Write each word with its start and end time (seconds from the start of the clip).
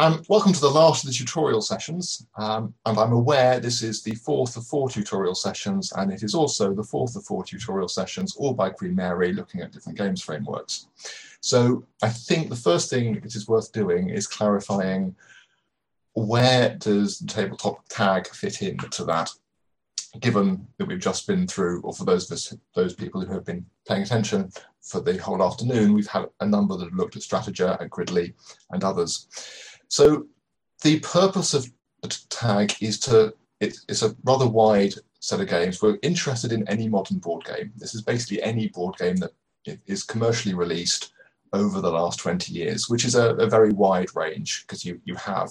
Um, 0.00 0.22
welcome 0.30 0.54
to 0.54 0.60
the 0.60 0.70
last 0.72 1.04
of 1.04 1.10
the 1.10 1.14
tutorial 1.14 1.60
sessions, 1.60 2.26
um, 2.38 2.72
and 2.86 2.96
I'm 2.96 3.12
aware 3.12 3.60
this 3.60 3.82
is 3.82 4.02
the 4.02 4.14
fourth 4.14 4.56
of 4.56 4.66
four 4.66 4.88
tutorial 4.88 5.34
sessions, 5.34 5.92
and 5.92 6.10
it 6.10 6.22
is 6.22 6.34
also 6.34 6.72
the 6.72 6.82
fourth 6.82 7.16
of 7.16 7.24
four 7.24 7.44
tutorial 7.44 7.88
sessions, 7.88 8.34
all 8.36 8.54
by 8.54 8.70
Queen 8.70 8.94
Mary, 8.94 9.34
looking 9.34 9.60
at 9.60 9.72
different 9.72 9.98
games 9.98 10.22
frameworks. 10.22 10.86
So 11.42 11.84
I 12.02 12.08
think 12.08 12.48
the 12.48 12.56
first 12.56 12.88
thing 12.88 13.16
it 13.16 13.34
is 13.34 13.46
worth 13.46 13.72
doing 13.72 14.08
is 14.08 14.26
clarifying 14.26 15.14
where 16.14 16.76
does 16.76 17.18
the 17.18 17.26
tabletop 17.26 17.86
tag 17.88 18.26
fit 18.28 18.62
into 18.62 19.04
that, 19.04 19.30
given 20.18 20.66
that 20.78 20.88
we've 20.88 20.98
just 20.98 21.26
been 21.26 21.46
through, 21.46 21.82
or 21.82 21.92
for 21.92 22.04
those 22.04 22.30
of 22.30 22.34
us, 22.34 22.54
those 22.74 22.94
people 22.94 23.20
who 23.20 23.32
have 23.32 23.44
been 23.44 23.64
paying 23.86 24.02
attention 24.02 24.50
for 24.82 25.00
the 25.00 25.16
whole 25.18 25.42
afternoon, 25.42 25.92
we've 25.92 26.08
had 26.08 26.26
a 26.40 26.46
number 26.46 26.76
that 26.76 26.86
have 26.86 26.94
looked 26.94 27.16
at 27.16 27.22
Stratega, 27.22 27.80
at 27.80 27.90
Griddly, 27.90 28.34
and 28.70 28.82
others. 28.82 29.28
So 29.88 30.26
the 30.82 30.98
purpose 31.00 31.54
of 31.54 31.70
the 32.02 32.08
tag 32.28 32.74
is 32.80 32.98
to, 33.00 33.34
it, 33.60 33.76
it's 33.88 34.02
a 34.02 34.16
rather 34.24 34.48
wide 34.48 34.94
set 35.20 35.40
of 35.40 35.48
games. 35.48 35.80
We're 35.80 35.98
interested 36.02 36.52
in 36.52 36.66
any 36.68 36.88
modern 36.88 37.18
board 37.18 37.44
game. 37.44 37.72
This 37.76 37.94
is 37.94 38.02
basically 38.02 38.42
any 38.42 38.68
board 38.68 38.96
game 38.96 39.16
that 39.16 39.32
is 39.86 40.02
commercially 40.02 40.54
released 40.54 41.12
over 41.52 41.80
the 41.80 41.90
last 41.90 42.18
20 42.18 42.52
years, 42.52 42.88
which 42.88 43.04
is 43.04 43.14
a, 43.14 43.34
a 43.34 43.46
very 43.46 43.72
wide 43.72 44.14
range 44.16 44.64
because 44.66 44.84
you, 44.84 45.00
you 45.04 45.14
have 45.16 45.50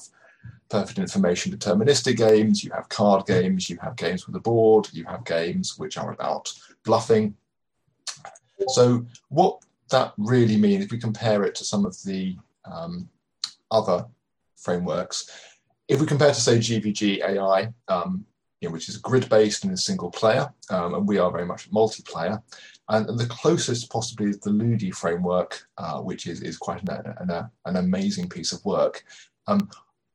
perfect 0.70 1.00
information 1.00 1.52
deterministic 1.52 2.18
games, 2.18 2.64
you 2.64 2.72
have 2.72 2.90
card 2.90 3.26
games, 3.26 3.70
you 3.70 3.78
have 3.82 3.96
games 3.96 4.28
with 4.28 4.36
a 4.36 4.40
board, 4.40 4.88
you 4.94 5.04
have 5.06 5.26
games 5.26 5.78
which 5.78 5.98
are 5.98 6.12
about 6.12 6.52
bluffing. 6.84 7.36
So 8.68 9.06
what 9.30 9.64
that 9.90 10.14
really 10.18 10.58
means, 10.58 10.84
if 10.84 10.92
we 10.92 11.00
compare 11.00 11.44
it 11.44 11.56
to 11.56 11.66
some 11.66 11.86
of 11.86 11.96
the 12.04 12.38
um, 12.66 13.10
other 13.72 14.06
frameworks. 14.58 15.30
If 15.88 16.00
we 16.00 16.06
compare 16.06 16.30
to, 16.30 16.40
say, 16.40 16.58
GVG 16.58 17.24
AI, 17.24 17.74
um, 17.88 18.26
you 18.62 18.68
know, 18.68 18.74
which 18.74 18.90
is 18.90 18.98
grid-based 18.98 19.64
and 19.64 19.74
is 19.74 19.86
single 19.86 20.12
player, 20.12 20.54
um, 20.70 20.94
and 20.94 21.08
we 21.08 21.18
are 21.18 21.32
very 21.32 21.46
much 21.46 21.72
multiplayer, 21.72 22.42
and, 22.90 23.08
and, 23.10 23.20
the 23.20 23.26
closest 23.28 23.90
possibly 23.92 24.30
is 24.30 24.40
the 24.40 24.50
Ludii 24.50 24.94
framework, 24.94 25.68
uh, 25.78 26.00
which 26.00 26.28
is, 26.28 26.42
is 26.42 26.58
quite 26.58 26.82
an, 26.82 27.16
an, 27.20 27.50
an 27.66 27.76
amazing 27.78 28.28
piece 28.28 28.52
of 28.52 28.64
work. 28.66 29.04
Um, 29.48 29.70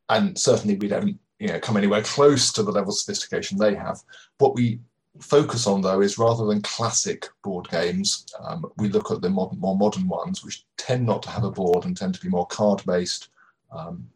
and 0.08 0.38
certainly 0.38 0.76
we 0.76 0.88
don't 0.88 1.18
you 1.38 1.48
know, 1.48 1.60
come 1.60 1.76
anywhere 1.76 2.02
close 2.02 2.52
to 2.52 2.62
the 2.62 2.70
level 2.70 2.90
of 2.90 2.96
sophistication 2.96 3.58
they 3.58 3.74
have. 3.74 4.00
What 4.38 4.54
we 4.54 4.80
focus 5.20 5.66
on, 5.66 5.80
though, 5.80 6.00
is 6.00 6.18
rather 6.18 6.46
than 6.46 6.62
classic 6.62 7.28
board 7.42 7.68
games, 7.68 8.26
um, 8.40 8.66
we 8.76 8.88
look 8.88 9.10
at 9.10 9.20
the 9.20 9.30
more 9.30 9.50
modern 9.60 10.08
ones, 10.08 10.44
which 10.44 10.64
tend 10.76 11.06
not 11.06 11.22
to 11.24 11.30
have 11.30 11.44
a 11.44 11.50
board 11.50 11.84
and 11.84 11.96
tend 11.96 12.14
to 12.14 12.20
be 12.20 12.28
more 12.28 12.46
card-based, 12.46 13.28
um, 13.72 14.06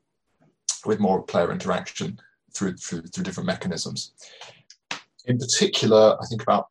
with 0.86 1.00
more 1.00 1.22
player 1.22 1.52
interaction 1.52 2.18
through, 2.54 2.76
through, 2.76 3.02
through 3.02 3.24
different 3.24 3.46
mechanisms. 3.46 4.12
In 5.26 5.38
particular, 5.38 6.16
I 6.20 6.26
think 6.26 6.42
about 6.42 6.68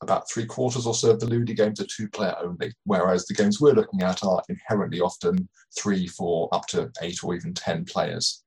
about 0.00 0.30
three 0.30 0.46
quarters 0.46 0.86
or 0.86 0.94
so 0.94 1.10
of 1.10 1.18
the 1.18 1.26
Ludii 1.26 1.56
games 1.56 1.80
are 1.80 1.86
two 1.86 2.08
player 2.08 2.36
only, 2.40 2.72
whereas 2.84 3.26
the 3.26 3.34
games 3.34 3.60
we're 3.60 3.72
looking 3.72 4.02
at 4.02 4.22
are 4.22 4.40
inherently 4.48 5.00
often 5.00 5.48
three, 5.76 6.06
four, 6.06 6.48
up 6.52 6.66
to 6.66 6.90
eight 7.02 7.24
or 7.24 7.34
even 7.34 7.52
10 7.52 7.84
players. 7.84 8.44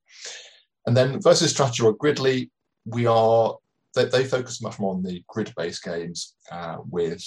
And 0.86 0.96
then 0.96 1.22
versus 1.22 1.54
Stratega 1.54 1.86
or 1.86 1.98
Griddly, 1.98 2.50
we 2.86 3.06
are, 3.06 3.56
they, 3.96 4.06
they 4.06 4.24
focus 4.24 4.62
much 4.62 4.80
more 4.80 4.94
on 4.94 5.04
the 5.04 5.24
grid 5.28 5.54
based 5.56 5.84
games 5.84 6.36
uh, 6.52 6.78
with 6.90 7.24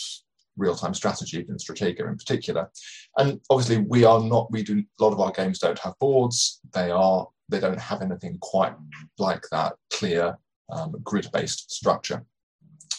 real-time 0.56 0.94
strategy 0.94 1.44
and 1.48 1.58
Stratega 1.58 2.08
in 2.08 2.16
particular. 2.16 2.70
And 3.16 3.40
obviously 3.50 3.78
we 3.78 4.04
are 4.04 4.20
not, 4.20 4.50
we 4.50 4.62
do, 4.62 4.82
a 5.00 5.02
lot 5.02 5.12
of 5.12 5.20
our 5.20 5.32
games 5.32 5.58
don't 5.58 5.78
have 5.78 5.98
boards. 5.98 6.60
They 6.72 6.90
are, 6.90 7.26
they 7.48 7.60
don't 7.60 7.80
have 7.80 8.02
anything 8.02 8.38
quite 8.40 8.74
like 9.18 9.44
that 9.50 9.74
clear 9.92 10.38
um, 10.70 10.94
grid-based 11.02 11.70
structure. 11.70 12.24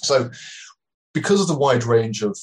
So 0.04 0.30
because 1.14 1.42
of 1.42 1.48
the 1.48 1.58
wide 1.58 1.84
range 1.84 2.24
of 2.24 2.38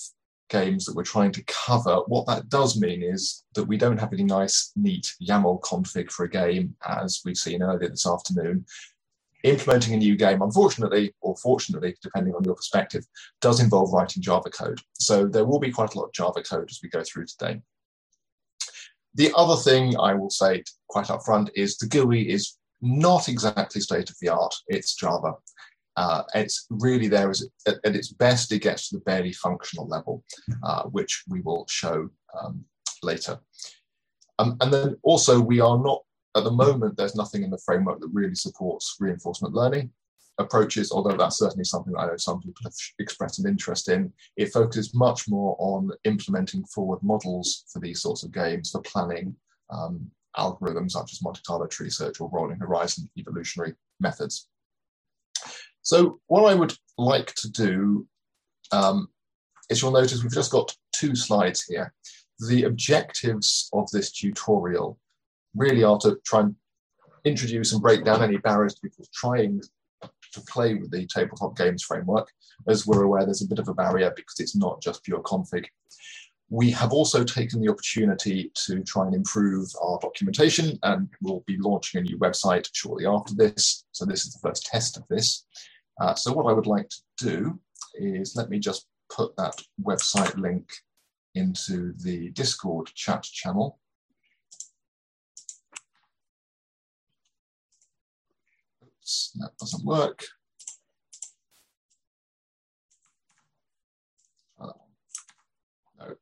games 0.51 0.85
that 0.85 0.95
we're 0.95 1.05
trying 1.05 1.33
to 1.33 1.45
cover, 1.45 1.97
what 2.07 2.27
that 2.27 2.49
does 2.49 2.79
mean 2.79 3.03
is 3.03 3.45
that 3.55 3.65
we 3.65 3.77
don't 3.77 3.99
have 3.99 4.13
any 4.13 4.25
nice, 4.25 4.73
neat 4.77 5.15
YAML 5.23 5.61
config 5.61 6.11
for 6.11 6.25
a 6.25 6.31
game, 6.31 6.75
as 6.87 7.23
we've 7.25 7.37
seen 7.37 7.63
earlier 7.63 7.89
this 7.89 8.07
afternoon 8.07 8.65
implementing 9.45 9.95
a 9.95 9.97
new 9.97 10.17
game, 10.17 10.43
unfortunately, 10.43 11.15
or 11.21 11.37
fortunately, 11.37 11.97
depending 12.03 12.35
on 12.35 12.45
your 12.45 12.55
perspective, 12.55 13.07
does 13.41 13.61
involve 13.61 13.93
writing 13.93 14.23
Java 14.23 14.51
code. 14.51 14.81
So 14.99 15.27
there 15.27 15.45
will 15.45 15.59
be 15.59 15.71
quite 15.71 15.95
a 15.95 15.99
lot 15.99 16.07
of 16.07 16.13
Java 16.13 16.43
code 16.43 16.71
as 16.71 16.81
we 16.83 16.89
go 16.89 17.03
through 17.03 17.27
today. 17.27 17.61
The 19.15 19.33
other 19.35 19.57
thing 19.57 19.97
I 19.99 20.15
will 20.15 20.31
say 20.31 20.63
quite 20.89 21.07
upfront 21.07 21.51
is 21.55 21.77
the 21.77 21.89
GUI 21.89 22.31
is 22.31 22.59
not 22.81 23.29
exactly 23.29 23.81
state 23.81 24.11
of 24.11 24.17
the 24.21 24.29
art, 24.29 24.55
it's 24.69 24.95
Java. 24.95 25.35
Uh, 25.97 26.23
it's 26.35 26.67
really 26.71 27.09
there 27.09 27.31
as 27.31 27.47
at, 27.67 27.77
at, 27.85 27.97
its 27.97 28.13
best, 28.13 28.53
it 28.53 28.63
gets 28.63 28.89
to 28.89 28.97
the 28.97 29.03
barely 29.03 29.33
functional 29.33 29.87
level, 29.87 30.25
uh, 30.63 30.85
which 30.85 31.25
we 31.29 31.41
will 31.41 31.67
show 31.69 32.09
um, 32.41 32.65
later. 33.03 33.39
Um, 34.39 34.57
and 34.61 34.73
then 34.73 34.97
also, 35.03 35.41
we 35.41 35.61
are 35.61 35.79
not 35.79 36.01
at 36.37 36.45
the 36.45 36.51
moment, 36.51 36.97
there's 36.97 37.17
nothing 37.17 37.43
in 37.43 37.51
the 37.51 37.61
framework 37.65 38.01
that 38.01 38.11
really 38.13 38.35
supports 38.35 38.97
reinforcement 39.01 39.55
learning 39.55 39.91
approaches, 40.39 40.93
although 40.93 41.17
that's 41.17 41.39
certainly 41.39 41.65
something 41.65 41.95
I 41.97 42.07
know 42.07 42.17
some 42.17 42.41
people 42.41 42.63
have 42.65 42.73
expressed 42.99 43.39
an 43.41 43.49
interest 43.49 43.89
in. 43.89 44.13
It 44.37 44.53
focuses 44.53 44.95
much 44.95 45.29
more 45.29 45.57
on 45.59 45.91
implementing 46.05 46.65
forward 46.67 47.01
models 47.03 47.65
for 47.73 47.81
these 47.81 48.01
sorts 48.01 48.23
of 48.23 48.33
games, 48.33 48.71
for 48.71 48.81
planning 48.83 49.35
um, 49.71 50.11
algorithms 50.37 50.93
such 50.93 51.13
as 51.13 51.23
Monte 51.23 51.41
Carlo 51.47 51.67
tree 51.67 51.91
search 51.91 52.21
or 52.21 52.31
rolling 52.33 52.59
horizon 52.59 53.11
evolutionary 53.19 53.75
methods. 53.99 54.49
So 55.91 56.21
what 56.29 56.49
I 56.49 56.55
would 56.55 56.73
like 56.99 57.35
to 57.35 57.51
do 57.51 58.07
um, 58.71 59.09
is 59.69 59.83
you'll 59.83 59.91
notice 59.91 60.23
we've 60.23 60.33
just 60.33 60.53
got 60.53 60.73
two 60.93 61.17
slides 61.17 61.65
here. 61.65 61.93
The 62.49 62.63
objectives 62.63 63.69
of 63.73 63.91
this 63.91 64.13
tutorial 64.13 65.01
really 65.57 65.83
are 65.83 65.99
to 65.99 66.17
try 66.25 66.43
and 66.43 66.55
introduce 67.25 67.73
and 67.73 67.83
break 67.83 68.05
down 68.05 68.23
any 68.23 68.37
barriers 68.37 68.75
to 68.75 68.83
people 68.83 69.05
trying 69.13 69.61
to 70.03 70.41
play 70.43 70.75
with 70.75 70.93
the 70.93 71.09
tabletop 71.09 71.57
games 71.57 71.83
framework. 71.83 72.31
As 72.69 72.87
we're 72.87 73.03
aware, 73.03 73.25
there's 73.25 73.43
a 73.43 73.49
bit 73.49 73.59
of 73.59 73.67
a 73.67 73.75
barrier 73.75 74.13
because 74.15 74.39
it's 74.39 74.55
not 74.55 74.81
just 74.81 75.03
pure 75.03 75.23
config. 75.23 75.65
We 76.51 76.71
have 76.71 76.93
also 76.93 77.25
taken 77.25 77.61
the 77.61 77.69
opportunity 77.69 78.53
to 78.67 78.85
try 78.85 79.07
and 79.07 79.15
improve 79.17 79.69
our 79.83 79.99
documentation 80.01 80.79
and 80.85 81.09
we'll 81.21 81.43
be 81.49 81.57
launching 81.59 81.99
a 81.99 82.05
new 82.05 82.19
website 82.19 82.69
shortly 82.73 83.07
after 83.07 83.35
this. 83.35 83.87
So 83.91 84.05
this 84.05 84.25
is 84.25 84.35
the 84.35 84.49
first 84.49 84.67
test 84.67 84.97
of 84.97 85.03
this. 85.09 85.47
Uh, 86.01 86.15
so 86.15 86.33
what 86.33 86.47
I 86.47 86.53
would 86.53 86.67
like 86.67 86.89
to 86.89 87.01
do 87.19 87.61
is 87.95 88.35
let 88.35 88.49
me 88.49 88.59
just 88.59 88.87
put 89.15 89.37
that 89.37 89.55
website 89.83 90.37
link 90.37 90.71
into 91.35 91.93
the 91.99 92.31
Discord 92.31 92.91
chat 92.95 93.23
channel. 93.23 93.79
that 99.41 99.51
doesn't 99.59 99.85
work. 99.85 100.25
Uh, 104.61 104.73
no. 105.99 106.15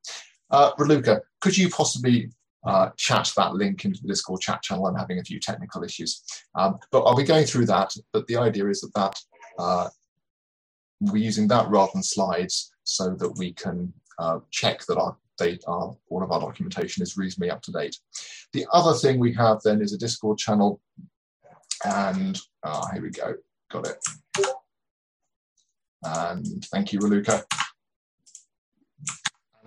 Uh, 0.50 0.72
Raluca, 0.77 1.21
could 1.41 1.56
you 1.56 1.69
possibly 1.69 2.31
uh, 2.67 2.91
chat 2.97 3.31
that 3.37 3.55
link 3.55 3.84
into 3.84 4.00
the 4.00 4.09
Discord 4.09 4.41
chat 4.41 4.62
channel? 4.62 4.87
I'm 4.87 4.94
having 4.94 5.19
a 5.19 5.25
few 5.25 5.38
technical 5.38 5.84
issues, 5.84 6.22
um, 6.55 6.78
but 6.91 7.03
I'll 7.03 7.17
be 7.17 7.25
going 7.25 7.44
through 7.44 7.67
that. 7.67 7.94
But 8.12 8.27
the 8.27 8.37
idea 8.37 8.67
is 8.69 8.81
that 8.81 8.94
that 8.94 9.21
uh, 9.58 9.88
we're 11.00 11.22
using 11.22 11.48
that 11.48 11.69
rather 11.69 11.91
than 11.94 12.02
slides 12.02 12.72
so 12.84 13.14
that 13.14 13.36
we 13.36 13.52
can 13.52 13.93
uh, 14.19 14.38
check 14.50 14.84
that 14.87 14.99
our 14.99 15.16
our, 15.69 15.96
all 16.08 16.22
of 16.25 16.32
our 16.32 16.40
documentation 16.40 17.00
is 17.00 17.16
reasonably 17.16 17.49
up 17.49 17.62
to 17.62 17.70
date. 17.70 17.96
The 18.52 18.66
other 18.72 18.93
thing 18.99 19.20
we 19.20 19.32
have 19.34 19.60
then 19.62 19.81
is 19.81 19.93
a 19.93 19.99
Discord 19.99 20.37
channel 20.37 20.81
and 21.84 22.40
uh, 22.62 22.87
here 22.93 23.02
we 23.02 23.10
go, 23.10 23.34
got 23.70 23.87
it. 23.87 23.99
And 26.02 26.64
thank 26.72 26.93
you, 26.93 26.99
Raluca. 26.99 27.44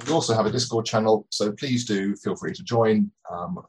We 0.06 0.12
also 0.12 0.34
have 0.34 0.46
a 0.46 0.52
Discord 0.52 0.86
channel, 0.86 1.28
so 1.30 1.52
please 1.52 1.86
do 1.86 2.16
feel 2.16 2.36
free 2.36 2.54
to 2.54 2.64
join. 2.64 3.12
Um, 3.32 3.62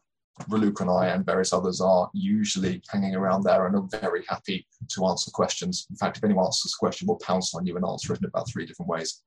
Raluca 0.48 0.82
and 0.82 0.90
I 0.90 1.08
and 1.08 1.26
various 1.26 1.52
others 1.52 1.80
are 1.80 2.10
usually 2.12 2.82
hanging 2.90 3.14
around 3.14 3.42
there 3.42 3.66
and 3.66 3.76
are 3.76 4.00
very 4.00 4.24
happy 4.28 4.66
to 4.88 5.06
answer 5.06 5.30
questions. 5.30 5.86
In 5.90 5.96
fact, 5.96 6.16
if 6.16 6.24
anyone 6.24 6.46
asks 6.46 6.72
a 6.72 6.78
question, 6.78 7.06
we'll 7.06 7.18
pounce 7.18 7.54
on 7.54 7.66
you 7.66 7.76
and 7.76 7.84
answer 7.86 8.12
it 8.12 8.20
in 8.20 8.26
about 8.26 8.48
three 8.48 8.66
different 8.66 8.88
ways. 8.88 9.22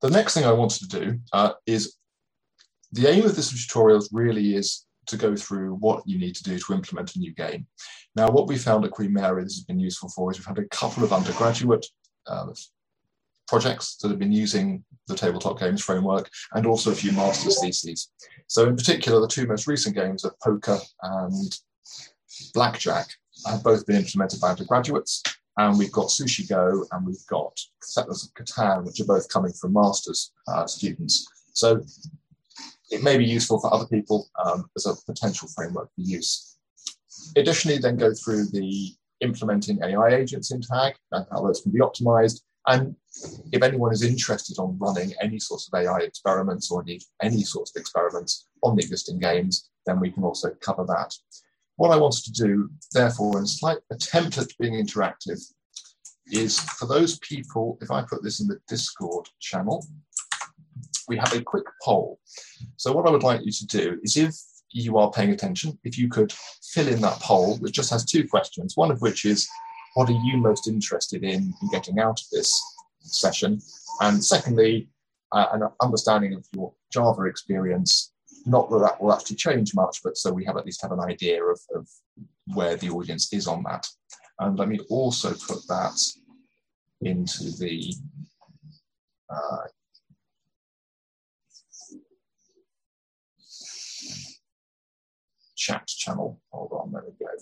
The 0.00 0.10
next 0.10 0.34
thing 0.34 0.44
I 0.44 0.52
wanted 0.52 0.90
to 0.90 1.00
do 1.00 1.20
uh, 1.32 1.52
is 1.66 1.96
the 2.92 3.08
aim 3.08 3.24
of 3.24 3.36
this 3.36 3.50
tutorial 3.50 4.02
really 4.12 4.54
is 4.54 4.86
to 5.06 5.16
go 5.16 5.36
through 5.36 5.74
what 5.74 6.02
you 6.06 6.18
need 6.18 6.34
to 6.36 6.42
do 6.42 6.58
to 6.58 6.72
implement 6.72 7.14
a 7.14 7.18
new 7.18 7.34
game. 7.34 7.66
Now, 8.16 8.30
what 8.30 8.46
we 8.46 8.56
found 8.56 8.84
at 8.84 8.92
Queen 8.92 9.12
Mary 9.12 9.42
this 9.42 9.56
has 9.56 9.64
been 9.64 9.80
useful 9.80 10.08
for 10.08 10.30
is 10.30 10.38
we've 10.38 10.46
had 10.46 10.58
a 10.58 10.68
couple 10.68 11.04
of 11.04 11.12
undergraduate 11.12 11.86
um, 12.26 12.54
projects 13.46 13.96
that 13.96 14.08
have 14.08 14.18
been 14.18 14.32
using 14.32 14.84
the 15.06 15.14
tabletop 15.14 15.58
games 15.58 15.82
framework 15.82 16.30
and 16.54 16.66
also 16.66 16.90
a 16.90 16.94
few 16.94 17.12
master's 17.12 17.60
theses. 17.60 18.10
So 18.46 18.68
in 18.68 18.76
particular, 18.76 19.20
the 19.20 19.28
two 19.28 19.46
most 19.46 19.66
recent 19.66 19.94
games 19.94 20.24
of 20.24 20.38
poker 20.40 20.78
and 21.02 21.58
blackjack 22.52 23.08
have 23.46 23.62
both 23.62 23.86
been 23.86 23.96
implemented 23.96 24.40
by 24.40 24.50
undergraduates. 24.50 25.22
And 25.56 25.78
we've 25.78 25.92
got 25.92 26.08
Sushi 26.08 26.48
Go 26.48 26.84
and 26.90 27.06
we've 27.06 27.26
got 27.28 27.58
Settlers 27.80 28.24
of 28.24 28.34
Catan, 28.34 28.84
which 28.84 29.00
are 29.00 29.04
both 29.04 29.28
coming 29.28 29.52
from 29.52 29.74
master's 29.74 30.32
uh, 30.48 30.66
students. 30.66 31.28
So 31.52 31.80
it 32.90 33.02
may 33.02 33.16
be 33.16 33.24
useful 33.24 33.60
for 33.60 33.72
other 33.72 33.86
people 33.86 34.28
um, 34.44 34.68
as 34.76 34.86
a 34.86 34.94
potential 35.06 35.48
framework 35.54 35.88
for 35.94 36.00
use. 36.00 36.56
Additionally, 37.36 37.78
then 37.78 37.96
go 37.96 38.12
through 38.12 38.46
the 38.46 38.92
implementing 39.20 39.82
AI 39.82 40.08
agents 40.08 40.50
in 40.50 40.60
TAG 40.60 40.94
and 41.12 41.24
how 41.30 41.42
those 41.42 41.60
can 41.60 41.72
be 41.72 41.78
optimized. 41.78 42.42
And 42.66 42.96
if 43.52 43.62
anyone 43.62 43.92
is 43.92 44.02
interested 44.02 44.58
on 44.58 44.78
running 44.78 45.12
any 45.20 45.38
sorts 45.38 45.68
of 45.68 45.78
AI 45.78 45.98
experiments 45.98 46.70
or 46.70 46.82
any, 46.82 47.00
any 47.22 47.42
sorts 47.42 47.72
of 47.74 47.80
experiments 47.80 48.48
on 48.62 48.76
the 48.76 48.82
existing 48.82 49.18
games, 49.18 49.70
then 49.86 50.00
we 50.00 50.10
can 50.10 50.24
also 50.24 50.50
cover 50.60 50.84
that. 50.86 51.14
What 51.76 51.90
I 51.90 51.96
wanted 51.96 52.24
to 52.24 52.32
do, 52.32 52.70
therefore, 52.92 53.38
in 53.38 53.44
a 53.44 53.48
slight 53.48 53.78
attempt 53.90 54.38
at 54.38 54.48
being 54.58 54.74
interactive, 54.74 55.40
is 56.32 56.58
for 56.60 56.86
those 56.86 57.18
people, 57.18 57.78
if 57.82 57.90
I 57.90 58.02
put 58.02 58.22
this 58.22 58.40
in 58.40 58.48
the 58.48 58.58
Discord 58.68 59.28
channel, 59.40 59.86
we 61.06 61.16
have 61.16 61.34
a 61.34 61.42
quick 61.42 61.66
poll. 61.82 62.18
So 62.76 62.92
what 62.92 63.06
I 63.06 63.10
would 63.10 63.22
like 63.22 63.44
you 63.44 63.52
to 63.52 63.66
do 63.66 63.98
is 64.02 64.16
if 64.16 64.34
you 64.70 64.96
are 64.98 65.10
paying 65.10 65.30
attention, 65.30 65.78
if 65.84 65.98
you 65.98 66.08
could 66.08 66.32
fill 66.72 66.88
in 66.88 67.00
that 67.02 67.20
poll, 67.20 67.56
which 67.58 67.74
just 67.74 67.90
has 67.90 68.04
two 68.04 68.26
questions, 68.26 68.76
one 68.76 68.90
of 68.90 69.02
which 69.02 69.24
is, 69.24 69.46
what 69.94 70.08
are 70.08 70.20
you 70.24 70.38
most 70.38 70.66
interested 70.66 71.22
in, 71.22 71.54
in 71.62 71.68
getting 71.70 72.00
out 72.00 72.20
of 72.20 72.26
this 72.32 72.50
session? 73.04 73.60
And 74.00 74.24
secondly, 74.24 74.88
uh, 75.32 75.46
an 75.52 75.68
understanding 75.80 76.34
of 76.34 76.46
your 76.54 76.72
Java 76.92 77.22
experience, 77.22 78.12
not 78.46 78.70
that 78.70 78.78
that 78.78 79.02
will 79.02 79.12
actually 79.12 79.36
change 79.36 79.74
much, 79.74 80.00
but 80.02 80.16
so 80.16 80.32
we 80.32 80.44
have 80.44 80.56
at 80.56 80.66
least 80.66 80.82
have 80.82 80.92
an 80.92 81.00
idea 81.00 81.42
of, 81.42 81.60
of 81.74 81.88
where 82.54 82.76
the 82.76 82.90
audience 82.90 83.32
is 83.32 83.46
on 83.46 83.62
that. 83.64 83.86
And 84.38 84.58
let 84.58 84.68
me 84.68 84.80
also 84.90 85.30
put 85.30 85.66
that 85.68 85.98
into 87.00 87.50
the 87.58 87.94
uh, 89.30 89.66
chat 95.56 95.86
channel. 95.86 96.40
Hold 96.52 96.72
on, 96.72 96.92
there 96.92 97.04
we 97.06 97.24
go. 97.24 97.32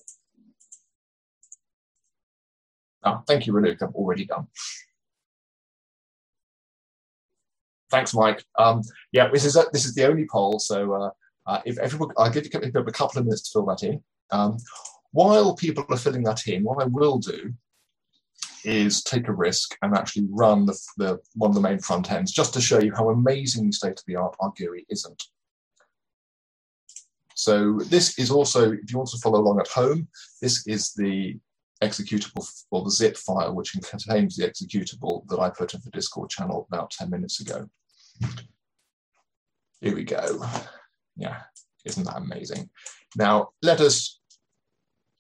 Oh, 3.05 3.23
thank 3.27 3.47
you, 3.47 3.53
Renuk. 3.53 3.83
I've 3.83 3.95
already 3.95 4.25
done. 4.25 4.47
Thanks, 7.93 8.15
Mike. 8.15 8.43
Um, 8.59 8.81
yeah, 9.13 9.29
this 9.31 9.45
is 9.45 9.55
a, 9.55 9.67
this 9.71 9.85
is 9.85 9.95
the 9.95 10.07
only 10.07 10.27
poll. 10.27 10.59
So 10.59 10.95
uh, 10.95 11.11
uh, 11.47 11.61
if 11.67 11.79
everyone, 11.79 12.09
I'll 12.17 12.31
give 12.31 12.47
you 12.47 12.51
a 12.59 12.93
couple 12.93 13.19
of 13.19 13.27
minutes 13.27 13.43
to 13.43 13.51
fill 13.53 13.67
that 13.67 13.83
in. 13.83 14.03
Um, 14.31 14.57
while 15.11 15.55
people 15.55 15.85
are 15.91 15.99
filling 15.99 16.23
that 16.25 16.49
in, 16.49 16.65
what 16.65 16.83
I 16.83 16.87
will 16.87 17.19
do 17.19 17.53
is 18.65 19.03
take 19.03 19.29
a 19.29 19.33
risk 19.33 19.77
and 19.83 19.95
actually 19.95 20.27
run 20.31 20.65
the, 20.65 20.79
the 20.97 21.21
one 21.35 21.51
of 21.51 21.55
the 21.55 21.61
main 21.61 21.81
front 21.81 22.11
ends 22.11 22.33
just 22.33 22.55
to 22.55 22.63
show 22.63 22.81
you 22.81 22.95
how 22.95 23.11
amazingly 23.11 23.73
state 23.73 23.99
of 23.99 24.05
the 24.07 24.17
art 24.17 24.37
our 24.41 24.55
GUI 24.57 24.87
isn't. 24.89 25.23
So 27.35 27.79
this 27.91 28.19
is 28.19 28.31
also, 28.31 28.73
if 28.73 28.91
you 28.91 28.97
want 28.97 29.11
to 29.11 29.19
follow 29.19 29.41
along 29.41 29.61
at 29.61 29.69
home, 29.69 30.09
this 30.41 30.67
is 30.67 30.95
the 30.95 31.39
executable 31.83 32.49
or 32.71 32.85
the 32.85 32.91
zip 32.91 33.19
file 33.19 33.55
which 33.55 33.73
contains 33.73 34.37
the 34.37 34.49
executable 34.49 35.27
that 35.29 35.41
I 35.41 35.51
put 35.51 35.75
in 35.75 35.81
the 35.85 35.91
Discord 35.91 36.31
channel 36.31 36.67
about 36.71 36.91
10 36.93 37.11
minutes 37.11 37.41
ago. 37.41 37.69
Here 39.81 39.95
we 39.95 40.05
go. 40.05 40.45
Yeah, 41.17 41.41
isn't 41.85 42.05
that 42.05 42.19
amazing? 42.19 42.71
Now, 43.17 43.51
let 43.63 43.81
us 43.81 44.21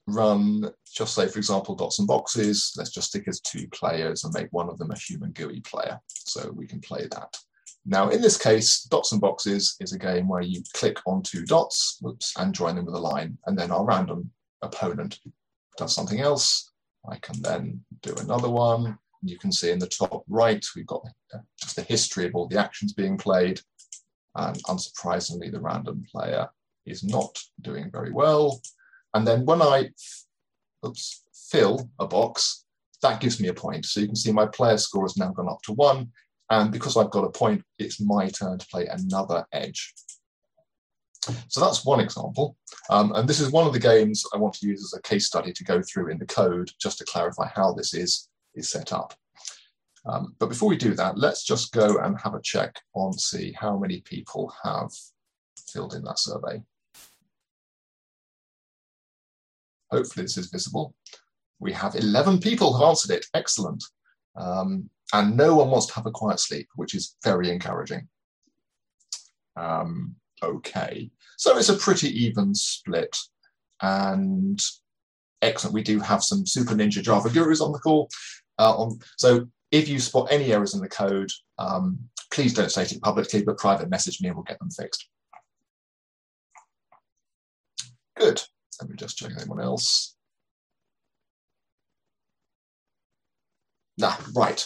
run, 0.07 0.71
just 0.95 1.15
say, 1.15 1.29
for 1.29 1.39
example, 1.39 1.75
dots 1.75 1.99
and 1.99 2.09
boxes. 2.09 2.73
Let's 2.77 2.91
just 2.91 3.09
stick 3.09 3.29
as 3.29 3.41
two 3.41 3.69
players 3.69 4.25
and 4.25 4.33
make 4.35 4.53
one 4.53 4.69
of 4.69 4.79
them 4.79 4.91
a 4.91 4.99
human 4.99 5.33
GUI 5.33 5.61
player. 5.61 6.01
So 6.09 6.51
we 6.55 6.67
can 6.67 6.81
play 6.81 7.07
that. 7.11 7.37
Now, 7.85 8.11
in 8.11 8.21
this 8.21 8.39
case, 8.39 8.85
dots 8.85 9.13
and 9.13 9.21
boxes 9.21 9.77
is 9.81 9.93
a 9.93 9.99
game 9.99 10.29
where 10.29 10.43
you 10.43 10.63
click 10.73 10.99
on 11.07 11.23
two 11.23 11.45
dots 11.45 11.99
whoops, 12.01 12.33
and 12.39 12.55
join 12.55 12.77
them 12.77 12.87
with 12.87 12.95
a 12.95 12.99
line, 12.99 13.39
and 13.47 13.59
then 13.59 13.73
our 13.73 13.85
random 13.85 14.31
opponent 14.63 15.19
does 15.77 15.95
something 15.95 16.21
else. 16.21 16.71
I 17.11 17.17
can 17.17 17.43
then 17.43 17.81
do 18.03 18.15
another 18.21 18.49
one. 18.49 18.99
You 19.23 19.39
can 19.39 19.53
see 19.53 19.71
in 19.71 19.79
the 19.79 19.87
top 19.87 20.25
right, 20.29 20.65
we've 20.75 20.87
got 20.87 21.07
just 21.61 21.77
the 21.77 21.83
history 21.83 22.27
of 22.27 22.35
all 22.35 22.49
the 22.49 22.59
actions 22.59 22.93
being 22.93 23.17
played. 23.17 23.61
And 24.35 24.57
unsurprisingly, 24.65 25.53
the 25.53 25.61
random 25.61 26.05
player 26.11 26.49
is 26.87 27.05
not 27.05 27.39
doing 27.61 27.91
very 27.91 28.13
well. 28.13 28.61
And 29.15 29.27
then 29.27 29.45
when 29.45 29.63
I 29.63 29.91
oops, 30.85 31.25
fill 31.51 31.91
a 31.99 32.07
box, 32.07 32.65
that 33.03 33.21
gives 33.21 33.41
me 33.41 33.49
a 33.49 33.55
point. 33.55 33.85
So 33.85 34.01
you 34.01 34.07
can 34.07 34.17
see 34.17 34.33
my 34.33 34.47
player 34.47 34.79
score 34.79 35.05
has 35.05 35.17
now 35.17 35.31
gone 35.31 35.49
up 35.49 35.61
to 35.65 35.73
one, 35.73 36.11
and 36.51 36.71
because 36.71 36.97
I've 36.97 37.11
got 37.11 37.25
a 37.25 37.31
point, 37.31 37.63
it's 37.79 38.01
my 38.01 38.29
turn 38.29 38.59
to 38.59 38.67
play 38.67 38.87
another 38.87 39.47
edge. 39.53 39.95
So 41.49 41.61
that's 41.61 41.85
one 41.85 42.01
example. 42.01 42.57
Um, 42.91 43.13
and 43.15 43.29
this 43.29 43.41
is 43.41 43.53
one 43.53 43.67
of 43.67 43.73
the 43.73 43.79
games 43.79 44.25
I 44.35 44.39
want 44.39 44.55
to 44.55 44.67
use 44.67 44.83
as 44.83 44.99
a 44.99 45.03
case 45.03 45.27
study 45.27 45.53
to 45.53 45.65
go 45.65 45.81
through 45.81 46.11
in 46.11 46.19
the 46.19 46.27
code, 46.27 46.71
just 46.81 46.99
to 46.99 47.05
clarify 47.05 47.49
how 47.55 47.73
this 47.73 47.95
is, 47.95 48.29
is 48.55 48.69
set 48.69 48.93
up. 48.93 49.15
Um, 50.05 50.35
but 50.39 50.49
before 50.49 50.69
we 50.69 50.77
do 50.77 50.95
that, 50.95 51.17
let's 51.17 51.45
just 51.45 51.73
go 51.73 51.99
and 51.99 52.19
have 52.21 52.35
a 52.35 52.43
check 52.43 52.75
on 52.95 53.13
see 53.13 53.55
how 53.59 53.79
many 53.79 54.01
people 54.01 54.53
have 54.65 54.91
filled 55.69 55.95
in 55.95 56.03
that 56.05 56.19
survey. 56.19 56.63
Hopefully 59.91 60.25
this 60.25 60.39
is 60.39 60.51
visible. 60.51 60.95
We 61.61 61.73
have 61.73 61.95
11 61.95 62.41
people 62.41 62.73
who 62.73 62.85
answered 62.85 63.15
it. 63.15 63.27
Excellent. 63.35 63.85
Um, 64.37 64.91
and 65.13 65.37
no 65.37 65.55
one 65.55 65.71
wants 65.71 65.87
to 65.87 65.95
have 65.95 66.07
a 66.07 66.11
quiet 66.11 66.41
sleep, 66.41 66.69
which 66.75 66.95
is 66.95 67.17
very 67.23 67.51
encouraging. 67.51 68.09
Um, 69.57 70.17
okay, 70.43 71.11
so 71.37 71.57
it's 71.59 71.69
a 71.69 71.77
pretty 71.77 72.09
even 72.25 72.55
split, 72.55 73.17
and 73.83 74.61
excellent. 75.43 75.75
We 75.75 75.83
do 75.83 76.01
have 76.01 76.25
some 76.25 76.47
super 76.47 76.75
ninja 76.75 77.03
Java 77.03 77.29
gurus 77.29 77.61
on 77.61 77.73
the 77.73 77.79
call. 77.79 78.09
Uh, 78.59 78.77
on, 78.77 78.99
so 79.17 79.47
if 79.71 79.89
you 79.89 79.99
spot 79.99 80.29
any 80.31 80.53
errors 80.53 80.75
in 80.75 80.81
the 80.81 80.89
code, 80.89 81.31
um, 81.59 81.99
please 82.31 82.55
don't 82.55 82.71
state 82.71 82.93
it 82.93 83.03
publicly, 83.03 83.43
but 83.43 83.59
private 83.59 83.91
message 83.91 84.21
me 84.21 84.29
and 84.29 84.37
we'll 84.37 84.45
get 84.45 84.59
them 84.59 84.71
fixed. 84.71 85.09
Good. 88.19 88.43
Let 88.81 88.91
me 88.91 88.97
just 88.97 89.17
check 89.17 89.33
anyone 89.39 89.61
else. 89.61 90.17
Nah, 93.99 94.17
right. 94.35 94.65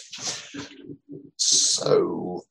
So 1.37 2.42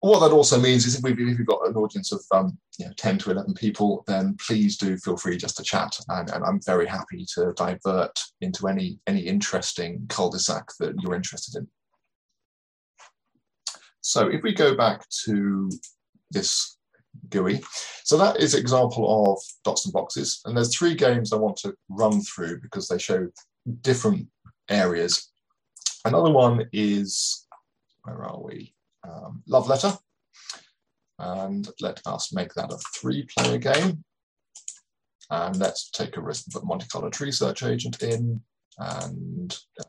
what 0.00 0.20
that 0.20 0.34
also 0.34 0.58
means 0.58 0.86
is 0.86 0.96
if 0.96 1.02
we've, 1.02 1.18
if 1.18 1.38
we've 1.38 1.46
got 1.46 1.66
an 1.66 1.76
audience 1.76 2.12
of 2.12 2.22
um, 2.30 2.58
you 2.78 2.86
know, 2.86 2.92
10 2.96 3.18
to 3.18 3.30
11 3.30 3.54
people, 3.54 4.04
then 4.06 4.36
please 4.44 4.76
do 4.76 4.96
feel 4.96 5.16
free 5.16 5.36
just 5.36 5.56
to 5.58 5.62
chat. 5.62 5.98
And, 6.08 6.30
and 6.30 6.44
I'm 6.44 6.60
very 6.64 6.86
happy 6.86 7.26
to 7.34 7.52
divert 7.54 8.18
into 8.40 8.68
any, 8.68 8.98
any 9.06 9.20
interesting 9.20 10.06
cul-de-sac 10.08 10.68
that 10.78 10.94
you're 11.00 11.14
interested 11.14 11.58
in. 11.58 11.68
So 14.00 14.28
if 14.28 14.42
we 14.42 14.54
go 14.54 14.74
back 14.74 15.06
to 15.24 15.70
this 16.30 16.78
GUI, 17.28 17.60
so 18.04 18.16
that 18.16 18.38
is 18.38 18.54
example 18.54 19.32
of 19.32 19.42
dots 19.64 19.84
and 19.84 19.92
boxes. 19.92 20.40
And 20.46 20.56
there's 20.56 20.74
three 20.74 20.94
games 20.94 21.32
I 21.32 21.36
want 21.36 21.58
to 21.58 21.74
run 21.90 22.22
through 22.22 22.60
because 22.62 22.88
they 22.88 22.98
show 22.98 23.28
different 23.82 24.28
areas 24.70 25.30
Another 26.04 26.30
one 26.30 26.66
is, 26.72 27.46
where 28.04 28.24
are 28.24 28.40
we? 28.40 28.74
Um, 29.02 29.42
Love 29.46 29.68
Letter. 29.68 29.92
And 31.18 31.68
let 31.80 32.00
us 32.06 32.32
make 32.32 32.54
that 32.54 32.72
a 32.72 32.78
three 32.96 33.26
player 33.36 33.58
game. 33.58 34.04
And 35.30 35.56
let's 35.56 35.90
take 35.90 36.16
a 36.16 36.20
risk 36.20 36.46
and 36.46 36.54
put 36.54 36.64
Monte 36.64 36.86
Carlo 36.88 37.10
Tree 37.10 37.30
Search 37.30 37.62
Agent 37.62 38.02
in. 38.02 38.40
And 38.78 39.56
uh, 39.78 39.84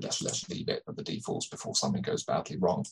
let's, 0.00 0.22
let's 0.22 0.48
leave 0.48 0.68
it 0.68 0.82
at 0.88 0.96
the 0.96 1.02
defaults 1.02 1.48
before 1.48 1.74
something 1.74 2.02
goes 2.02 2.22
badly 2.22 2.56
wrong. 2.58 2.84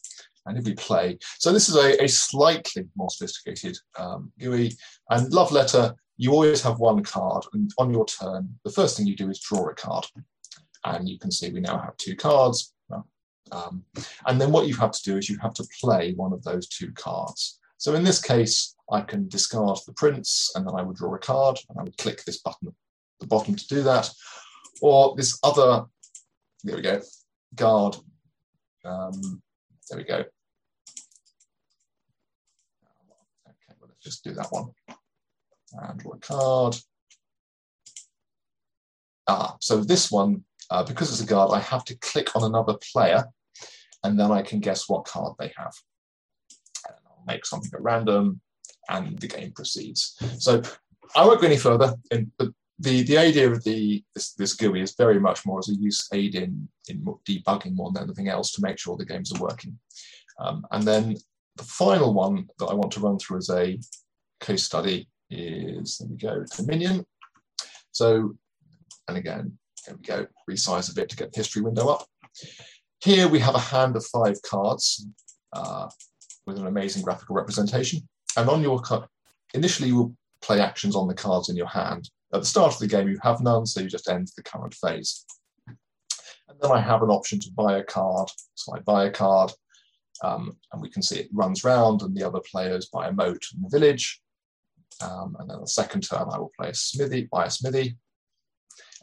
And 0.46 0.58
if 0.58 0.64
we 0.64 0.74
play, 0.74 1.18
so 1.38 1.52
this 1.52 1.68
is 1.68 1.76
a, 1.76 2.02
a 2.02 2.08
slightly 2.08 2.86
more 2.96 3.10
sophisticated 3.10 3.78
um, 3.98 4.32
GUI. 4.38 4.72
And 5.10 5.32
Love 5.32 5.52
Letter 5.52 5.94
you 6.18 6.32
always 6.32 6.62
have 6.62 6.78
one 6.78 7.02
card, 7.02 7.44
and 7.52 7.70
on 7.78 7.92
your 7.92 8.06
turn, 8.06 8.58
the 8.64 8.70
first 8.70 8.96
thing 8.96 9.06
you 9.06 9.16
do 9.16 9.28
is 9.28 9.40
draw 9.40 9.68
a 9.68 9.74
card. 9.74 10.06
And 10.86 11.08
you 11.08 11.18
can 11.18 11.30
see 11.30 11.50
we 11.50 11.60
now 11.60 11.78
have 11.78 11.96
two 11.98 12.16
cards. 12.16 12.72
Um, 13.52 13.84
and 14.26 14.40
then 14.40 14.50
what 14.50 14.66
you 14.66 14.74
have 14.76 14.90
to 14.90 15.02
do 15.04 15.16
is 15.16 15.28
you 15.28 15.38
have 15.38 15.54
to 15.54 15.68
play 15.80 16.14
one 16.14 16.32
of 16.32 16.42
those 16.42 16.66
two 16.66 16.90
cards. 16.92 17.60
So 17.78 17.94
in 17.94 18.02
this 18.02 18.20
case, 18.20 18.74
I 18.90 19.02
can 19.02 19.28
discard 19.28 19.78
the 19.86 19.92
prince, 19.92 20.50
and 20.54 20.66
then 20.66 20.74
I 20.74 20.82
would 20.82 20.96
draw 20.96 21.14
a 21.14 21.18
card, 21.18 21.58
and 21.68 21.78
I 21.78 21.84
would 21.84 21.96
click 21.96 22.24
this 22.24 22.40
button 22.40 22.68
at 22.68 22.74
the 23.20 23.26
bottom 23.26 23.54
to 23.54 23.66
do 23.68 23.82
that. 23.82 24.10
Or 24.80 25.14
this 25.16 25.38
other 25.44 25.84
there 26.64 26.76
we 26.76 26.82
go, 26.82 27.00
guard, 27.54 27.96
um, 28.84 29.40
there 29.88 29.98
we 29.98 30.04
go. 30.04 30.16
Okay, 30.16 30.26
well, 33.78 33.88
let's 33.88 34.02
just 34.02 34.24
do 34.24 34.32
that 34.32 34.48
one. 34.50 34.70
And 35.72 36.00
draw 36.00 36.14
a 36.14 36.18
card. 36.18 36.76
Ah, 39.28 39.56
so 39.60 39.84
this 39.84 40.10
one, 40.10 40.44
uh, 40.70 40.82
because 40.82 41.10
it's 41.10 41.22
a 41.22 41.26
guard, 41.26 41.52
I 41.52 41.60
have 41.60 41.84
to 41.84 41.96
click 41.98 42.34
on 42.36 42.44
another 42.44 42.74
player 42.92 43.24
and 44.04 44.18
then 44.18 44.30
I 44.30 44.42
can 44.42 44.60
guess 44.60 44.88
what 44.88 45.04
card 45.04 45.34
they 45.38 45.52
have. 45.56 45.72
And 46.86 46.96
I'll 47.06 47.24
make 47.26 47.46
something 47.46 47.70
at 47.74 47.82
random 47.82 48.40
and 48.88 49.18
the 49.18 49.28
game 49.28 49.52
proceeds. 49.52 50.16
So 50.38 50.62
I 51.14 51.24
won't 51.24 51.40
go 51.40 51.46
any 51.46 51.56
further, 51.56 51.94
in, 52.10 52.30
but 52.38 52.50
the, 52.78 53.02
the 53.02 53.18
idea 53.18 53.50
of 53.50 53.64
the 53.64 54.04
this, 54.14 54.34
this 54.34 54.54
GUI 54.54 54.82
is 54.82 54.94
very 54.96 55.18
much 55.18 55.46
more 55.46 55.58
as 55.58 55.68
a 55.68 55.74
use 55.74 56.06
aid 56.12 56.34
in, 56.34 56.68
in 56.88 57.04
debugging 57.28 57.74
more 57.74 57.90
than 57.92 58.04
anything 58.04 58.28
else 58.28 58.52
to 58.52 58.62
make 58.62 58.78
sure 58.78 58.96
the 58.96 59.04
games 59.04 59.32
are 59.32 59.40
working. 59.40 59.78
Um, 60.38 60.66
and 60.70 60.84
then 60.84 61.16
the 61.56 61.64
final 61.64 62.12
one 62.12 62.48
that 62.58 62.66
I 62.66 62.74
want 62.74 62.92
to 62.92 63.00
run 63.00 63.18
through 63.18 63.38
as 63.38 63.50
a 63.50 63.78
case 64.40 64.64
study 64.64 65.08
is, 65.30 65.98
there 65.98 66.08
we 66.08 66.16
go, 66.16 66.44
Dominion. 66.54 67.06
So 67.92 68.36
and 69.08 69.16
again, 69.16 69.58
there 69.86 69.96
we 69.96 70.02
go, 70.02 70.26
resize 70.50 70.90
a 70.90 70.94
bit 70.94 71.08
to 71.10 71.16
get 71.16 71.32
the 71.32 71.38
history 71.38 71.62
window 71.62 71.88
up. 71.88 72.06
Here 73.02 73.28
we 73.28 73.38
have 73.38 73.54
a 73.54 73.60
hand 73.60 73.96
of 73.96 74.04
five 74.06 74.40
cards 74.42 75.06
uh, 75.52 75.88
with 76.46 76.58
an 76.58 76.66
amazing 76.66 77.02
graphical 77.02 77.36
representation. 77.36 78.00
And 78.36 78.48
on 78.48 78.62
your 78.62 78.80
card, 78.80 79.04
initially 79.54 79.88
you 79.88 79.96
will 79.96 80.16
play 80.42 80.60
actions 80.60 80.96
on 80.96 81.08
the 81.08 81.14
cards 81.14 81.48
in 81.48 81.56
your 81.56 81.68
hand. 81.68 82.10
At 82.34 82.40
the 82.40 82.46
start 82.46 82.74
of 82.74 82.80
the 82.80 82.86
game, 82.86 83.08
you 83.08 83.18
have 83.22 83.40
none, 83.40 83.66
so 83.66 83.80
you 83.80 83.88
just 83.88 84.08
end 84.08 84.28
the 84.36 84.42
current 84.42 84.74
phase. 84.74 85.24
And 85.66 86.58
then 86.60 86.72
I 86.72 86.80
have 86.80 87.02
an 87.02 87.10
option 87.10 87.38
to 87.40 87.52
buy 87.52 87.78
a 87.78 87.84
card. 87.84 88.28
So 88.54 88.74
I 88.74 88.80
buy 88.80 89.06
a 89.06 89.10
card, 89.10 89.52
um, 90.22 90.56
and 90.72 90.82
we 90.82 90.90
can 90.90 91.02
see 91.02 91.18
it 91.18 91.28
runs 91.32 91.64
round, 91.64 92.02
and 92.02 92.16
the 92.16 92.24
other 92.24 92.40
players 92.50 92.86
buy 92.86 93.08
a 93.08 93.12
moat 93.12 93.44
and 93.54 93.64
the 93.64 93.78
village. 93.78 94.20
Um, 95.00 95.36
and 95.38 95.48
then 95.48 95.60
the 95.60 95.66
second 95.66 96.02
turn, 96.02 96.26
I 96.32 96.38
will 96.38 96.52
play 96.58 96.70
a 96.70 96.74
smithy, 96.74 97.28
buy 97.30 97.46
a 97.46 97.50
smithy, 97.50 97.96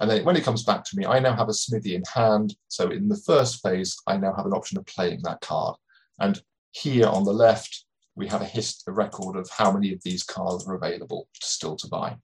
and 0.04 0.12
then 0.12 0.26
when 0.26 0.36
it 0.36 0.44
comes 0.44 0.64
back 0.64 0.84
to 0.84 0.98
me, 0.98 1.06
I 1.06 1.20
now 1.20 1.34
have 1.34 1.48
a 1.48 1.54
smithy 1.54 1.96
in 1.96 2.04
hand. 2.14 2.58
So 2.68 2.90
in 2.90 3.08
the 3.08 3.16
first 3.16 3.64
phase, 3.64 3.96
I 4.06 4.18
now 4.18 4.34
have 4.36 4.46
an 4.46 4.52
option 4.52 4.78
of 4.78 4.86
playing 4.86 5.22
that 5.24 5.40
card. 5.40 5.78
And 6.20 6.42
here 6.72 7.08
on 7.08 7.24
the 7.24 7.32
left, 7.32 7.86
we 8.14 8.28
have 8.28 8.42
a, 8.42 8.46
hist 8.46 8.84
a 8.86 8.92
record 8.92 9.38
of 9.38 9.50
how 9.50 9.72
many 9.72 9.94
of 9.94 10.04
these 10.04 10.22
cards 10.24 10.68
are 10.68 10.76
available 10.76 11.30
still 11.42 11.78
to 11.78 11.88
buy. 11.88 12.18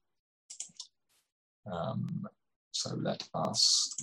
Um, 1.72 2.28
so 2.72 2.96
let 2.96 3.26
us, 3.32 3.96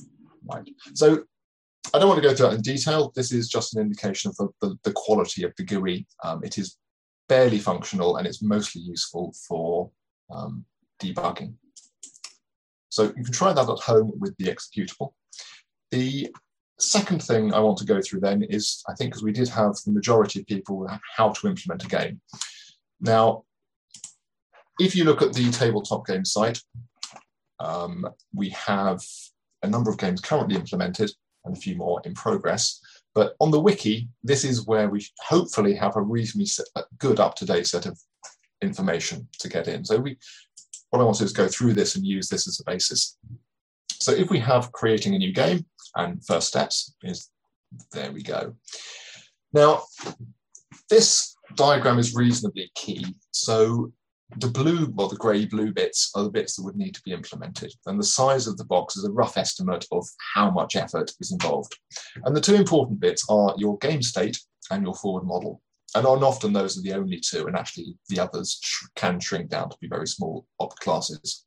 right. 0.52 0.68
So 0.96 1.26
I 1.94 2.00
don't 2.00 2.10
want 2.10 2.20
to 2.20 2.28
go 2.28 2.34
through 2.34 2.48
that 2.48 2.56
in 2.56 2.62
detail. 2.64 3.12
This 3.16 3.32
is 3.32 3.48
just 3.48 3.76
an 3.76 3.82
indication 3.84 4.32
of 4.32 4.38
the, 4.38 4.50
the, 4.60 4.78
the 4.86 4.94
quality 4.94 5.44
of 5.44 5.54
the 5.56 5.64
GUI. 5.64 6.08
Um, 6.24 6.44
it 6.44 6.58
is 6.58 6.78
barely 7.30 7.60
functional 7.60 8.18
and 8.18 8.26
it's 8.26 8.42
mostly 8.42 8.82
useful 8.82 9.36
for 9.48 9.92
um, 10.32 10.66
debugging. 11.00 11.54
So 12.98 13.14
you 13.16 13.24
can 13.24 13.32
try 13.32 13.54
that 13.54 13.70
at 13.70 13.80
home 13.80 14.12
with 14.18 14.36
the 14.38 14.46
executable. 14.46 15.12
The 15.92 16.34
second 16.80 17.22
thing 17.22 17.54
I 17.54 17.60
want 17.60 17.78
to 17.78 17.86
go 17.86 18.02
through 18.02 18.22
then 18.22 18.42
is, 18.42 18.84
I 18.90 18.96
think, 18.96 19.12
because 19.12 19.22
we 19.22 19.32
did 19.32 19.50
have 19.50 19.76
the 19.86 19.92
majority 19.92 20.40
of 20.40 20.48
people 20.48 20.90
how 21.16 21.30
to 21.30 21.48
implement 21.48 21.86
a 21.86 21.88
game. 21.88 22.20
Now, 23.00 23.44
if 24.80 24.96
you 24.96 25.04
look 25.04 25.22
at 25.22 25.32
the 25.32 25.52
tabletop 25.52 26.08
game 26.08 26.26
site, 26.26 26.60
um, 27.60 28.08
we 28.34 28.50
have 28.50 29.00
a 29.62 29.70
number 29.70 29.92
of 29.92 30.00
games 30.00 30.20
currently 30.20 30.56
implemented 30.56 31.12
and 31.46 31.56
a 31.56 31.60
few 31.60 31.76
more 31.76 32.02
in 32.04 32.16
progress. 32.16 32.82
But 33.14 33.36
on 33.40 33.52
the 33.52 33.60
wiki, 33.60 34.10
this 34.24 34.44
is 34.44 34.66
where 34.66 34.90
we 34.90 35.06
hopefully 35.20 35.76
have 35.76 35.96
a 35.98 36.02
reasonably 36.02 36.50
good 36.98 37.20
up-to-date 37.20 37.68
set 37.68 37.86
of 37.86 38.00
information 38.64 39.28
to 39.40 39.50
get 39.50 39.68
in. 39.68 39.86
So 39.86 40.00
we 40.00 40.18
what 40.90 41.02
I 41.02 41.04
want 41.04 41.18
to 41.18 41.24
do 41.24 41.26
is 41.26 41.34
go 41.34 41.48
through 41.48 41.74
this 41.74 41.96
and 41.96 42.06
use 42.06 42.30
this 42.30 42.48
as 42.48 42.60
a 42.60 42.70
basis. 42.70 43.18
So 44.00 44.12
if 44.12 44.30
we 44.30 44.40
have 44.40 44.72
creating 44.72 45.16
a 45.16 45.20
new 45.20 45.34
game, 45.34 45.66
and 45.96 46.24
first 46.26 46.48
steps 46.48 46.94
is, 47.04 47.30
there 47.92 48.12
we 48.12 48.24
go. 48.24 48.54
Now, 49.54 49.84
this 50.90 51.36
diagram 51.56 52.00
is 52.00 52.16
reasonably 52.16 52.72
key. 52.76 53.06
So 53.32 53.92
the 54.38 54.48
blue, 54.48 54.92
well, 54.94 55.08
the 55.08 55.16
grey 55.16 55.46
blue 55.46 55.74
bits 55.74 56.12
are 56.16 56.24
the 56.24 56.30
bits 56.30 56.56
that 56.56 56.64
would 56.64 56.76
need 56.76 56.94
to 56.96 57.02
be 57.04 57.14
implemented. 57.14 57.74
And 57.86 58.00
the 58.00 58.04
size 58.04 58.46
of 58.48 58.58
the 58.58 58.66
box 58.66 58.98
is 58.98 59.06
a 59.06 59.12
rough 59.12 59.38
estimate 59.38 59.86
of 59.92 60.06
how 60.34 60.52
much 60.52 60.76
effort 60.76 61.12
is 61.20 61.32
involved. 61.32 61.78
And 62.26 62.36
the 62.36 62.42
two 62.42 62.56
important 62.56 63.00
bits 63.00 63.26
are 63.30 63.56
your 63.58 63.78
game 63.78 64.02
state 64.02 64.38
and 64.70 64.84
your 64.84 64.96
forward 64.96 65.24
model. 65.24 65.62
And 66.06 66.24
often 66.24 66.54
those 66.54 66.78
are 66.78 66.82
the 66.82 66.94
only 66.94 67.20
two, 67.20 67.48
and 67.48 67.56
actually 67.56 67.96
the 68.10 68.20
others 68.20 68.60
can 68.96 69.20
shrink 69.20 69.50
down 69.50 69.70
to 69.70 69.78
be 69.82 69.88
very 69.88 70.08
small 70.08 70.46
op 70.60 70.76
classes. 70.80 71.46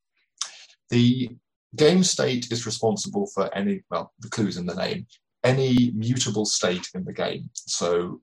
The 0.90 1.30
game 1.76 2.02
state 2.02 2.50
is 2.50 2.66
responsible 2.66 3.26
for 3.35 3.52
any, 3.54 3.83
well, 3.90 4.12
the 4.21 4.28
clues 4.28 4.57
in 4.57 4.66
the 4.66 4.75
name, 4.75 5.07
any 5.45 5.92
mutable 5.95 6.45
state 6.45 6.88
in 6.95 7.04
the 7.04 7.12
game. 7.12 7.49
So 7.54 8.21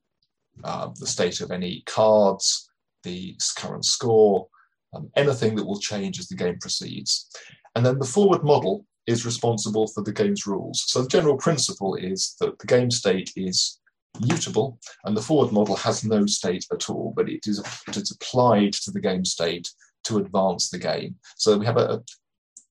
uh, 0.63 0.89
the 0.99 1.07
state 1.07 1.41
of 1.41 1.51
any 1.51 1.83
cards, 1.85 2.69
the 3.03 3.35
current 3.57 3.85
score, 3.85 4.47
um, 4.93 5.09
anything 5.15 5.55
that 5.55 5.65
will 5.65 5.79
change 5.79 6.19
as 6.19 6.27
the 6.27 6.35
game 6.35 6.57
proceeds. 6.59 7.29
And 7.75 7.85
then 7.85 7.99
the 7.99 8.05
forward 8.05 8.43
model 8.43 8.85
is 9.05 9.25
responsible 9.25 9.87
for 9.87 10.03
the 10.03 10.11
game's 10.11 10.45
rules. 10.45 10.83
So 10.87 11.01
the 11.01 11.07
general 11.07 11.37
principle 11.37 11.95
is 11.95 12.35
that 12.39 12.59
the 12.59 12.67
game 12.67 12.91
state 12.91 13.31
is 13.35 13.79
mutable, 14.21 14.79
and 15.05 15.15
the 15.15 15.21
forward 15.21 15.51
model 15.51 15.75
has 15.75 16.03
no 16.03 16.25
state 16.25 16.65
at 16.71 16.89
all, 16.89 17.13
but 17.15 17.29
it 17.29 17.47
is, 17.47 17.59
it 17.87 17.97
is 17.97 18.11
applied 18.11 18.73
to 18.73 18.91
the 18.91 19.01
game 19.01 19.25
state 19.25 19.69
to 20.05 20.17
advance 20.17 20.69
the 20.69 20.77
game. 20.77 21.15
So 21.35 21.57
we 21.57 21.65
have 21.65 21.77
a, 21.77 21.85
a 21.85 22.03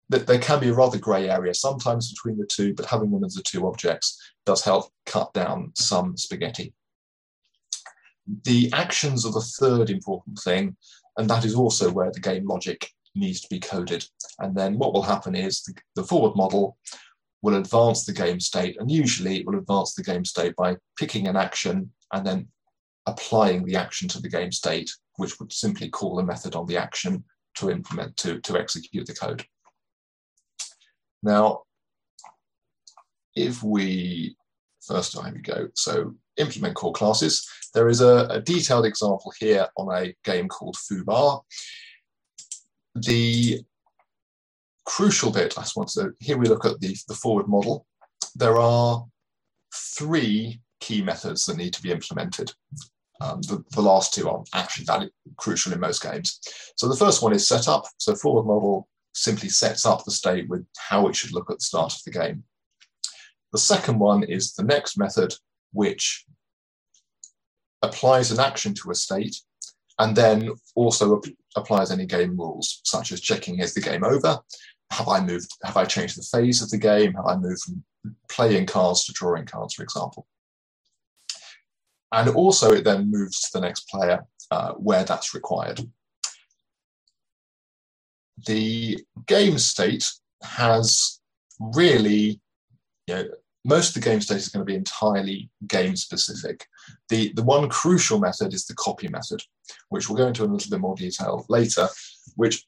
there 0.09 0.39
can 0.39 0.61
be 0.61 0.69
a 0.69 0.75
rather 0.75 0.99
grey 0.99 1.29
area 1.29 1.53
sometimes 1.53 2.13
between 2.13 2.39
the 2.39 2.47
two, 2.47 2.75
but 2.75 2.87
having 2.87 3.11
them 3.11 3.25
as 3.25 3.35
the 3.35 3.43
two 3.43 3.67
objects 3.67 4.21
does 4.45 4.63
help 4.63 4.93
cut 5.05 5.33
down 5.35 5.73
some 5.75 6.17
spaghetti. 6.17 6.73
The 8.45 8.71
actions 8.73 9.27
are 9.27 9.33
the 9.33 9.41
third 9.41 9.91
important 9.91 10.39
thing, 10.39 10.77
and 11.17 11.29
that 11.29 11.45
is 11.45 11.55
also 11.55 11.91
where 11.91 12.13
the 12.13 12.21
game 12.21 12.47
logic 12.47 12.89
needs 13.17 13.41
to 13.41 13.49
be 13.49 13.59
coded. 13.59 14.05
And 14.39 14.55
then 14.55 14.79
what 14.79 14.93
will 14.93 15.03
happen 15.03 15.35
is 15.35 15.63
the, 15.63 15.75
the 15.97 16.05
forward 16.05 16.37
model 16.37 16.77
will 17.43 17.57
advance 17.57 18.05
the 18.05 18.13
game 18.13 18.41
state, 18.41 18.77
and 18.81 18.91
usually 18.91 19.39
it 19.39 19.47
will 19.47 19.59
advance 19.59 19.95
the 19.95 20.03
game 20.03 20.25
state 20.25 20.55
by 20.57 20.77
picking 20.99 21.29
an 21.29 21.37
action 21.37 21.91
and 22.13 22.27
then 22.27 22.49
applying 23.07 23.65
the 23.65 23.77
action 23.77 24.09
to 24.09 24.21
the 24.21 24.29
game 24.29 24.51
state, 24.51 24.91
which 25.17 25.39
would 25.39 25.53
simply 25.53 25.89
call 25.89 26.19
a 26.19 26.25
method 26.25 26.55
on 26.55 26.67
the 26.67 26.77
action 26.77 27.23
to 27.55 27.71
implement, 27.71 28.17
to, 28.17 28.41
to 28.41 28.59
execute 28.59 29.07
the 29.07 29.15
code. 29.15 29.45
Now, 31.23 31.63
if 33.35 33.63
we, 33.63 34.37
first 34.85 35.15
time 35.15 35.35
we 35.35 35.41
go, 35.41 35.69
so 35.75 36.15
implement 36.37 36.75
core 36.75 36.93
classes, 36.93 37.49
there 37.75 37.89
is 37.89 38.01
a, 38.01 38.27
a 38.31 38.41
detailed 38.41 38.87
example 38.87 39.33
here 39.39 39.67
on 39.77 39.95
a 39.95 40.15
game 40.25 40.49
called 40.49 40.77
Foobar. 40.77 41.43
The 42.95 43.63
crucial 44.87 45.31
bit, 45.31 45.59
I 45.59 45.65
suppose, 45.65 45.95
so 45.95 46.13
here 46.21 46.39
we 46.39 46.47
look 46.47 46.65
at 46.65 46.81
the, 46.81 46.97
the 47.09 47.15
forward 47.15 47.49
model. 47.49 47.87
There 48.35 48.59
are 48.59 49.05
three 49.75 50.61
key 50.81 51.03
methods 51.03 51.45
that 51.47 51.57
need 51.57 51.75
to 51.75 51.83
be 51.83 51.91
implemented. 51.91 52.53
Um, 53.21 53.41
the, 53.43 53.65
the, 53.73 53.83
last 53.83 54.15
two 54.15 54.29
are 54.29 54.45
actually 54.55 54.85
valid, 54.85 55.11
crucial 55.37 55.73
in 55.73 55.81
most 55.81 56.03
games. 56.03 56.39
So 56.77 56.87
the 56.87 56.97
first 56.97 57.23
one 57.23 57.33
is 57.33 57.49
setup. 57.49 57.87
So 57.97 58.15
forward 58.15 58.45
model 58.45 58.89
simply 59.15 59.49
sets 59.49 59.87
up 59.87 60.05
the 60.05 60.11
state 60.11 60.49
with 60.49 60.67
how 60.77 61.09
it 61.09 61.17
should 61.17 61.33
look 61.33 61.51
at 61.51 61.59
the 61.59 61.65
start 61.65 61.95
of 61.95 62.01
the 62.05 62.11
game. 62.11 62.45
The 63.53 63.59
second 63.59 63.99
one 63.99 64.23
is 64.23 64.53
the 64.53 64.65
next 64.65 64.99
method, 64.99 65.35
which 65.73 66.27
applies 67.81 68.31
an 68.31 68.39
action 68.39 68.75
to 68.75 68.91
a 68.91 68.95
state 68.95 69.37
and 69.99 70.15
then 70.15 70.51
also 70.75 71.23
applies 71.57 71.91
any 71.91 72.05
game 72.05 72.37
rules, 72.37 72.83
such 72.85 73.13
as 73.13 73.21
checking 73.23 73.61
is 73.61 73.73
the 73.73 73.81
game 73.81 74.05
over 74.05 74.39
have 74.91 75.09
I 75.09 75.21
moved, 75.21 75.51
have 75.65 75.77
I 75.77 75.85
changed 75.85 76.17
the 76.17 76.23
phase 76.23 76.63
of 76.63 76.71
the 76.71 76.79
game? 76.79 77.15
Have 77.15 77.27
I 77.27 77.37
moved 77.37 77.63
from 77.63 77.85
playing 78.29 78.67
cards 78.67 79.05
to 79.05 79.13
drawing 79.13 79.47
cards, 79.47 79.75
for 79.75 79.83
example? 79.83 80.27
And 82.13 82.29
also 82.31 82.73
it 82.73 82.85
then 82.85 83.11
moves 83.11 83.41
to 83.43 83.51
the 83.53 83.61
next 83.61 83.89
player 83.89 84.25
uh, 84.51 84.73
where 84.73 85.05
that's 85.05 85.35
required. 85.35 85.81
The 88.47 88.99
game 89.27 89.59
state 89.59 90.11
has 90.43 91.21
really, 91.59 92.41
you 93.07 93.15
know, 93.15 93.29
most 93.65 93.89
of 93.89 93.95
the 93.95 94.09
game 94.09 94.21
state 94.21 94.37
is 94.37 94.49
going 94.49 94.65
to 94.65 94.71
be 94.71 94.77
entirely 94.77 95.51
game 95.67 95.97
specific. 95.97 96.67
The, 97.09 97.33
the 97.33 97.43
one 97.43 97.69
crucial 97.69 98.21
method 98.21 98.55
is 98.55 98.67
the 98.67 98.75
copy 98.75 99.09
method, 99.09 99.43
which 99.89 100.09
we'll 100.09 100.19
go 100.19 100.29
into 100.29 100.45
in 100.45 100.51
a 100.51 100.53
little 100.53 100.71
bit 100.71 100.81
more 100.81 100.95
detail 100.95 101.45
later, 101.49 101.89
which 102.37 102.65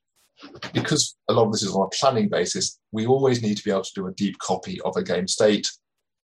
because 0.72 1.16
a 1.28 1.32
lot 1.32 1.46
of 1.46 1.52
this 1.52 1.62
is 1.62 1.74
on 1.74 1.86
a 1.86 1.96
planning 1.96 2.28
basis, 2.28 2.78
we 2.92 3.06
always 3.06 3.42
need 3.42 3.56
to 3.56 3.64
be 3.64 3.70
able 3.70 3.82
to 3.82 3.94
do 3.94 4.06
a 4.06 4.12
deep 4.12 4.38
copy 4.38 4.80
of 4.82 4.96
a 4.96 5.02
game 5.02 5.28
state 5.28 5.68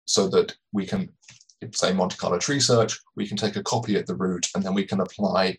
so 0.05 0.29
that 0.29 0.55
we 0.73 0.87
can, 0.87 1.09
say 1.73 1.93
Monte 1.93 2.17
Carlo 2.17 2.39
tree 2.39 2.61
search, 2.61 2.99
we 3.17 3.27
can 3.27 3.37
take 3.37 3.57
a 3.57 3.63
copy 3.63 3.97
at 3.97 4.07
the 4.07 4.17
root 4.17 4.49
and 4.55 4.65
then 4.65 4.75
we 4.75 4.85
can 4.85 5.01
apply 5.01 5.57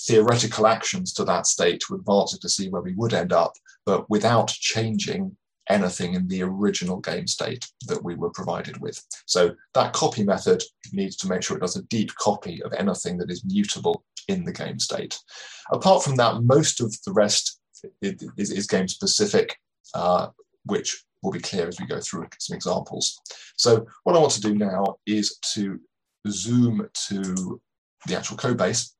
theoretical 0.00 0.66
actions 0.66 1.12
to 1.12 1.24
that 1.24 1.46
state 1.46 1.80
to 1.80 1.94
advance 1.94 2.34
it 2.34 2.40
to 2.40 2.48
see 2.48 2.68
where 2.68 2.82
we 2.82 2.94
would 2.94 3.14
end 3.14 3.32
up, 3.32 3.52
but 3.84 4.08
without 4.10 4.48
changing 4.48 5.36
anything 5.68 6.14
in 6.14 6.26
the 6.28 6.42
original 6.42 6.98
game 6.98 7.26
state 7.26 7.66
that 7.86 8.02
we 8.02 8.14
were 8.14 8.30
provided 8.30 8.80
with. 8.80 9.02
So 9.26 9.54
that 9.74 9.92
copy 9.92 10.24
method 10.24 10.62
needs 10.92 11.16
to 11.16 11.28
make 11.28 11.42
sure 11.42 11.56
it 11.56 11.60
does 11.60 11.76
a 11.76 11.82
deep 11.84 12.14
copy 12.14 12.62
of 12.62 12.72
anything 12.72 13.18
that 13.18 13.30
is 13.30 13.44
mutable 13.44 14.04
in 14.28 14.44
the 14.44 14.52
game 14.52 14.78
state. 14.78 15.18
Apart 15.72 16.02
from 16.02 16.16
that, 16.16 16.42
most 16.42 16.80
of 16.80 16.94
the 17.04 17.12
rest 17.12 17.57
is, 18.02 18.50
is 18.50 18.66
game 18.66 18.88
specific, 18.88 19.56
uh, 19.94 20.28
which 20.64 21.04
will 21.22 21.32
be 21.32 21.40
clear 21.40 21.68
as 21.68 21.80
we 21.80 21.86
go 21.86 22.00
through 22.00 22.26
some 22.38 22.56
examples. 22.56 23.20
So 23.56 23.86
what 24.04 24.16
I 24.16 24.18
want 24.18 24.32
to 24.32 24.40
do 24.40 24.54
now 24.54 24.96
is 25.06 25.38
to 25.54 25.80
zoom 26.28 26.88
to 27.08 27.60
the 28.06 28.16
actual 28.16 28.36
code 28.36 28.56
base 28.56 28.94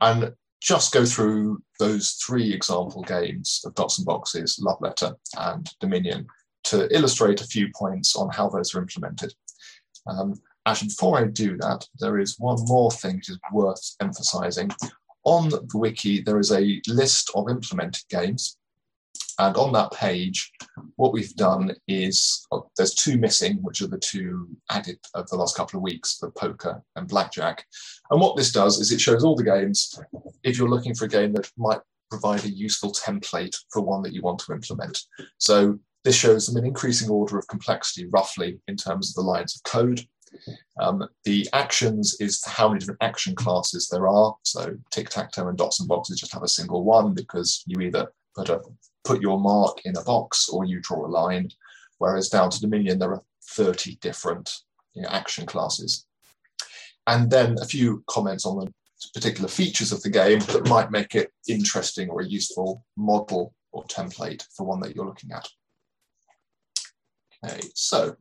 and 0.00 0.32
just 0.60 0.92
go 0.92 1.04
through 1.04 1.62
those 1.78 2.12
three 2.24 2.52
example 2.52 3.02
games 3.02 3.62
of 3.64 3.74
Dots 3.74 3.98
and 3.98 4.06
Boxes, 4.06 4.58
Love 4.60 4.78
Letter, 4.80 5.12
and 5.38 5.68
Dominion 5.80 6.26
to 6.64 6.94
illustrate 6.94 7.40
a 7.40 7.46
few 7.46 7.68
points 7.76 8.14
on 8.14 8.30
how 8.30 8.48
those 8.48 8.74
are 8.74 8.80
implemented. 8.80 9.34
Um, 10.06 10.34
actually, 10.66 10.88
before 10.88 11.18
I 11.18 11.24
do 11.24 11.56
that, 11.58 11.86
there 11.98 12.18
is 12.18 12.38
one 12.38 12.58
more 12.66 12.92
thing 12.92 13.16
that 13.16 13.28
is 13.28 13.38
worth 13.52 13.96
emphasizing. 14.00 14.70
On 15.24 15.48
the 15.48 15.66
wiki, 15.74 16.20
there 16.20 16.38
is 16.38 16.50
a 16.50 16.80
list 16.88 17.30
of 17.34 17.48
implemented 17.48 18.04
games. 18.08 18.56
And 19.38 19.56
on 19.56 19.72
that 19.72 19.92
page, 19.92 20.52
what 20.96 21.12
we've 21.12 21.34
done 21.34 21.74
is 21.88 22.46
oh, 22.52 22.68
there's 22.76 22.94
two 22.94 23.16
missing, 23.16 23.58
which 23.62 23.80
are 23.80 23.86
the 23.86 23.98
two 23.98 24.48
added 24.70 24.98
of 25.14 25.28
the 25.28 25.36
last 25.36 25.56
couple 25.56 25.78
of 25.78 25.82
weeks 25.82 26.18
for 26.18 26.30
poker 26.32 26.82
and 26.96 27.08
blackjack. 27.08 27.64
And 28.10 28.20
what 28.20 28.36
this 28.36 28.52
does 28.52 28.78
is 28.78 28.92
it 28.92 29.00
shows 29.00 29.24
all 29.24 29.34
the 29.34 29.42
games. 29.42 29.98
If 30.42 30.58
you're 30.58 30.68
looking 30.68 30.94
for 30.94 31.06
a 31.06 31.08
game 31.08 31.32
that 31.32 31.50
might 31.56 31.80
provide 32.10 32.44
a 32.44 32.50
useful 32.50 32.92
template 32.92 33.56
for 33.70 33.80
one 33.80 34.02
that 34.02 34.12
you 34.12 34.20
want 34.20 34.38
to 34.40 34.52
implement. 34.52 35.00
So 35.38 35.78
this 36.04 36.14
shows 36.14 36.46
them 36.46 36.58
in 36.58 36.66
increasing 36.66 37.08
order 37.08 37.38
of 37.38 37.48
complexity, 37.48 38.06
roughly 38.06 38.60
in 38.68 38.76
terms 38.76 39.08
of 39.10 39.14
the 39.14 39.30
lines 39.30 39.56
of 39.56 39.62
code. 39.62 40.02
Um, 40.80 41.08
the 41.24 41.48
actions 41.52 42.16
is 42.20 42.44
how 42.44 42.68
many 42.68 42.80
different 42.80 43.02
action 43.02 43.34
classes 43.34 43.88
there 43.88 44.08
are. 44.08 44.34
So 44.42 44.76
tic-tac-toe 44.90 45.48
and 45.48 45.58
dots 45.58 45.80
and 45.80 45.88
boxes 45.88 46.20
just 46.20 46.32
have 46.32 46.42
a 46.42 46.48
single 46.48 46.84
one 46.84 47.14
because 47.14 47.62
you 47.66 47.80
either 47.80 48.12
put 48.34 48.48
a 48.48 48.60
put 49.04 49.20
your 49.20 49.40
mark 49.40 49.78
in 49.84 49.96
a 49.96 50.02
box 50.02 50.48
or 50.48 50.64
you 50.64 50.80
draw 50.80 51.06
a 51.06 51.08
line. 51.08 51.50
Whereas 51.98 52.28
down 52.28 52.50
to 52.50 52.60
Dominion, 52.60 52.98
there 52.98 53.12
are 53.12 53.22
30 53.44 53.96
different 53.96 54.52
you 54.94 55.02
know, 55.02 55.08
action 55.08 55.46
classes. 55.46 56.06
And 57.06 57.30
then 57.30 57.56
a 57.60 57.66
few 57.66 58.04
comments 58.06 58.46
on 58.46 58.58
the 58.58 58.72
particular 59.14 59.48
features 59.48 59.92
of 59.92 60.02
the 60.02 60.10
game 60.10 60.38
that 60.40 60.68
might 60.68 60.90
make 60.90 61.14
it 61.14 61.32
interesting 61.48 62.08
or 62.08 62.20
a 62.20 62.26
useful 62.26 62.84
model 62.96 63.54
or 63.72 63.84
template 63.84 64.46
for 64.56 64.64
one 64.64 64.80
that 64.80 64.94
you're 64.94 65.06
looking 65.06 65.32
at. 65.32 65.48
Okay, 67.44 67.60
so, 67.74 68.16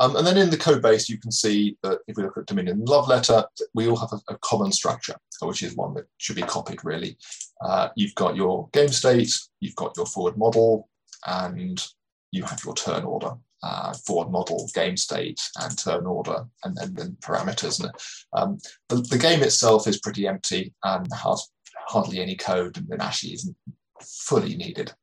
um, 0.00 0.16
and 0.16 0.26
then 0.26 0.38
in 0.38 0.48
the 0.48 0.56
code 0.56 0.80
base, 0.80 1.10
you 1.10 1.18
can 1.18 1.30
see 1.30 1.76
that 1.82 1.98
if 2.08 2.16
we 2.16 2.22
look 2.22 2.38
at 2.38 2.46
Dominion 2.46 2.84
Love 2.86 3.06
Letter, 3.06 3.44
we 3.74 3.86
all 3.86 3.96
have 3.96 4.12
a, 4.12 4.32
a 4.32 4.38
common 4.38 4.72
structure, 4.72 5.14
which 5.42 5.62
is 5.62 5.76
one 5.76 5.92
that 5.94 6.06
should 6.16 6.36
be 6.36 6.42
copied 6.42 6.82
really. 6.84 7.18
Uh, 7.62 7.90
you've 7.96 8.14
got 8.14 8.34
your 8.34 8.68
game 8.72 8.88
state, 8.88 9.30
you've 9.60 9.76
got 9.76 9.94
your 9.98 10.06
forward 10.06 10.38
model, 10.38 10.88
and 11.26 11.86
you 12.32 12.42
have 12.44 12.64
your 12.64 12.74
turn 12.74 13.04
order. 13.04 13.32
Uh, 13.62 13.92
forward 13.92 14.30
model, 14.30 14.70
game 14.74 14.96
state, 14.96 15.38
and 15.60 15.78
turn 15.78 16.06
order, 16.06 16.46
and 16.64 16.74
then, 16.78 17.14
parameters. 17.20 17.78
And 17.84 17.92
um, 18.32 18.58
the, 18.88 19.02
the, 19.10 19.18
game 19.18 19.42
itself 19.42 19.86
is 19.86 20.00
pretty 20.00 20.26
empty 20.26 20.72
and 20.82 21.06
has 21.12 21.46
hardly 21.86 22.20
any 22.20 22.36
code, 22.36 22.78
and 22.78 23.02
actually 23.02 23.34
isn't 23.34 23.54
fully 24.00 24.56
needed. 24.56 24.94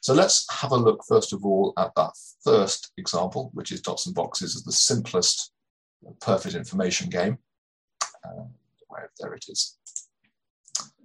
So 0.00 0.14
let's 0.14 0.46
have 0.50 0.72
a 0.72 0.76
look 0.76 1.02
first 1.06 1.32
of 1.32 1.44
all 1.44 1.72
at 1.78 1.94
that 1.96 2.12
first 2.42 2.92
example, 2.96 3.50
which 3.52 3.70
is 3.70 3.82
dots 3.82 4.06
and 4.06 4.14
boxes 4.14 4.56
as 4.56 4.64
the 4.64 4.72
simplest 4.72 5.52
perfect 6.20 6.54
information 6.54 7.10
game. 7.10 7.38
Uh, 8.24 8.44
where 8.88 9.10
there 9.18 9.34
it 9.34 9.44
is. 9.48 9.76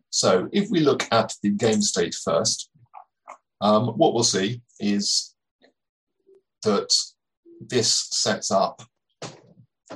So 0.10 0.50
if 0.52 0.70
we 0.70 0.80
look 0.80 1.08
at 1.12 1.34
the 1.44 1.50
game 1.50 1.82
state 1.82 2.16
first, 2.16 2.70
um, 3.62 3.90
what 3.98 4.14
we'll 4.14 4.24
see 4.24 4.62
is 4.80 5.36
that 6.64 6.94
this 7.60 8.08
sets 8.12 8.52
up 8.52 8.82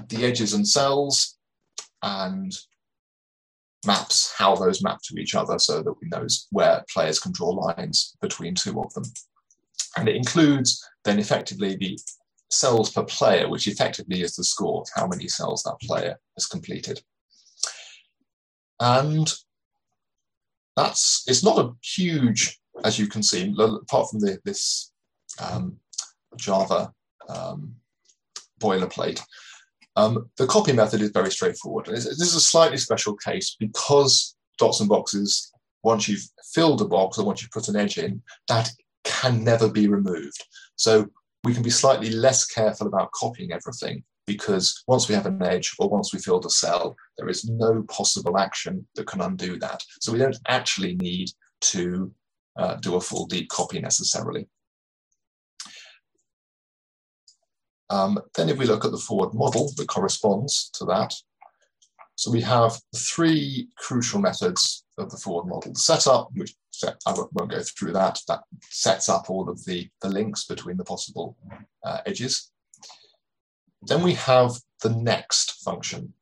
the 0.07 0.25
edges 0.25 0.53
and 0.53 0.67
cells 0.67 1.37
and 2.01 2.55
maps 3.85 4.33
how 4.37 4.55
those 4.55 4.83
map 4.83 4.99
to 5.03 5.17
each 5.17 5.35
other 5.35 5.57
so 5.57 5.81
that 5.81 5.93
we 6.01 6.09
know 6.09 6.25
where 6.51 6.83
players 6.93 7.19
can 7.19 7.31
draw 7.31 7.49
lines 7.49 8.15
between 8.21 8.55
two 8.55 8.79
of 8.81 8.93
them. 8.93 9.03
And 9.97 10.07
it 10.07 10.15
includes 10.15 10.83
then 11.05 11.19
effectively 11.19 11.75
the 11.75 11.97
cells 12.51 12.91
per 12.91 13.03
player, 13.03 13.49
which 13.49 13.67
effectively 13.67 14.21
is 14.21 14.35
the 14.35 14.43
score, 14.43 14.81
of 14.81 14.87
how 14.95 15.07
many 15.07 15.27
cells 15.27 15.63
that 15.63 15.79
player 15.81 16.19
has 16.35 16.45
completed. 16.45 17.01
And 18.79 19.31
that's 20.75 21.23
it's 21.27 21.43
not 21.43 21.59
a 21.59 21.71
huge, 21.83 22.59
as 22.83 22.97
you 22.97 23.07
can 23.07 23.23
see, 23.23 23.53
apart 23.57 24.09
from 24.09 24.19
the, 24.19 24.39
this 24.45 24.91
um, 25.41 25.77
Java 26.37 26.93
um, 27.27 27.75
boilerplate. 28.59 29.21
Um, 29.95 30.29
the 30.37 30.47
copy 30.47 30.71
method 30.71 31.01
is 31.01 31.09
very 31.11 31.31
straightforward. 31.31 31.87
This 31.87 32.05
is 32.05 32.35
a 32.35 32.41
slightly 32.41 32.77
special 32.77 33.15
case 33.15 33.55
because 33.59 34.35
dots 34.57 34.79
and 34.79 34.89
boxes, 34.89 35.51
once 35.83 36.07
you've 36.07 36.23
filled 36.53 36.81
a 36.81 36.85
box 36.85 37.17
or 37.17 37.25
once 37.25 37.41
you've 37.41 37.51
put 37.51 37.67
an 37.67 37.75
edge 37.75 37.97
in, 37.97 38.21
that 38.47 38.69
can 39.03 39.43
never 39.43 39.69
be 39.69 39.87
removed. 39.87 40.43
So 40.75 41.07
we 41.43 41.53
can 41.53 41.63
be 41.63 41.69
slightly 41.69 42.11
less 42.11 42.45
careful 42.45 42.87
about 42.87 43.11
copying 43.11 43.51
everything 43.51 44.03
because 44.27 44.83
once 44.87 45.09
we 45.09 45.15
have 45.15 45.25
an 45.25 45.41
edge 45.41 45.73
or 45.79 45.89
once 45.89 46.13
we 46.13 46.19
filled 46.19 46.45
a 46.45 46.49
cell, 46.49 46.95
there 47.17 47.29
is 47.29 47.49
no 47.49 47.83
possible 47.83 48.37
action 48.37 48.85
that 48.95 49.07
can 49.07 49.21
undo 49.21 49.57
that. 49.57 49.83
So 50.01 50.11
we 50.11 50.19
don't 50.19 50.37
actually 50.47 50.95
need 50.95 51.31
to 51.61 52.13
uh, 52.57 52.75
do 52.75 52.95
a 52.95 53.01
full 53.01 53.25
deep 53.25 53.49
copy 53.49 53.79
necessarily. 53.79 54.47
Um, 57.89 58.19
then 58.35 58.49
if 58.49 58.57
we 58.57 58.65
look 58.65 58.85
at 58.85 58.91
the 58.91 58.97
forward 58.97 59.33
model 59.33 59.71
that 59.77 59.87
corresponds 59.87 60.69
to 60.75 60.85
that, 60.85 61.13
so 62.15 62.29
we 62.31 62.41
have 62.41 62.79
three 62.95 63.69
crucial 63.77 64.19
methods 64.19 64.83
of 64.97 65.09
the 65.09 65.17
forward 65.17 65.47
model. 65.47 65.71
The 65.71 65.79
setup, 65.79 66.29
which 66.33 66.53
set, 66.71 66.97
I 67.07 67.13
won't 67.13 67.51
go 67.51 67.61
through 67.61 67.93
that, 67.93 68.19
that 68.27 68.41
sets 68.69 69.07
up 69.07 69.29
all 69.29 69.49
of 69.49 69.63
the, 69.65 69.89
the 70.01 70.09
links 70.09 70.43
between 70.45 70.77
the 70.77 70.83
possible 70.83 71.37
uh, 71.85 71.99
edges. 72.05 72.51
Then 73.83 74.03
we 74.03 74.15
have 74.15 74.59
the 74.83 74.89
next 74.89 75.63
function, 75.63 76.13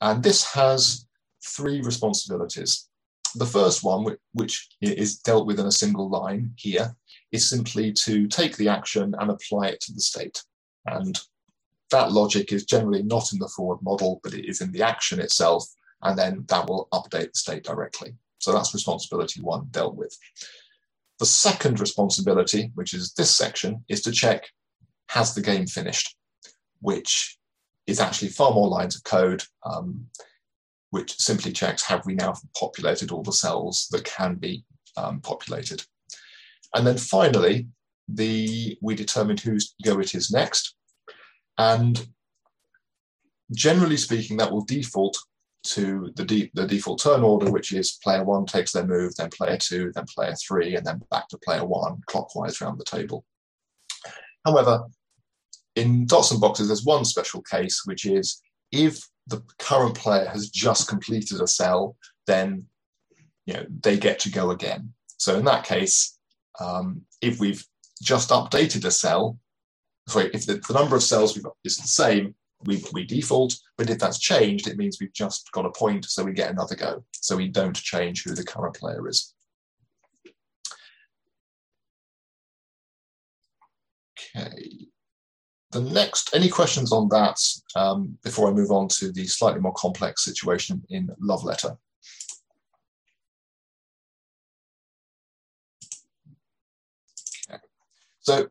and 0.00 0.22
this 0.22 0.44
has 0.54 1.06
three 1.46 1.80
responsibilities. 1.82 2.88
The 3.36 3.46
first 3.46 3.84
one, 3.84 4.16
which 4.32 4.68
is 4.80 5.18
dealt 5.18 5.46
with 5.46 5.60
in 5.60 5.66
a 5.66 5.72
single 5.72 6.10
line 6.10 6.52
here, 6.56 6.96
is 7.30 7.48
simply 7.48 7.92
to 8.04 8.26
take 8.26 8.56
the 8.56 8.68
action 8.68 9.14
and 9.18 9.30
apply 9.30 9.68
it 9.68 9.80
to 9.82 9.92
the 9.92 10.00
state. 10.00 10.42
And 10.86 11.18
that 11.90 12.12
logic 12.12 12.52
is 12.52 12.64
generally 12.64 13.02
not 13.02 13.32
in 13.32 13.38
the 13.38 13.48
forward 13.48 13.82
model, 13.82 14.20
but 14.22 14.34
it 14.34 14.48
is 14.48 14.60
in 14.60 14.72
the 14.72 14.82
action 14.82 15.20
itself, 15.20 15.64
and 16.02 16.18
then 16.18 16.44
that 16.48 16.66
will 16.68 16.88
update 16.92 17.32
the 17.32 17.38
state 17.38 17.64
directly. 17.64 18.14
So 18.38 18.52
that's 18.52 18.74
responsibility 18.74 19.40
one 19.40 19.68
dealt 19.70 19.96
with. 19.96 20.16
The 21.18 21.26
second 21.26 21.80
responsibility, 21.80 22.72
which 22.74 22.92
is 22.92 23.12
this 23.12 23.34
section, 23.34 23.84
is 23.88 24.02
to 24.02 24.12
check, 24.12 24.50
has 25.08 25.34
the 25.34 25.40
game 25.40 25.66
finished? 25.66 26.16
which 26.84 27.38
is 27.86 27.98
actually 27.98 28.28
far 28.28 28.52
more 28.52 28.68
lines 28.68 28.94
of 28.94 29.02
code, 29.04 29.42
um, 29.64 30.06
which 30.90 31.16
simply 31.16 31.50
checks 31.50 31.82
have 31.82 32.04
we 32.04 32.14
now 32.14 32.34
populated 32.60 33.10
all 33.10 33.22
the 33.22 33.32
cells 33.32 33.88
that 33.90 34.04
can 34.04 34.34
be 34.34 34.62
um, 34.98 35.18
populated. 35.22 35.82
And 36.74 36.86
then 36.86 36.98
finally, 36.98 37.68
the 38.08 38.78
we 38.82 38.94
determined 38.94 39.40
whose 39.40 39.74
go 39.84 39.98
it 40.00 40.14
is 40.14 40.30
next. 40.30 40.74
And 41.58 42.06
generally 43.52 43.96
speaking, 43.96 44.36
that 44.38 44.50
will 44.50 44.64
default 44.64 45.16
to 45.64 46.12
the, 46.16 46.24
de 46.24 46.50
the 46.54 46.66
default 46.66 47.02
turn 47.02 47.22
order, 47.22 47.50
which 47.50 47.72
is 47.72 47.98
player 48.02 48.22
one 48.22 48.44
takes 48.44 48.72
their 48.72 48.86
move, 48.86 49.14
then 49.16 49.30
player 49.30 49.56
two, 49.56 49.92
then 49.94 50.04
player 50.14 50.34
three, 50.34 50.76
and 50.76 50.84
then 50.84 51.00
back 51.10 51.28
to 51.28 51.38
player 51.38 51.64
one, 51.64 52.02
clockwise 52.06 52.60
around 52.60 52.78
the 52.78 52.84
table. 52.84 53.24
However, 54.44 54.84
in 55.74 56.06
dots 56.06 56.30
and 56.30 56.40
boxes, 56.40 56.68
there's 56.68 56.84
one 56.84 57.04
special 57.04 57.42
case, 57.42 57.82
which 57.86 58.04
is 58.04 58.42
if 58.70 59.08
the 59.26 59.42
current 59.58 59.94
player 59.94 60.26
has 60.26 60.50
just 60.50 60.86
completed 60.88 61.40
a 61.40 61.46
cell, 61.46 61.96
then 62.26 62.66
you 63.46 63.54
know 63.54 63.64
they 63.80 63.96
get 63.96 64.18
to 64.20 64.30
go 64.30 64.50
again. 64.50 64.92
So 65.16 65.38
in 65.38 65.44
that 65.46 65.64
case, 65.64 66.18
um, 66.60 67.02
if 67.22 67.40
we've 67.40 67.64
just 68.02 68.30
updated 68.30 68.84
a 68.84 68.90
cell, 68.90 69.38
sorry, 70.08 70.30
if 70.34 70.46
the, 70.46 70.54
the 70.66 70.74
number 70.74 70.96
of 70.96 71.02
cells 71.02 71.34
we've 71.34 71.44
got 71.44 71.56
is 71.64 71.76
the 71.76 71.88
same, 71.88 72.34
we, 72.64 72.82
we 72.92 73.04
default, 73.04 73.56
but 73.76 73.90
if 73.90 73.98
that's 73.98 74.18
changed, 74.18 74.66
it 74.66 74.78
means 74.78 74.98
we've 75.00 75.12
just 75.12 75.50
got 75.52 75.66
a 75.66 75.70
point, 75.70 76.06
so 76.06 76.24
we 76.24 76.32
get 76.32 76.50
another 76.50 76.74
go. 76.74 77.04
So 77.12 77.36
we 77.36 77.48
don't 77.48 77.76
change 77.76 78.24
who 78.24 78.34
the 78.34 78.44
current 78.44 78.74
player 78.74 79.06
is. 79.08 79.34
Okay. 84.36 84.88
The 85.72 85.80
next, 85.80 86.34
any 86.34 86.48
questions 86.48 86.92
on 86.92 87.08
that 87.08 87.36
um, 87.74 88.16
before 88.22 88.48
I 88.48 88.52
move 88.52 88.70
on 88.70 88.88
to 88.88 89.10
the 89.10 89.26
slightly 89.26 89.60
more 89.60 89.74
complex 89.74 90.24
situation 90.24 90.82
in 90.88 91.10
Love 91.20 91.44
Letter? 91.44 91.76
So 98.24 98.48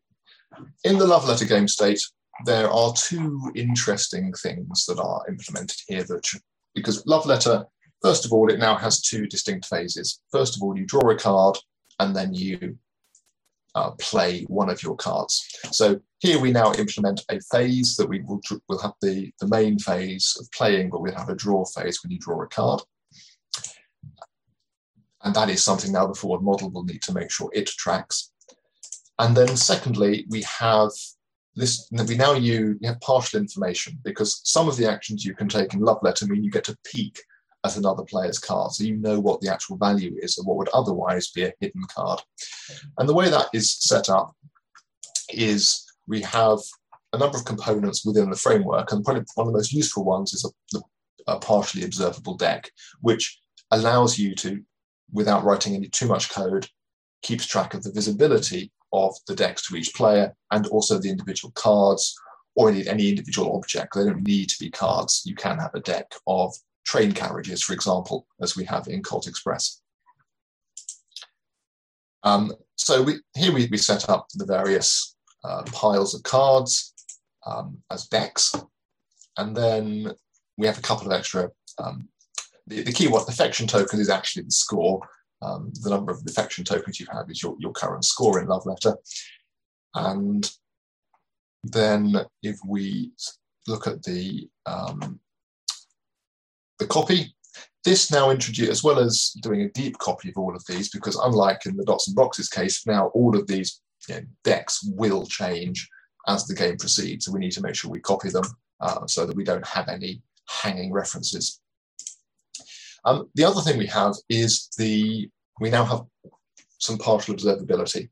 in 0.84 0.98
the 0.98 1.08
Love 1.08 1.28
Letter 1.28 1.46
game 1.46 1.68
state, 1.68 2.02
there 2.46 2.70
are 2.70 2.94
two 2.94 3.52
interesting 3.56 4.34
things 4.34 4.86
that 4.86 5.00
are 5.00 5.24
implemented 5.28 5.80
here 5.88 6.04
that 6.04 6.28
because 6.74 7.06
love 7.06 7.26
letter 7.26 7.66
first 8.02 8.26
of 8.26 8.34
all 8.34 8.52
it 8.52 8.60
now 8.60 8.76
has 8.76 9.02
two 9.02 9.28
distinct 9.28 9.66
phases. 9.66 10.20
First 10.32 10.56
of 10.56 10.64
all 10.64 10.78
you 10.78 10.86
draw 10.86 11.10
a 11.10 11.16
card 11.16 11.58
and 12.00 12.16
then 12.16 12.34
you 12.34 12.78
uh, 13.76 13.92
play 14.00 14.44
one 14.44 14.70
of 14.70 14.84
your 14.84 14.96
cards. 14.96 15.44
So 15.72 16.00
here 16.20 16.40
we 16.40 16.52
now 16.52 16.74
implement 16.74 17.24
a 17.30 17.40
phase 17.52 17.96
that 17.96 18.10
we 18.10 18.22
will 18.22 18.42
will 18.68 18.80
have 18.80 18.94
the 19.02 19.32
the 19.40 19.48
main 19.48 19.80
phase 19.80 20.36
of 20.40 20.50
playing 20.52 20.90
but 20.90 21.02
we'll 21.02 21.16
have 21.16 21.30
a 21.30 21.36
draw 21.36 21.66
phase 21.66 22.02
when 22.04 22.12
you 22.12 22.20
draw 22.20 22.42
a 22.42 22.48
card. 22.48 22.82
And 25.24 25.34
that 25.36 25.50
is 25.50 25.64
something 25.64 25.92
now 25.92 26.08
the 26.08 26.14
forward 26.14 26.42
model 26.42 26.70
will 26.70 26.84
need 26.84 27.02
to 27.04 27.14
make 27.14 27.32
sure 27.32 27.50
it 27.54 27.68
tracks 27.68 28.33
and 29.20 29.36
then 29.36 29.56
secondly 29.56 30.26
we 30.30 30.42
have 30.44 30.92
this 31.56 31.88
we 32.08 32.16
now 32.16 32.34
you, 32.34 32.78
you 32.82 32.88
have 32.88 33.00
partial 33.02 33.40
information 33.40 34.00
because 34.04 34.42
some 34.44 34.68
of 34.68 34.76
the 34.78 34.90
actions 34.90 35.24
you 35.24 35.36
can 35.36 35.48
take 35.48 35.74
in 35.74 35.82
love 35.82 36.00
letter 36.02 36.26
mean 36.26 36.44
you 36.44 36.52
get 36.52 36.64
to 36.64 36.78
peek 36.84 37.20
at 37.64 37.78
another 37.78 38.04
player's 38.04 38.40
card. 38.40 38.72
So 38.72 38.84
you 38.84 38.98
know 38.98 39.20
what 39.20 39.42
the 39.42 39.52
actual 39.52 39.78
value 39.78 40.16
is 40.22 40.38
of 40.38 40.46
what 40.46 40.58
would 40.58 40.70
otherwise 40.74 41.30
be 41.32 41.44
a 41.44 41.54
hidden 41.60 41.84
card. 41.90 42.22
And 42.98 43.08
the 43.08 43.14
way 43.14 43.30
that 43.30 43.48
is 43.54 43.74
set 43.74 44.10
up 44.10 44.36
is 45.30 45.86
we 46.08 46.22
have 46.22 46.60
a 47.14 47.18
number 47.18 47.38
of 47.38 47.46
components 47.46 48.06
within 48.06 48.30
the 48.30 48.36
framework 48.36 48.92
and 48.92 49.04
probably 49.04 49.24
one 49.36 49.48
of 49.48 49.54
the 49.54 49.58
most 49.58 49.72
useful 49.72 50.04
ones 50.04 50.34
is 50.34 50.52
a, 50.76 50.80
a 51.28 51.40
partially 51.40 51.84
observable 51.84 52.36
deck 52.36 52.70
which 53.02 53.40
allows 53.72 54.18
you 54.20 54.36
to 54.36 54.62
without 55.12 55.44
writing 55.44 55.76
any 55.76 55.88
too 55.88 56.08
much 56.08 56.30
code 56.30 56.68
keeps 57.22 57.46
track 57.46 57.74
of 57.74 57.84
the 57.84 57.92
visibility 57.92 58.72
of 58.94 59.16
the 59.28 59.36
decks 59.36 59.68
to 59.68 59.76
each 59.76 59.94
player 59.94 60.34
and 60.52 60.68
also 60.68 60.98
the 60.98 61.10
individual 61.10 61.52
cards 61.56 62.16
or 62.56 62.70
indeed 62.70 62.88
any 62.88 63.10
individual 63.10 63.56
object. 63.58 63.96
They 63.96 64.06
don't 64.06 64.26
need 64.26 64.50
to 64.50 64.60
be 64.60 64.70
cards. 64.70 65.24
You 65.26 65.36
can 65.36 65.58
have 65.58 65.74
a 65.74 65.80
deck 65.80 66.14
of 66.28 66.54
train 66.86 67.12
carriages, 67.12 67.64
for 67.64 67.74
example, 67.74 68.28
as 68.42 68.56
we 68.56 68.64
have 68.66 68.88
in 68.88 69.02
Colt 69.02 69.28
Express. 69.28 69.82
Um, 72.24 72.54
so 72.76 73.02
we, 73.02 73.16
here 73.36 73.52
we, 73.52 73.68
we 73.72 73.78
set 73.78 74.10
up 74.10 74.28
the 74.34 74.46
various 74.46 75.16
uh, 75.44 75.64
piles 75.64 76.14
of 76.14 76.24
cards 76.24 76.94
um, 77.46 77.80
as 77.92 78.08
decks, 78.08 78.54
and 79.38 79.56
then 79.56 80.12
we 80.58 80.68
have 80.68 80.78
a 80.78 80.82
couple 80.82 81.08
of 81.08 81.14
extra. 81.14 81.50
Um, 81.80 82.08
the, 82.68 82.84
the 82.84 82.94
key 82.94 83.08
one, 83.08 83.24
affection 83.28 83.68
token, 83.68 84.00
is 84.00 84.10
actually 84.10 84.44
the 84.44 84.52
score, 84.52 85.02
um, 85.44 85.72
the 85.82 85.90
number 85.90 86.12
of 86.12 86.22
affection 86.28 86.64
tokens 86.64 87.00
you 87.00 87.08
have 87.12 87.30
is 87.30 87.42
your, 87.42 87.56
your 87.60 87.72
current 87.72 88.06
score 88.06 88.40
in 88.40 88.48
Love 88.48 88.66
Letter. 88.66 88.96
And 89.96 90.50
then 91.64 92.16
if 92.42 92.58
we 92.68 93.12
look 93.68 93.88
at 93.88 94.04
the 94.04 94.50
um, 94.66 95.20
the 96.80 96.88
copy, 96.88 97.36
this 97.84 98.12
now 98.12 98.32
introduces, 98.32 98.70
as 98.70 98.84
well 98.84 99.00
as 99.00 99.36
doing 99.42 99.62
a 99.62 99.70
deep 99.70 99.98
copy 100.00 100.30
of 100.30 100.38
all 100.38 100.56
of 100.56 100.64
these, 100.68 100.90
because 100.90 101.16
unlike 101.18 101.66
in 101.66 101.78
the 101.78 101.86
dots 101.86 102.08
and 102.08 102.16
boxes 102.16 102.50
case, 102.50 102.86
now 102.88 103.08
all 103.08 103.38
of 103.38 103.48
these 103.48 103.82
you 104.08 104.16
know, 104.16 104.22
decks 104.44 104.84
will 104.84 105.26
change 105.26 105.88
as 106.28 106.46
the 106.48 106.56
game 106.56 106.78
proceeds. 106.78 107.26
So 107.26 107.32
we 107.32 107.40
need 107.40 107.52
to 107.52 107.62
make 107.62 107.76
sure 107.76 107.92
we 107.92 108.00
copy 108.00 108.30
them 108.30 108.46
uh, 108.80 109.06
so 109.08 109.26
that 109.26 109.36
we 109.36 109.44
don't 109.44 109.68
have 109.68 109.88
any 109.88 110.22
hanging 110.50 110.92
references. 110.92 111.62
Um, 113.06 113.30
the 113.36 113.44
other 113.44 113.62
thing 113.62 113.78
we 113.78 113.88
have 113.88 114.16
is 114.30 114.70
the 114.78 115.30
we 115.60 115.70
now 115.70 115.86
have 115.86 116.02
some 116.80 116.98
partial 116.98 117.36
observability. 117.36 118.10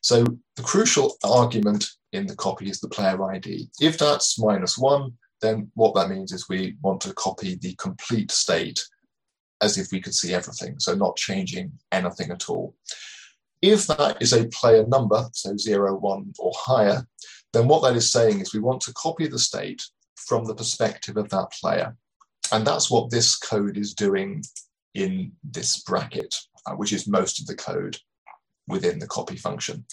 So 0.00 0.24
the 0.56 0.62
crucial 0.62 1.16
argument 1.24 1.86
in 2.12 2.26
the 2.26 2.36
copy 2.36 2.68
is 2.68 2.80
the 2.80 2.88
player 2.88 3.22
ID. 3.32 3.68
If 3.80 3.98
that's 3.98 4.38
minus 4.38 4.78
one, 4.78 5.12
then 5.40 5.70
what 5.74 5.94
that 5.94 6.08
means 6.08 6.32
is 6.32 6.48
we 6.48 6.76
want 6.82 7.00
to 7.02 7.14
copy 7.14 7.56
the 7.56 7.74
complete 7.74 8.30
state 8.30 8.82
as 9.60 9.78
if 9.78 9.92
we 9.92 10.00
could 10.00 10.14
see 10.14 10.34
everything, 10.34 10.78
so 10.78 10.94
not 10.94 11.16
changing 11.16 11.72
anything 11.90 12.30
at 12.30 12.48
all. 12.48 12.74
If 13.60 13.86
that 13.86 14.20
is 14.20 14.32
a 14.32 14.46
player 14.48 14.84
number, 14.86 15.28
so 15.32 15.56
zero, 15.56 15.96
one, 15.96 16.32
or 16.38 16.52
higher, 16.56 17.06
then 17.52 17.68
what 17.68 17.82
that 17.82 17.96
is 17.96 18.10
saying 18.10 18.40
is 18.40 18.52
we 18.52 18.60
want 18.60 18.80
to 18.82 18.94
copy 18.94 19.28
the 19.28 19.38
state 19.38 19.82
from 20.16 20.44
the 20.44 20.54
perspective 20.54 21.16
of 21.16 21.28
that 21.30 21.52
player. 21.60 21.96
And 22.52 22.66
that's 22.66 22.90
what 22.90 23.10
this 23.10 23.36
code 23.36 23.76
is 23.76 23.94
doing 23.94 24.44
in 24.94 25.32
this 25.42 25.82
bracket, 25.82 26.34
uh, 26.66 26.74
which 26.74 26.92
is 26.92 27.08
most 27.08 27.40
of 27.40 27.46
the 27.46 27.56
code 27.56 27.96
within 28.68 28.98
the 28.98 29.06
copy 29.06 29.36
function. 29.36 29.84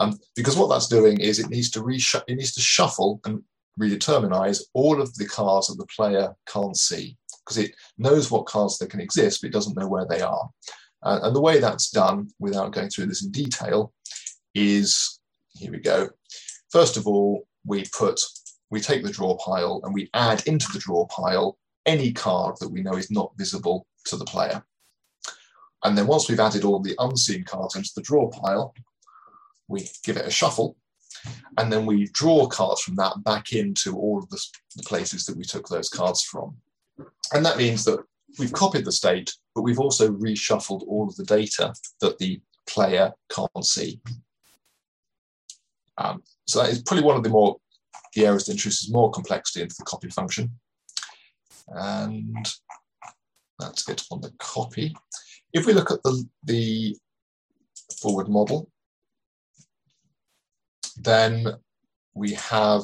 Um, 0.00 0.18
because 0.34 0.56
what 0.56 0.68
that's 0.68 0.88
doing 0.88 1.20
is 1.20 1.38
it 1.38 1.50
needs 1.50 1.70
to 1.70 1.88
it 1.88 2.34
needs 2.34 2.54
to 2.54 2.60
shuffle 2.60 3.20
and 3.24 3.42
redeterminize 3.80 4.62
all 4.74 5.00
of 5.00 5.14
the 5.14 5.26
cards 5.26 5.68
that 5.68 5.78
the 5.78 5.86
player 5.86 6.34
can't 6.46 6.76
see 6.76 7.16
because 7.44 7.58
it 7.58 7.74
knows 7.98 8.30
what 8.30 8.46
cards 8.46 8.78
that 8.78 8.90
can 8.90 9.00
exist, 9.00 9.40
but 9.40 9.48
it 9.48 9.52
doesn't 9.52 9.76
know 9.76 9.88
where 9.88 10.06
they 10.06 10.20
are. 10.20 10.48
Uh, 11.02 11.20
and 11.22 11.34
the 11.34 11.40
way 11.40 11.58
that's 11.58 11.90
done, 11.90 12.28
without 12.38 12.72
going 12.72 12.88
through 12.88 13.06
this 13.06 13.24
in 13.24 13.30
detail, 13.32 13.92
is 14.54 15.20
here 15.54 15.72
we 15.72 15.78
go. 15.78 16.08
First 16.70 16.96
of 16.96 17.06
all, 17.06 17.46
we 17.64 17.84
put 17.96 18.20
we 18.70 18.80
take 18.80 19.04
the 19.04 19.10
draw 19.10 19.36
pile 19.36 19.80
and 19.84 19.92
we 19.92 20.08
add 20.14 20.46
into 20.46 20.66
the 20.72 20.78
draw 20.78 21.06
pile 21.06 21.58
any 21.86 22.12
card 22.12 22.56
that 22.60 22.68
we 22.68 22.82
know 22.82 22.94
is 22.94 23.10
not 23.10 23.32
visible 23.36 23.86
to 24.06 24.16
the 24.16 24.24
player. 24.24 24.62
And 25.84 25.98
then 25.98 26.06
once 26.06 26.28
we've 26.28 26.40
added 26.40 26.64
all 26.64 26.80
the 26.80 26.94
unseen 26.98 27.44
cards 27.44 27.76
into 27.76 27.90
the 27.96 28.02
draw 28.02 28.28
pile, 28.30 28.74
we 29.68 29.88
give 30.04 30.16
it 30.16 30.26
a 30.26 30.30
shuffle, 30.30 30.76
and 31.58 31.72
then 31.72 31.86
we 31.86 32.08
draw 32.12 32.46
cards 32.46 32.82
from 32.82 32.96
that 32.96 33.22
back 33.24 33.52
into 33.52 33.96
all 33.96 34.18
of 34.18 34.28
the, 34.28 34.40
places 34.86 35.26
that 35.26 35.36
we 35.36 35.44
took 35.44 35.68
those 35.68 35.90
cards 35.90 36.22
from. 36.22 36.56
And 37.34 37.44
that 37.44 37.58
means 37.58 37.84
that 37.84 38.02
we've 38.38 38.52
copied 38.52 38.86
the 38.86 38.92
state, 38.92 39.30
but 39.54 39.62
we've 39.62 39.78
also 39.78 40.10
reshuffled 40.10 40.82
all 40.88 41.06
of 41.06 41.16
the 41.16 41.24
data 41.24 41.74
that 42.00 42.18
the 42.18 42.40
player 42.66 43.12
can't 43.30 43.64
see. 43.64 44.00
Um, 45.98 46.22
so 46.46 46.62
that 46.62 46.70
is 46.70 46.82
probably 46.82 47.04
one 47.04 47.16
of 47.16 47.22
the 47.22 47.28
more 47.28 47.58
the 48.14 48.26
areas 48.26 48.46
that 48.46 48.52
introduces 48.52 48.90
more 48.90 49.10
complexity 49.10 49.62
into 49.62 49.74
the 49.78 49.84
copy 49.84 50.08
function. 50.08 50.50
And 51.74 52.46
that's 53.58 53.88
it 53.88 54.02
on 54.10 54.20
the 54.20 54.32
copy. 54.38 54.94
If 55.52 55.66
we 55.66 55.72
look 55.72 55.90
at 55.90 56.02
the, 56.02 56.24
the 56.44 56.96
forward 58.00 58.28
model, 58.28 58.70
then 60.96 61.46
we 62.14 62.32
have 62.34 62.82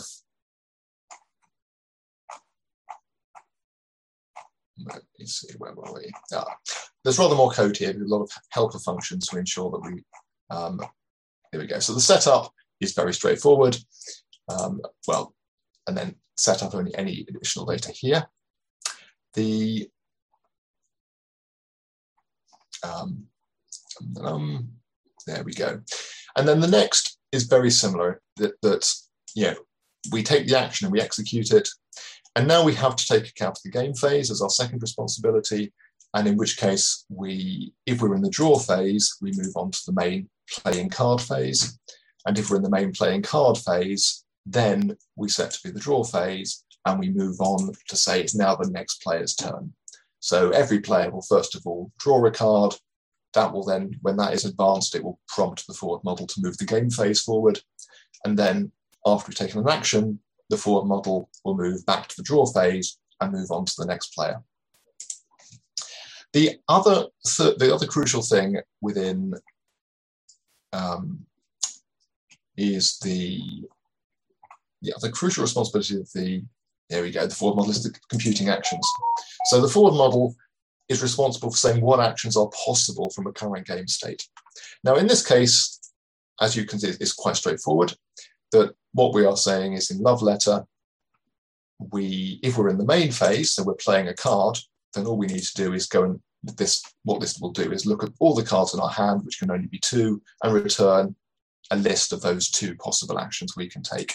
let 4.87 5.03
me 5.19 5.27
see 5.27 5.49
where 5.59 5.75
were 5.75 5.93
we? 5.93 6.11
Ah, 6.33 6.57
there's 7.03 7.19
rather 7.19 7.35
more 7.35 7.51
code 7.51 7.77
here 7.77 7.91
a 7.91 8.07
lot 8.07 8.23
of 8.23 8.31
helper 8.51 8.79
functions 8.79 9.27
to 9.27 9.39
ensure 9.39 9.71
that 9.71 9.91
we 9.91 10.05
um, 10.51 10.81
here 11.51 11.61
we 11.61 11.67
go. 11.67 11.81
So 11.81 11.95
the 11.95 12.01
setup 12.01 12.53
is 12.81 12.93
very 12.93 13.13
straightforward. 13.13 13.77
Um, 14.49 14.81
well 15.07 15.35
and 15.87 15.97
then 15.97 16.15
set 16.37 16.63
up 16.63 16.75
only 16.75 16.95
any 16.95 17.27
additional 17.29 17.67
data 17.67 17.93
here 17.93 18.27
the 19.39 19.89
um, 22.83 23.27
um, 24.21 24.69
there 25.27 25.43
we 25.45 25.53
go. 25.53 25.81
And 26.37 26.47
then 26.47 26.61
the 26.61 26.69
next 26.69 27.19
is 27.33 27.45
very 27.45 27.71
similar 27.71 28.21
that, 28.37 28.61
that 28.63 28.93
you 29.35 29.45
know, 29.45 29.57
we 30.13 30.23
take 30.23 30.47
the 30.47 30.59
action 30.59 30.87
and 30.87 30.93
we 30.93 31.01
execute 31.01 31.53
it. 31.53 31.69
And 32.37 32.47
now 32.47 32.63
we 32.65 32.75
have 32.75 32.97
to 32.97 33.07
take 33.07 33.29
account 33.29 33.59
of 33.59 33.63
the 33.65 33.71
game 33.71 33.95
phase 33.95 34.31
as 34.31 34.41
our 34.43 34.51
second 34.51 34.81
responsibility. 34.81 35.73
And 36.15 36.27
in 36.27 36.37
which 36.37 36.57
case, 36.57 37.05
we, 37.09 37.73
if 37.87 38.01
we're 38.01 38.15
in 38.15 38.23
the 38.23 38.31
draw 38.31 38.59
phase, 38.59 39.17
we 39.21 39.33
move 39.33 39.57
on 39.57 39.71
to 39.73 39.81
the 39.87 39.93
main 39.93 40.29
playing 40.51 40.91
card 40.91 41.21
phase. 41.21 41.79
And 42.27 42.39
if 42.39 42.51
we're 42.51 42.57
in 42.57 42.63
the 42.63 42.71
main 42.71 42.93
playing 42.93 43.23
card 43.23 43.59
phase, 43.59 44.25
then 44.47 44.97
we 45.17 45.29
set 45.29 45.51
to 45.51 45.61
be 45.65 45.71
the 45.71 45.81
draw 45.81 46.05
phase 46.05 46.65
and 46.87 46.99
we 46.99 47.11
move 47.11 47.41
on 47.41 47.73
to 47.89 47.97
say 47.97 48.21
it's 48.21 48.35
now 48.35 48.55
the 48.55 48.71
next 48.71 49.03
player's 49.03 49.35
turn. 49.35 49.73
So 50.21 50.51
every 50.51 50.81
player 50.81 51.11
will 51.11 51.23
first 51.23 51.55
of 51.55 51.67
all 51.67 51.93
draw 51.99 52.25
a 52.27 52.31
card. 52.31 52.75
That 53.35 53.53
will 53.53 53.65
then, 53.65 53.99
when 54.03 54.17
that 54.17 54.33
is 54.33 54.45
advanced, 54.45 54.95
it 54.95 55.05
will 55.05 55.21
prompt 55.29 55.67
the 55.67 55.75
forward 55.75 56.03
model 56.03 56.27
to 56.27 56.41
move 56.41 56.57
the 56.59 56.65
game 56.65 56.91
phase 56.91 57.21
forward. 57.21 57.61
And 58.25 58.39
then 58.39 58.73
after 59.07 59.29
we've 59.29 59.37
taken 59.37 59.61
an 59.61 59.69
action, 59.69 60.21
the 60.49 60.57
forward 60.57 60.87
model 60.87 61.29
will 61.45 61.57
move 61.57 61.85
back 61.85 62.09
to 62.09 62.17
the 62.17 62.23
draw 62.23 62.47
phase 62.47 62.99
and 63.21 63.33
move 63.33 63.51
on 63.51 63.65
to 63.67 63.75
the 63.77 63.87
next 63.87 64.15
player. 64.15 64.43
The 66.33 66.59
other, 66.69 67.07
th 67.27 67.59
the 67.59 67.75
other 67.75 67.87
crucial 67.87 68.23
thing 68.23 68.61
within 68.81 69.35
um, 70.73 71.27
is 72.57 72.99
the 73.01 73.41
the 75.01 75.11
crucial 75.11 75.43
responsibility 75.43 75.97
of 75.97 76.13
the 76.13 76.45
there 76.89 77.03
we 77.03 77.11
go, 77.11 77.27
the 77.27 77.35
forward 77.35 77.57
model 77.57 77.71
is 77.71 77.83
the 77.83 77.97
computing 78.09 78.49
actions. 78.49 78.87
So 79.47 79.61
the 79.61 79.69
forward 79.69 79.97
model 79.97 80.35
is 80.89 81.03
responsible 81.03 81.51
for 81.51 81.57
saying 81.57 81.83
what 81.83 82.01
actions 82.01 82.37
are 82.37 82.51
possible 82.65 83.11
from 83.11 83.27
a 83.27 83.33
current 83.33 83.67
game 83.67 83.87
state. 83.87 84.27
Now, 84.85 84.97
in 84.97 85.07
this 85.07 85.27
case, 85.27 85.79
as 86.41 86.57
you 86.57 86.65
can 86.65 86.79
see, 86.79 86.89
it's 86.89 87.13
quite 87.13 87.37
straightforward 87.37 87.95
that 88.53 88.75
what 88.93 89.15
we 89.15 89.27
are 89.27 89.37
saying 89.37 89.75
is 89.75 89.91
in 89.91 89.99
love 89.99 90.23
letter, 90.23 90.65
we, 91.93 92.41
if 92.43 92.57
we're 92.57 92.71
in 92.71 92.79
the 92.79 92.87
main 92.87 93.13
phase, 93.13 93.53
so 93.53 93.63
we're 93.63 93.75
playing 93.75 94.09
a 94.09 94.15
card, 94.15 94.59
then 94.95 95.07
all 95.07 95.19
we 95.19 95.27
need 95.27 95.43
to 95.43 95.55
do 95.55 95.75
is 95.75 95.87
go 95.87 96.05
and 96.05 96.21
this, 96.43 96.83
what 97.05 97.21
this 97.21 97.39
will 97.39 97.51
do 97.51 97.71
is 97.73 97.85
look 97.85 98.03
at 98.03 98.13
all 98.21 98.35
the 98.35 98.43
cards 98.43 98.73
in 98.73 98.81
our 98.81 98.89
hand, 98.89 99.25
which 99.25 99.39
can 99.39 99.51
only 99.51 99.67
be 99.67 99.79
two, 99.79 100.23
and 100.43 100.55
return 100.55 101.15
a 101.71 101.77
list 101.77 102.13
of 102.13 102.23
those 102.23 102.51
two 102.51 102.75
possible 102.77 103.19
actions 103.19 103.55
we 103.57 103.69
can 103.69 103.83
take. 103.83 104.15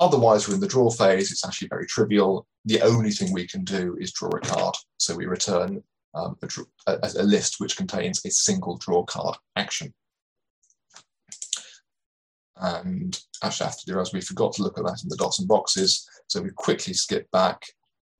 Otherwise, 0.00 0.48
we're 0.48 0.54
in 0.54 0.60
the 0.60 0.66
draw 0.66 0.90
phase, 0.90 1.30
it's 1.30 1.46
actually 1.46 1.68
very 1.68 1.86
trivial. 1.86 2.46
The 2.64 2.80
only 2.82 3.10
thing 3.10 3.32
we 3.32 3.46
can 3.46 3.64
do 3.64 3.96
is 4.00 4.12
draw 4.12 4.30
a 4.30 4.40
card. 4.40 4.74
So 4.98 5.14
we 5.14 5.26
return 5.26 5.82
um, 6.14 6.36
a, 6.42 6.92
a, 6.92 7.10
a 7.18 7.22
list 7.22 7.56
which 7.58 7.76
contains 7.76 8.24
a 8.24 8.30
single 8.30 8.76
draw 8.78 9.04
card 9.04 9.36
action. 9.56 9.94
And 12.56 13.18
actually, 13.42 13.66
after 13.66 13.92
do 13.92 14.00
as 14.00 14.12
we 14.12 14.20
forgot 14.20 14.52
to 14.54 14.62
look 14.62 14.78
at 14.78 14.84
that 14.84 15.02
in 15.02 15.08
the 15.08 15.16
dots 15.16 15.38
and 15.38 15.48
boxes. 15.48 16.08
So 16.28 16.40
we 16.40 16.50
quickly 16.50 16.94
skip 16.94 17.30
back. 17.30 17.62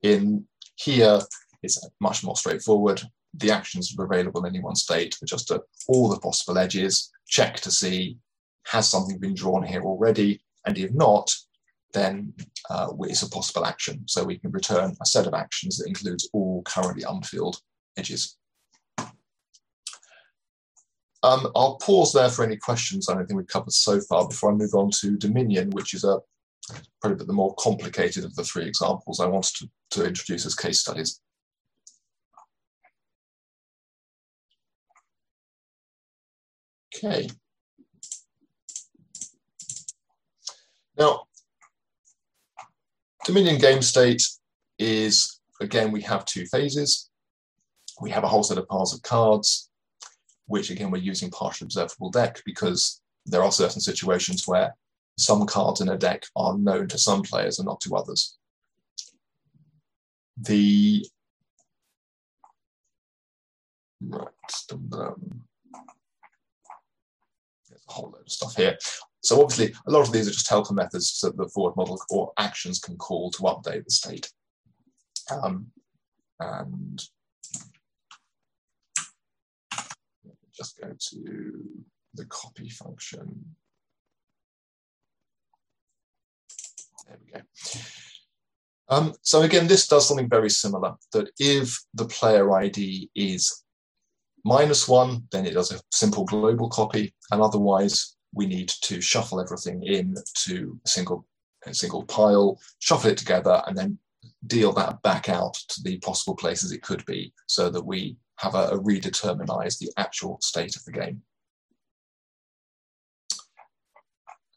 In 0.01 0.45
here, 0.75 1.19
it's 1.63 1.83
much 1.99 2.23
more 2.23 2.35
straightforward. 2.35 3.01
The 3.33 3.51
actions 3.51 3.93
are 3.97 4.05
available 4.05 4.45
in 4.45 4.53
any 4.53 4.61
one 4.61 4.75
state, 4.75 5.17
are 5.21 5.25
just 5.25 5.51
all 5.87 6.09
the 6.09 6.19
possible 6.19 6.57
edges, 6.57 7.11
check 7.27 7.55
to 7.61 7.71
see 7.71 8.17
has 8.67 8.89
something 8.89 9.19
been 9.19 9.35
drawn 9.35 9.63
here 9.63 9.83
already, 9.83 10.41
and 10.65 10.77
if 10.77 10.91
not, 10.91 11.31
then 11.95 12.33
uh, 12.69 12.89
it's 13.01 13.23
a 13.23 13.29
possible 13.29 13.65
action. 13.65 14.03
So 14.05 14.23
we 14.23 14.37
can 14.37 14.51
return 14.51 14.95
a 15.01 15.05
set 15.05 15.25
of 15.25 15.33
actions 15.33 15.77
that 15.77 15.87
includes 15.87 16.29
all 16.33 16.61
currently 16.63 17.03
unfilled 17.07 17.57
edges. 17.97 18.37
Um, 21.23 21.47
I'll 21.55 21.77
pause 21.77 22.13
there 22.13 22.29
for 22.29 22.45
any 22.45 22.57
questions 22.57 23.09
on 23.09 23.17
anything 23.17 23.35
we've 23.35 23.47
covered 23.47 23.73
so 23.73 23.99
far 24.01 24.27
before 24.27 24.51
I 24.51 24.55
move 24.55 24.75
on 24.75 24.91
to 24.99 25.17
Dominion, 25.17 25.71
which 25.71 25.95
is 25.95 26.03
a 26.03 26.19
probably 27.01 27.25
the 27.25 27.33
more 27.33 27.55
complicated 27.55 28.25
of 28.25 28.35
the 28.35 28.43
three 28.43 28.65
examples 28.65 29.19
I 29.19 29.27
wanted 29.27 29.55
to, 29.55 29.69
to 29.91 30.07
introduce 30.07 30.45
as 30.45 30.55
case 30.55 30.81
studies. 30.81 31.21
Okay. 36.95 37.27
Now, 40.97 41.27
Dominion 43.25 43.57
game 43.57 43.81
state 43.81 44.23
is, 44.79 45.41
again, 45.59 45.91
we 45.91 46.01
have 46.01 46.25
two 46.25 46.45
phases. 46.45 47.09
We 47.99 48.11
have 48.11 48.23
a 48.23 48.27
whole 48.27 48.43
set 48.43 48.57
of 48.57 48.67
piles 48.67 48.93
of 48.93 49.01
cards 49.01 49.69
which 50.47 50.69
again 50.69 50.91
we're 50.91 50.97
using 50.97 51.29
partially 51.31 51.65
observable 51.65 52.09
deck 52.09 52.41
because 52.45 53.01
there 53.25 53.43
are 53.43 53.51
certain 53.51 53.81
situations 53.81 54.47
where 54.47 54.75
some 55.17 55.45
cards 55.45 55.81
in 55.81 55.89
a 55.89 55.97
deck 55.97 56.25
are 56.35 56.57
known 56.57 56.87
to 56.87 56.97
some 56.97 57.21
players 57.21 57.57
and 57.57 57.65
not 57.65 57.79
to 57.81 57.95
others. 57.95 58.37
The 60.37 61.05
right, 64.01 64.27
um, 64.71 65.43
there's 67.69 67.85
a 67.87 67.91
whole 67.91 68.11
load 68.11 68.25
of 68.25 68.31
stuff 68.31 68.55
here. 68.55 68.77
So 69.25 69.41
obviously, 69.41 69.73
a 69.87 69.91
lot 69.91 70.01
of 70.01 70.11
these 70.11 70.27
are 70.27 70.31
just 70.31 70.49
helper 70.49 70.73
methods 70.73 71.19
that 71.21 71.35
the 71.35 71.47
forward 71.47 71.75
model 71.75 71.99
or 72.11 72.31
actions 72.37 72.77
can 72.79 72.95
call 72.95 73.31
to 73.31 73.41
update 73.43 73.83
the 73.83 73.91
state. 73.91 74.31
Um, 75.31 75.71
and 76.39 77.03
just 80.55 80.79
go 80.79 80.93
to 80.97 81.63
the 82.13 82.25
copy 82.25 82.69
function. 82.69 83.55
There 87.07 87.17
we 87.25 87.31
go. 87.31 87.41
Um, 88.87 89.13
so 89.21 89.41
again, 89.41 89.65
this 89.65 89.87
does 89.87 90.07
something 90.07 90.29
very 90.29 90.51
similar, 90.51 90.93
that 91.13 91.31
if 91.39 91.83
the 91.95 92.05
player 92.05 92.51
ID 92.53 93.09
is 93.15 93.63
minus 94.43 94.87
one, 94.87 95.27
then 95.31 95.47
it 95.47 95.55
does 95.55 95.71
a 95.71 95.81
simple 95.91 96.25
global 96.25 96.69
copy, 96.69 97.15
and 97.31 97.41
otherwise 97.41 98.14
we 98.35 98.45
need 98.45 98.67
to 98.67 99.01
shuffle 99.01 99.41
everything 99.41 99.81
in 99.83 100.15
to 100.35 100.79
a 100.85 100.89
single, 100.89 101.25
a 101.65 101.73
single 101.73 102.03
pile, 102.03 102.59
shuffle 102.79 103.09
it 103.09 103.17
together, 103.17 103.63
and 103.65 103.75
then 103.75 103.97
deal 104.45 104.71
that 104.73 105.01
back 105.01 105.29
out 105.29 105.53
to 105.69 105.81
the 105.81 105.97
possible 105.99 106.35
places 106.35 106.71
it 106.71 106.83
could 106.83 107.03
be 107.05 107.33
so 107.47 107.69
that 107.69 107.83
we 107.83 108.17
have 108.37 108.53
a, 108.53 108.67
a 108.67 108.79
redeterminize 108.79 109.79
the 109.79 109.89
actual 109.97 110.37
state 110.41 110.75
of 110.75 110.83
the 110.83 110.91
game. 110.91 111.21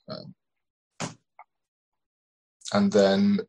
Um, 0.08 0.34
and 2.72 2.92
then 2.92 3.40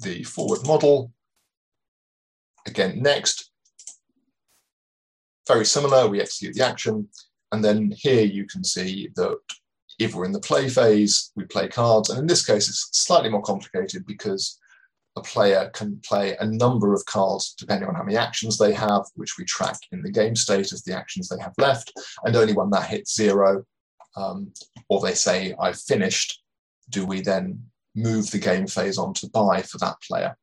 the 0.00 0.22
forward 0.24 0.66
model, 0.66 1.12
again, 2.66 3.00
next, 3.00 3.50
very 5.48 5.64
similar, 5.64 6.08
we 6.08 6.20
execute 6.20 6.54
the 6.54 6.64
action, 6.64 7.08
and 7.56 7.64
then 7.64 7.90
here 7.96 8.22
you 8.22 8.44
can 8.44 8.62
see 8.62 9.08
that 9.16 9.38
if 9.98 10.14
we're 10.14 10.26
in 10.26 10.32
the 10.32 10.40
play 10.40 10.68
phase, 10.68 11.32
we 11.36 11.44
play 11.44 11.68
cards, 11.68 12.10
and 12.10 12.18
in 12.18 12.26
this 12.26 12.44
case, 12.44 12.68
it's 12.68 12.90
slightly 12.92 13.30
more 13.30 13.40
complicated 13.40 14.04
because 14.04 14.58
a 15.16 15.22
player 15.22 15.70
can 15.72 15.98
play 16.06 16.36
a 16.36 16.46
number 16.46 16.92
of 16.92 17.02
cards 17.06 17.54
depending 17.58 17.88
on 17.88 17.94
how 17.94 18.02
many 18.02 18.18
actions 18.18 18.58
they 18.58 18.74
have, 18.74 19.06
which 19.14 19.38
we 19.38 19.44
track 19.46 19.78
in 19.90 20.02
the 20.02 20.10
game 20.10 20.36
state 20.36 20.70
as 20.70 20.82
the 20.82 20.94
actions 20.94 21.30
they 21.30 21.42
have 21.42 21.54
left. 21.56 21.90
And 22.24 22.36
only 22.36 22.52
when 22.52 22.68
that 22.72 22.90
hits 22.90 23.16
zero, 23.16 23.64
um, 24.18 24.52
or 24.90 25.00
they 25.00 25.14
say, 25.14 25.54
I've 25.58 25.80
finished, 25.80 26.42
do 26.90 27.06
we 27.06 27.22
then 27.22 27.62
move 27.94 28.30
the 28.30 28.38
game 28.38 28.66
phase 28.66 28.98
on 28.98 29.14
to 29.14 29.30
buy 29.30 29.62
for 29.62 29.78
that 29.78 29.96
player. 30.06 30.36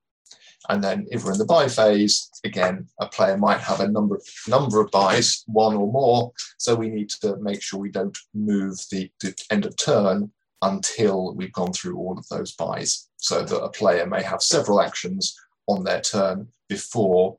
And 0.69 0.83
then 0.83 1.07
if 1.11 1.23
we're 1.23 1.33
in 1.33 1.37
the 1.37 1.45
buy 1.45 1.67
phase, 1.67 2.29
again, 2.43 2.87
a 2.99 3.07
player 3.07 3.37
might 3.37 3.59
have 3.59 3.81
a 3.81 3.87
number, 3.87 4.15
of 4.15 4.23
number 4.47 4.81
of 4.81 4.91
buys, 4.91 5.43
one 5.47 5.75
or 5.75 5.91
more. 5.91 6.31
So 6.57 6.75
we 6.75 6.89
need 6.89 7.09
to 7.21 7.37
make 7.37 7.61
sure 7.61 7.79
we 7.79 7.91
don't 7.91 8.17
move 8.33 8.77
the, 8.91 9.11
the 9.19 9.35
end 9.51 9.65
of 9.65 9.75
turn 9.75 10.31
until 10.61 11.35
we've 11.35 11.51
gone 11.51 11.73
through 11.73 11.97
all 11.97 12.17
of 12.17 12.27
those 12.29 12.53
buys 12.53 13.09
so 13.17 13.43
that 13.43 13.61
a 13.61 13.69
player 13.69 14.05
may 14.05 14.23
have 14.23 14.41
several 14.41 14.81
actions 14.81 15.35
on 15.67 15.83
their 15.83 16.01
turn 16.01 16.47
before 16.69 17.37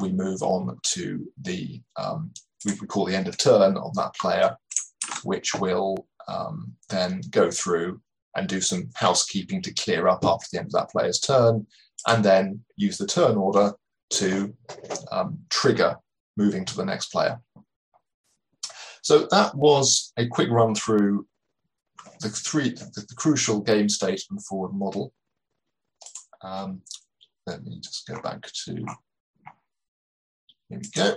we 0.00 0.10
move 0.10 0.42
on 0.42 0.76
to 0.82 1.26
the, 1.42 1.80
um, 1.96 2.30
we 2.64 2.74
call 2.74 3.04
the 3.04 3.14
end 3.14 3.28
of 3.28 3.36
turn 3.36 3.76
on 3.76 3.92
that 3.94 4.14
player, 4.14 4.56
which 5.22 5.54
will 5.54 6.06
um, 6.26 6.72
then 6.88 7.20
go 7.30 7.50
through 7.50 8.00
and 8.36 8.48
do 8.48 8.60
some 8.60 8.90
housekeeping 8.94 9.62
to 9.62 9.74
clear 9.74 10.08
up 10.08 10.24
after 10.24 10.46
the 10.52 10.58
end 10.58 10.66
of 10.66 10.72
that 10.72 10.90
player's 10.90 11.20
turn, 11.20 11.66
and 12.06 12.24
then 12.24 12.64
use 12.76 12.98
the 12.98 13.06
turn 13.06 13.36
order 13.36 13.72
to 14.10 14.54
um, 15.12 15.38
trigger 15.50 15.96
moving 16.36 16.64
to 16.64 16.76
the 16.76 16.84
next 16.84 17.12
player. 17.12 17.38
So 19.02 19.28
that 19.30 19.54
was 19.54 20.12
a 20.16 20.26
quick 20.26 20.50
run 20.50 20.74
through 20.74 21.26
the 22.20 22.28
three 22.28 22.70
the, 22.70 23.04
the 23.08 23.14
crucial 23.16 23.60
game 23.60 23.88
state 23.88 24.24
and 24.30 24.44
forward 24.44 24.72
model. 24.72 25.12
Um, 26.42 26.82
let 27.46 27.62
me 27.64 27.80
just 27.80 28.06
go 28.06 28.20
back 28.20 28.42
to 28.64 28.74
here 30.68 30.78
we 30.78 30.88
go. 30.94 31.14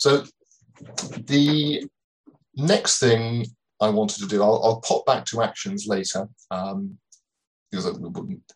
So 0.00 0.24
the 1.26 1.86
next 2.56 3.00
thing 3.00 3.44
I 3.80 3.90
wanted 3.90 4.20
to 4.20 4.26
do, 4.26 4.42
I'll, 4.42 4.60
I'll 4.64 4.80
pop 4.80 5.04
back 5.04 5.26
to 5.26 5.42
actions 5.42 5.86
later 5.86 6.26
um, 6.50 6.96
because 7.70 8.00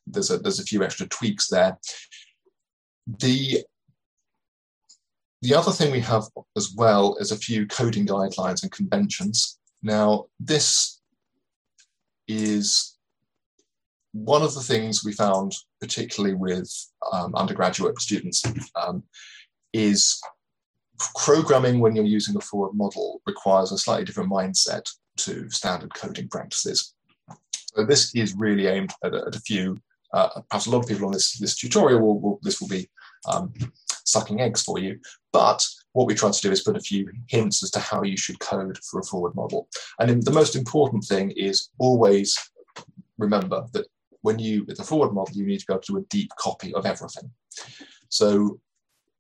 there's 0.07 0.31
a, 0.31 0.39
there's 0.39 0.59
a 0.59 0.65
few 0.65 0.83
extra 0.83 1.07
tweaks 1.07 1.49
there. 1.49 1.79
The 3.07 3.63
the 5.43 5.55
other 5.55 5.73
thing 5.73 5.93
we 5.93 6.01
have 6.01 6.25
as 6.57 6.73
well 6.75 7.17
is 7.21 7.31
a 7.31 7.37
few 7.37 7.67
coding 7.67 8.07
guidelines 8.07 8.63
and 8.63 8.73
conventions. 8.73 9.59
Now, 9.83 10.25
this 10.41 11.03
is 12.27 12.97
one 14.13 14.41
of 14.41 14.55
the 14.55 14.63
things 14.63 15.05
we 15.05 15.13
found, 15.13 15.53
particularly 15.83 16.35
with 16.35 16.73
um, 17.13 17.35
undergraduate 17.35 18.01
students, 18.01 18.43
um, 18.75 19.03
is 19.75 20.19
programming 21.15 21.81
when 21.81 21.95
you're 21.95 22.05
using 22.05 22.37
a 22.37 22.41
forward 22.41 22.75
model 22.75 23.21
requires 23.27 23.73
a 23.73 23.79
slightly 23.79 24.05
different 24.05 24.31
mindset 24.31 24.89
to 25.17 25.49
standard 25.51 25.93
coding 25.95 26.29
practices. 26.29 26.95
So 27.75 27.85
this 27.85 28.15
is 28.15 28.35
really 28.35 28.67
aimed 28.67 28.93
at, 29.03 29.15
at 29.15 29.35
a 29.35 29.41
few, 29.41 29.79
uh, 30.13 30.41
perhaps 30.49 30.67
a 30.67 30.71
lot 30.71 30.83
of 30.83 30.89
people 30.89 31.07
on 31.07 31.13
this, 31.13 31.39
this 31.39 31.57
tutorial, 31.57 32.01
will, 32.01 32.21
will 32.21 32.41
this 32.43 32.61
will 32.61 32.69
be 32.69 32.89
um, 33.29 33.53
sucking 34.05 34.41
eggs 34.41 34.63
for 34.63 34.79
you. 34.79 34.99
But 35.33 35.65
what 35.93 36.07
we 36.07 36.15
try 36.15 36.31
to 36.31 36.41
do 36.41 36.53
is 36.53 36.63
put 36.63 36.77
a 36.77 36.81
few 36.81 37.11
hints 37.29 37.63
as 37.63 37.71
to 37.73 37.81
how 37.81 38.03
you 38.03 38.17
should 38.17 38.39
code 38.41 38.79
for 38.79 39.01
a 39.01 39.05
forward 39.05 39.35
model. 39.35 39.69
And 39.99 40.23
the 40.23 40.31
most 40.31 40.57
important 40.57 41.05
thing 41.05 41.33
is 41.33 41.71
always 41.79 42.39
remember 43.19 43.67
that 43.73 43.87
when 44.23 44.39
you, 44.39 44.65
with 44.65 44.81
a 44.81 44.85
forward 44.85 45.13
model, 45.13 45.37
you 45.37 45.47
need 45.47 45.61
to 45.61 45.67
be 45.67 45.73
able 45.73 45.83
to 45.83 45.93
do 45.93 45.99
a 45.99 46.03
deep 46.03 46.31
copy 46.39 46.73
of 46.75 46.87
everything. 46.87 47.31
So 48.09 48.59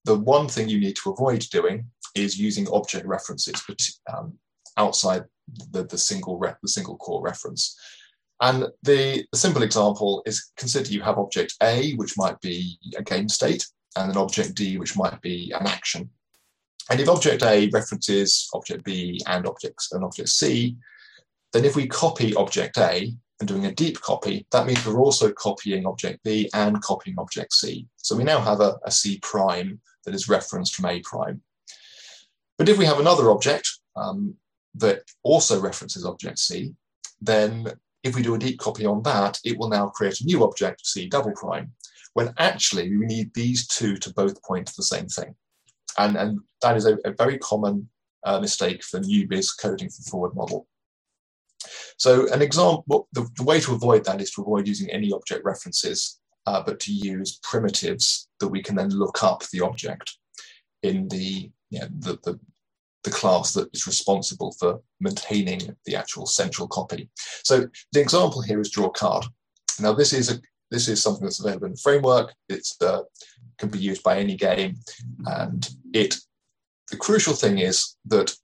the 0.04 0.18
one 0.18 0.48
thing 0.48 0.68
you 0.68 0.80
need 0.80 0.96
to 0.96 1.10
avoid 1.10 1.40
doing 1.50 1.86
is 2.14 2.38
using 2.38 2.68
object 2.68 3.06
references 3.06 3.62
um, 4.12 4.34
outside 4.76 5.24
the, 5.72 5.84
the 5.84 5.98
single 5.98 6.38
the 6.38 6.68
single 6.68 6.96
core 6.96 7.22
reference. 7.22 7.78
And 8.40 8.66
the, 8.82 9.24
the 9.32 9.38
simple 9.38 9.62
example 9.62 10.22
is 10.26 10.50
consider 10.56 10.90
you 10.90 11.02
have 11.02 11.18
object 11.18 11.54
A, 11.62 11.92
which 11.94 12.16
might 12.16 12.40
be 12.40 12.78
a 12.96 13.02
game 13.02 13.28
state, 13.28 13.66
and 13.96 14.10
an 14.10 14.16
object 14.16 14.54
D, 14.54 14.76
which 14.76 14.96
might 14.96 15.20
be 15.20 15.52
an 15.58 15.66
action. 15.66 16.10
And 16.90 17.00
if 17.00 17.08
object 17.08 17.42
A 17.42 17.68
references 17.72 18.48
object 18.52 18.84
B 18.84 19.20
and 19.26 19.46
objects 19.46 19.92
and 19.92 20.04
object 20.04 20.28
C, 20.28 20.76
then 21.52 21.64
if 21.64 21.76
we 21.76 21.86
copy 21.86 22.34
object 22.34 22.76
A 22.78 23.14
and 23.40 23.48
doing 23.48 23.66
a 23.66 23.72
deep 23.72 24.00
copy, 24.00 24.46
that 24.50 24.66
means 24.66 24.84
we're 24.84 25.00
also 25.00 25.32
copying 25.32 25.86
object 25.86 26.22
B 26.24 26.50
and 26.52 26.82
copying 26.82 27.16
object 27.18 27.52
C. 27.54 27.86
So 27.96 28.16
we 28.16 28.24
now 28.24 28.40
have 28.40 28.60
a, 28.60 28.76
a 28.84 28.90
C 28.90 29.18
prime 29.22 29.80
that 30.04 30.14
is 30.14 30.28
referenced 30.28 30.74
from 30.74 30.86
A 30.86 31.00
prime. 31.00 31.42
But 32.58 32.68
if 32.68 32.78
we 32.78 32.84
have 32.84 33.00
another 33.00 33.30
object 33.30 33.68
um, 33.96 34.34
that 34.74 35.02
also 35.22 35.60
references 35.60 36.04
object 36.04 36.38
C, 36.38 36.74
then 37.20 37.72
if 38.02 38.14
we 38.14 38.22
do 38.22 38.34
a 38.34 38.38
deep 38.38 38.58
copy 38.58 38.86
on 38.86 39.02
that, 39.02 39.40
it 39.44 39.58
will 39.58 39.68
now 39.68 39.88
create 39.88 40.20
a 40.20 40.24
new 40.24 40.44
object, 40.44 40.86
C 40.86 41.08
double 41.08 41.32
prime, 41.32 41.72
when 42.12 42.32
actually 42.38 42.96
we 42.96 43.06
need 43.06 43.32
these 43.34 43.66
two 43.66 43.96
to 43.96 44.12
both 44.12 44.42
point 44.42 44.66
to 44.68 44.74
the 44.76 44.82
same 44.82 45.06
thing. 45.06 45.34
And, 45.98 46.16
and 46.16 46.40
that 46.62 46.76
is 46.76 46.86
a, 46.86 46.98
a 47.04 47.12
very 47.12 47.38
common 47.38 47.88
uh, 48.24 48.40
mistake 48.40 48.82
for 48.82 49.00
newbies 49.00 49.50
coding 49.58 49.88
for 49.88 50.02
forward 50.02 50.34
model. 50.34 50.66
So 51.96 52.30
an 52.32 52.42
example, 52.42 53.08
the, 53.12 53.28
the, 53.36 53.44
way 53.44 53.60
to 53.60 53.74
avoid 53.74 54.04
that 54.04 54.20
is 54.20 54.30
to 54.32 54.42
avoid 54.42 54.66
using 54.66 54.90
any 54.90 55.12
object 55.12 55.44
references, 55.44 56.20
uh, 56.46 56.62
but 56.62 56.80
to 56.80 56.92
use 56.92 57.40
primitives 57.42 58.28
that 58.40 58.48
we 58.48 58.62
can 58.62 58.76
then 58.76 58.90
look 58.90 59.22
up 59.22 59.44
the 59.52 59.60
object 59.60 60.16
in 60.82 61.08
the, 61.08 61.50
you 61.70 61.80
know, 61.80 61.88
the, 61.98 62.18
the, 62.24 62.38
the 63.04 63.10
class 63.10 63.52
that 63.52 63.68
is 63.72 63.86
responsible 63.86 64.52
for 64.58 64.80
maintaining 65.00 65.74
the 65.86 65.96
actual 65.96 66.26
central 66.26 66.68
copy. 66.68 67.08
So 67.42 67.68
the 67.92 68.00
example 68.00 68.42
here 68.42 68.60
is 68.60 68.70
draw 68.70 68.90
card. 68.90 69.24
Now 69.80 69.92
this 69.92 70.12
is 70.12 70.30
a 70.30 70.40
this 70.70 70.88
is 70.88 71.02
something 71.02 71.24
that's 71.24 71.40
available 71.40 71.66
in 71.66 71.72
the 71.72 71.80
framework. 71.80 72.34
It 72.48 72.66
uh, 72.80 73.02
can 73.58 73.68
be 73.68 73.78
used 73.78 74.02
by 74.02 74.18
any 74.18 74.34
game, 74.36 74.76
and 75.26 75.68
it. 75.92 76.16
The 76.90 76.96
crucial 76.96 77.34
thing 77.34 77.58
is 77.58 77.96
that 78.06 78.34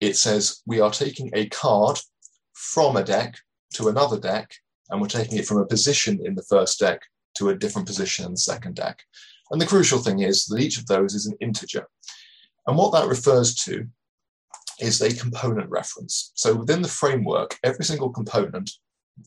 it 0.00 0.16
says 0.16 0.62
we 0.66 0.80
are 0.80 0.90
taking 0.90 1.30
a 1.34 1.48
card 1.48 1.98
from 2.54 2.96
a 2.96 3.04
deck 3.04 3.36
to 3.74 3.88
another 3.88 4.18
deck, 4.18 4.50
and 4.88 5.00
we're 5.00 5.08
taking 5.08 5.38
it 5.38 5.46
from 5.46 5.58
a 5.58 5.66
position 5.66 6.20
in 6.24 6.34
the 6.34 6.42
first 6.42 6.78
deck 6.78 7.02
to 7.34 7.48
a 7.48 7.56
different 7.56 7.86
position 7.86 8.24
in 8.24 8.32
the 8.32 8.38
second 8.38 8.76
deck. 8.76 9.02
And 9.50 9.60
the 9.60 9.66
crucial 9.66 9.98
thing 9.98 10.20
is 10.20 10.46
that 10.46 10.60
each 10.60 10.78
of 10.78 10.86
those 10.86 11.14
is 11.14 11.26
an 11.26 11.36
integer. 11.40 11.86
And 12.66 12.76
what 12.76 12.92
that 12.92 13.08
refers 13.08 13.54
to 13.66 13.86
is 14.80 15.00
a 15.00 15.14
component 15.14 15.68
reference. 15.68 16.32
So 16.34 16.54
within 16.54 16.82
the 16.82 16.88
framework, 16.88 17.58
every 17.62 17.84
single 17.84 18.10
component 18.10 18.70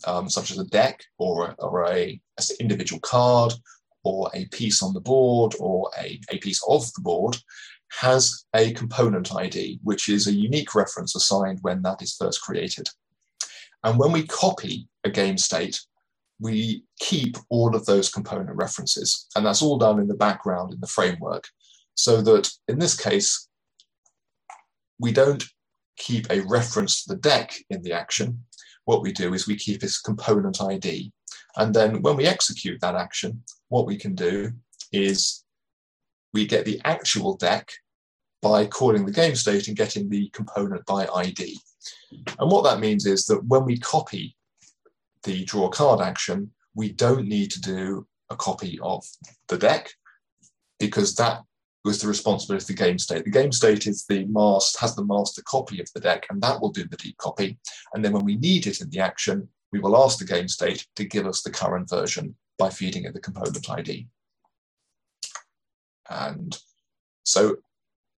um, 0.06 0.30
such 0.30 0.52
as 0.52 0.58
a 0.58 0.66
deck 0.66 1.04
or, 1.18 1.56
or 1.60 1.86
a, 1.86 2.20
a, 2.40 2.44
individual 2.60 3.00
card 3.02 3.54
or 4.04 4.30
a 4.34 4.46
piece 4.46 4.82
on 4.82 4.94
the 4.94 5.02
board 5.02 5.54
or 5.60 5.90
a, 6.00 6.20
a 6.32 6.38
piece 6.40 6.62
of 6.68 6.92
the 6.94 7.02
board 7.02 7.38
has 7.92 8.46
a 8.56 8.74
component 8.74 9.34
ID, 9.34 9.80
which 9.84 10.10
is 10.10 10.28
a 10.28 10.34
unique 10.34 10.76
reference 10.76 11.16
assigned 11.16 11.60
when 11.62 11.82
that 11.84 12.02
is 12.02 12.16
first 12.16 12.42
created. 12.42 12.90
And 13.84 14.00
when 14.00 14.12
we 14.12 14.26
copy 14.26 14.88
a 15.04 15.10
game 15.10 15.38
state, 15.38 15.80
we 16.40 16.84
keep 17.00 17.38
all 17.50 17.76
of 17.76 17.86
those 17.86 18.10
component 18.10 18.56
references. 18.56 19.28
And 19.36 19.46
that's 19.46 19.62
all 19.62 19.78
done 19.78 20.00
in 20.00 20.08
the 20.08 20.16
background 20.16 20.74
in 20.74 20.80
the 20.80 20.88
framework. 20.88 21.46
So 21.96 22.22
that 22.22 22.50
in 22.68 22.80
this 22.80 23.00
case, 23.00 23.48
we 25.00 25.12
don't 25.12 25.44
keep 25.98 26.30
a 26.30 26.42
reference 26.42 27.04
to 27.04 27.14
the 27.14 27.20
deck 27.20 27.54
in 27.70 27.82
the 27.82 27.94
action, 27.94 28.44
what 28.86 29.02
we 29.02 29.12
do 29.12 29.34
is 29.34 29.48
we 29.48 29.56
keep 29.56 29.84
its 29.84 30.00
component 30.00 30.62
ID. 30.62 31.12
And 31.58 31.74
then 31.74 32.02
when 32.02 32.16
we 32.16 32.26
execute 32.26 32.80
that 32.82 32.96
action, 32.96 33.44
what 33.70 33.86
we 33.86 33.98
can 33.98 34.14
do 34.14 34.52
is 34.92 35.44
we 36.34 36.46
get 36.46 36.66
the 36.66 36.82
actual 36.86 37.36
deck 37.38 37.72
by 38.42 38.68
calling 38.68 39.06
the 39.06 39.12
game 39.12 39.36
state 39.36 39.68
and 39.68 39.78
getting 39.78 40.10
the 40.10 40.30
component 40.30 40.86
by 40.86 41.08
ID. 41.16 41.58
And 42.38 42.52
what 42.52 42.64
that 42.66 42.80
means 42.80 43.06
is 43.06 43.26
that 43.26 43.44
when 43.46 43.66
we 43.66 43.80
copy 43.80 44.35
the 45.26 45.44
draw 45.44 45.70
card 45.70 46.00
action, 46.00 46.52
we 46.74 46.92
don't 46.92 47.28
need 47.28 47.52
to 47.52 47.62
do 47.62 48.08
a 48.30 48.36
copy 48.36 48.80
of 48.82 49.06
the 49.50 49.58
deck 49.58 49.92
because 50.80 51.16
that 51.16 51.42
was 51.84 52.02
the 52.02 52.08
responsibility 52.08 52.64
of 52.64 52.68
the 52.68 52.74
game 52.74 52.98
state. 52.98 53.24
The 53.26 53.30
game 53.30 53.52
state 53.52 53.86
is 53.86 54.06
the 54.06 54.26
master, 54.26 54.80
has 54.80 54.96
the 54.96 55.06
master 55.06 55.44
copy 55.46 55.80
of 55.80 55.88
the 55.94 56.00
deck, 56.00 56.26
and 56.30 56.42
that 56.42 56.60
will 56.60 56.72
do 56.72 56.86
the 56.88 56.98
deep 56.98 57.18
copy. 57.18 57.60
And 57.94 58.04
then 58.04 58.12
when 58.12 58.26
we 58.26 58.38
need 58.38 58.66
it 58.66 58.82
in 58.82 58.90
the 58.90 59.00
action, 59.00 59.48
we 59.72 59.80
will 59.80 60.02
ask 60.04 60.18
the 60.18 60.26
game 60.26 60.48
state 60.48 60.88
to 60.96 61.06
give 61.06 61.28
us 61.28 61.42
the 61.44 61.52
current 61.52 61.90
version 61.90 62.36
by 62.58 62.70
feeding 62.70 63.04
it 63.04 63.14
the 63.14 63.20
component 63.20 63.70
ID. 63.70 64.08
And 66.10 66.58
so 67.24 67.58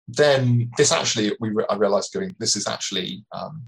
then 0.07 0.71
this 0.77 0.92
actually, 0.92 1.33
we 1.40 1.51
re 1.51 1.64
I 1.69 1.75
realized 1.75 2.12
going, 2.12 2.37
this 2.38 2.55
is 2.55 2.69
actually, 2.69 3.25
um, 3.33 3.64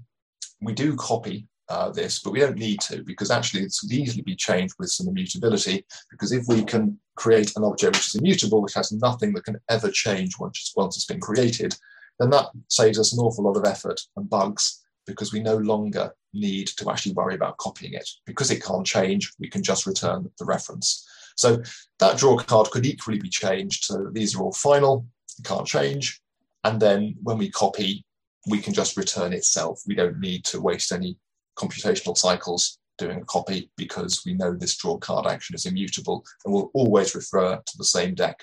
we 0.61 0.73
do 0.73 0.95
copy 0.95 1.48
uh, 1.69 1.89
this, 1.89 2.19
but 2.19 2.31
we 2.31 2.39
don't 2.39 2.57
need 2.57 2.81
to 2.81 3.03
because 3.03 3.29
actually 3.29 3.61
could 3.61 3.91
easily 3.91 4.23
be 4.23 4.35
changed 4.35 4.75
with 4.79 4.89
some 4.89 5.07
immutability 5.07 5.85
because 6.09 6.31
if 6.31 6.45
we 6.47 6.63
can 6.63 6.99
create 7.15 7.55
an 7.55 7.63
object 7.63 7.95
which 7.95 8.07
is 8.07 8.15
immutable, 8.15 8.61
which 8.61 8.73
has 8.73 8.91
nothing 8.91 9.33
that 9.33 9.45
can 9.45 9.59
ever 9.69 9.91
change 9.91 10.39
once, 10.39 10.73
once 10.75 10.95
it's 10.95 11.05
been 11.05 11.19
created, 11.19 11.75
then 12.19 12.29
that 12.31 12.47
saves 12.69 12.99
us 12.99 13.13
an 13.13 13.19
awful 13.19 13.43
lot 13.43 13.57
of 13.57 13.65
effort 13.65 13.99
and 14.17 14.29
bugs 14.29 14.83
because 15.05 15.31
we 15.31 15.39
no 15.39 15.57
longer 15.57 16.11
need 16.33 16.67
to 16.67 16.89
actually 16.89 17.13
worry 17.13 17.35
about 17.35 17.57
copying 17.57 17.93
it. 17.93 18.07
Because 18.25 18.51
it 18.51 18.63
can't 18.63 18.85
change, 18.85 19.31
we 19.39 19.49
can 19.49 19.63
just 19.63 19.85
return 19.85 20.29
the 20.37 20.45
reference. 20.45 21.07
So 21.35 21.61
that 21.99 22.17
draw 22.17 22.37
card 22.37 22.69
could 22.71 22.85
equally 22.85 23.19
be 23.19 23.29
changed. 23.29 23.85
So 23.85 24.09
these 24.11 24.35
are 24.35 24.41
all 24.41 24.53
final, 24.53 25.07
it 25.37 25.45
can't 25.45 25.65
change. 25.65 26.21
And 26.63 26.79
then 26.79 27.15
when 27.23 27.37
we 27.37 27.49
copy, 27.49 28.05
we 28.47 28.59
can 28.59 28.73
just 28.73 28.97
return 28.97 29.33
itself. 29.33 29.81
We 29.87 29.95
don't 29.95 30.19
need 30.19 30.45
to 30.45 30.61
waste 30.61 30.91
any 30.91 31.17
computational 31.59 32.17
cycles 32.17 32.79
doing 32.97 33.21
a 33.21 33.25
copy 33.25 33.71
because 33.77 34.23
we 34.25 34.33
know 34.33 34.53
this 34.53 34.77
draw 34.77 34.97
card 34.97 35.25
action 35.25 35.55
is 35.55 35.65
immutable 35.65 36.23
and 36.43 36.53
will 36.53 36.69
always 36.73 37.15
refer 37.15 37.55
to 37.65 37.77
the 37.77 37.85
same 37.85 38.13
deck 38.13 38.37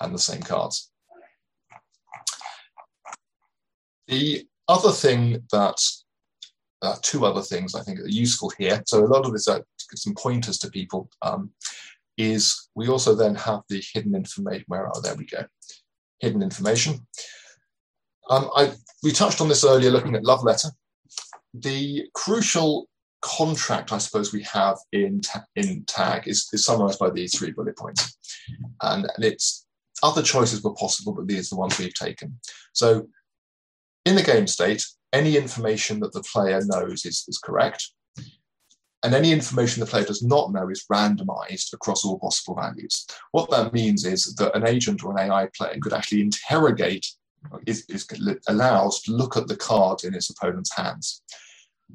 and 0.00 0.14
the 0.14 0.18
same 0.18 0.42
cards. 0.42 0.90
The 4.08 4.46
other 4.68 4.90
thing 4.90 5.42
that, 5.52 5.78
uh, 6.82 6.96
two 7.02 7.24
other 7.24 7.42
things 7.42 7.74
I 7.74 7.82
think 7.82 8.00
are 8.00 8.08
useful 8.08 8.52
here, 8.58 8.82
so 8.86 9.04
a 9.04 9.06
lot 9.06 9.24
of 9.24 9.32
this 9.32 9.48
are 9.48 9.62
some 9.94 10.14
pointers 10.14 10.58
to 10.58 10.70
people, 10.70 11.08
um, 11.22 11.50
is 12.18 12.68
we 12.74 12.88
also 12.88 13.14
then 13.14 13.34
have 13.36 13.60
the 13.68 13.82
hidden 13.94 14.14
information, 14.14 14.64
where 14.66 14.86
are, 14.86 15.02
there 15.02 15.14
we 15.14 15.26
go, 15.26 15.44
hidden 16.18 16.42
information. 16.42 17.06
Um, 18.28 18.50
I, 18.56 18.72
we 19.02 19.12
touched 19.12 19.40
on 19.40 19.48
this 19.48 19.64
earlier 19.64 19.90
looking 19.90 20.14
at 20.14 20.24
love 20.24 20.42
letter. 20.44 20.68
The 21.54 22.06
crucial 22.14 22.88
contract, 23.20 23.92
I 23.92 23.98
suppose, 23.98 24.32
we 24.32 24.42
have 24.44 24.78
in, 24.92 25.20
ta 25.20 25.44
in 25.56 25.84
tag 25.84 26.26
is, 26.26 26.48
is 26.52 26.64
summarized 26.64 26.98
by 26.98 27.10
these 27.10 27.36
three 27.36 27.52
bullet 27.52 27.76
points. 27.76 28.16
And, 28.82 29.06
and 29.14 29.24
it's 29.24 29.66
other 30.02 30.22
choices 30.22 30.62
were 30.62 30.74
possible, 30.74 31.12
but 31.12 31.28
these 31.28 31.52
are 31.52 31.54
the 31.54 31.60
ones 31.60 31.78
we've 31.78 31.94
taken. 31.94 32.38
So 32.72 33.06
in 34.04 34.16
the 34.16 34.22
game 34.22 34.46
state, 34.46 34.84
any 35.12 35.36
information 35.36 36.00
that 36.00 36.12
the 36.12 36.22
player 36.22 36.60
knows 36.64 37.04
is, 37.04 37.24
is 37.28 37.38
correct. 37.38 37.90
And 39.04 39.14
any 39.14 39.32
information 39.32 39.80
the 39.80 39.86
player 39.86 40.04
does 40.04 40.22
not 40.22 40.52
know 40.52 40.68
is 40.68 40.84
randomized 40.90 41.72
across 41.72 42.04
all 42.04 42.18
possible 42.20 42.54
values. 42.54 43.06
What 43.32 43.50
that 43.50 43.72
means 43.72 44.04
is 44.04 44.34
that 44.36 44.56
an 44.56 44.66
agent 44.66 45.04
or 45.04 45.12
an 45.12 45.30
AI 45.30 45.48
player 45.56 45.76
could 45.80 45.92
actually 45.92 46.22
interrogate, 46.22 47.06
is, 47.66 47.84
is 47.88 48.06
allows 48.48 49.02
to 49.02 49.12
look 49.12 49.36
at 49.36 49.48
the 49.48 49.56
cards 49.56 50.04
in 50.04 50.14
its 50.14 50.30
opponent's 50.30 50.74
hands 50.74 51.22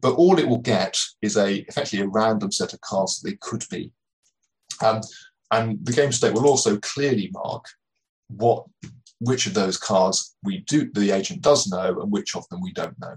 but 0.01 0.13
all 0.13 0.37
it 0.37 0.47
will 0.47 0.59
get 0.59 0.97
is 1.21 1.37
a 1.37 1.57
effectively 1.67 2.05
a 2.05 2.09
random 2.09 2.51
set 2.51 2.73
of 2.73 2.81
cards 2.81 3.19
that 3.19 3.29
they 3.29 3.37
could 3.37 3.63
be. 3.69 3.91
Um, 4.83 5.01
and 5.51 5.83
the 5.85 5.93
game 5.93 6.11
state 6.11 6.33
will 6.33 6.47
also 6.47 6.77
clearly 6.77 7.29
mark 7.33 7.65
what 8.27 8.65
which 9.19 9.47
of 9.47 9.53
those 9.53 9.77
cards 9.77 10.35
we 10.43 10.59
do 10.59 10.91
the 10.91 11.11
agent 11.11 11.41
does 11.41 11.67
know 11.67 11.99
and 12.01 12.11
which 12.11 12.35
of 12.35 12.47
them 12.49 12.61
we 12.61 12.71
don't 12.73 12.99
know. 12.99 13.15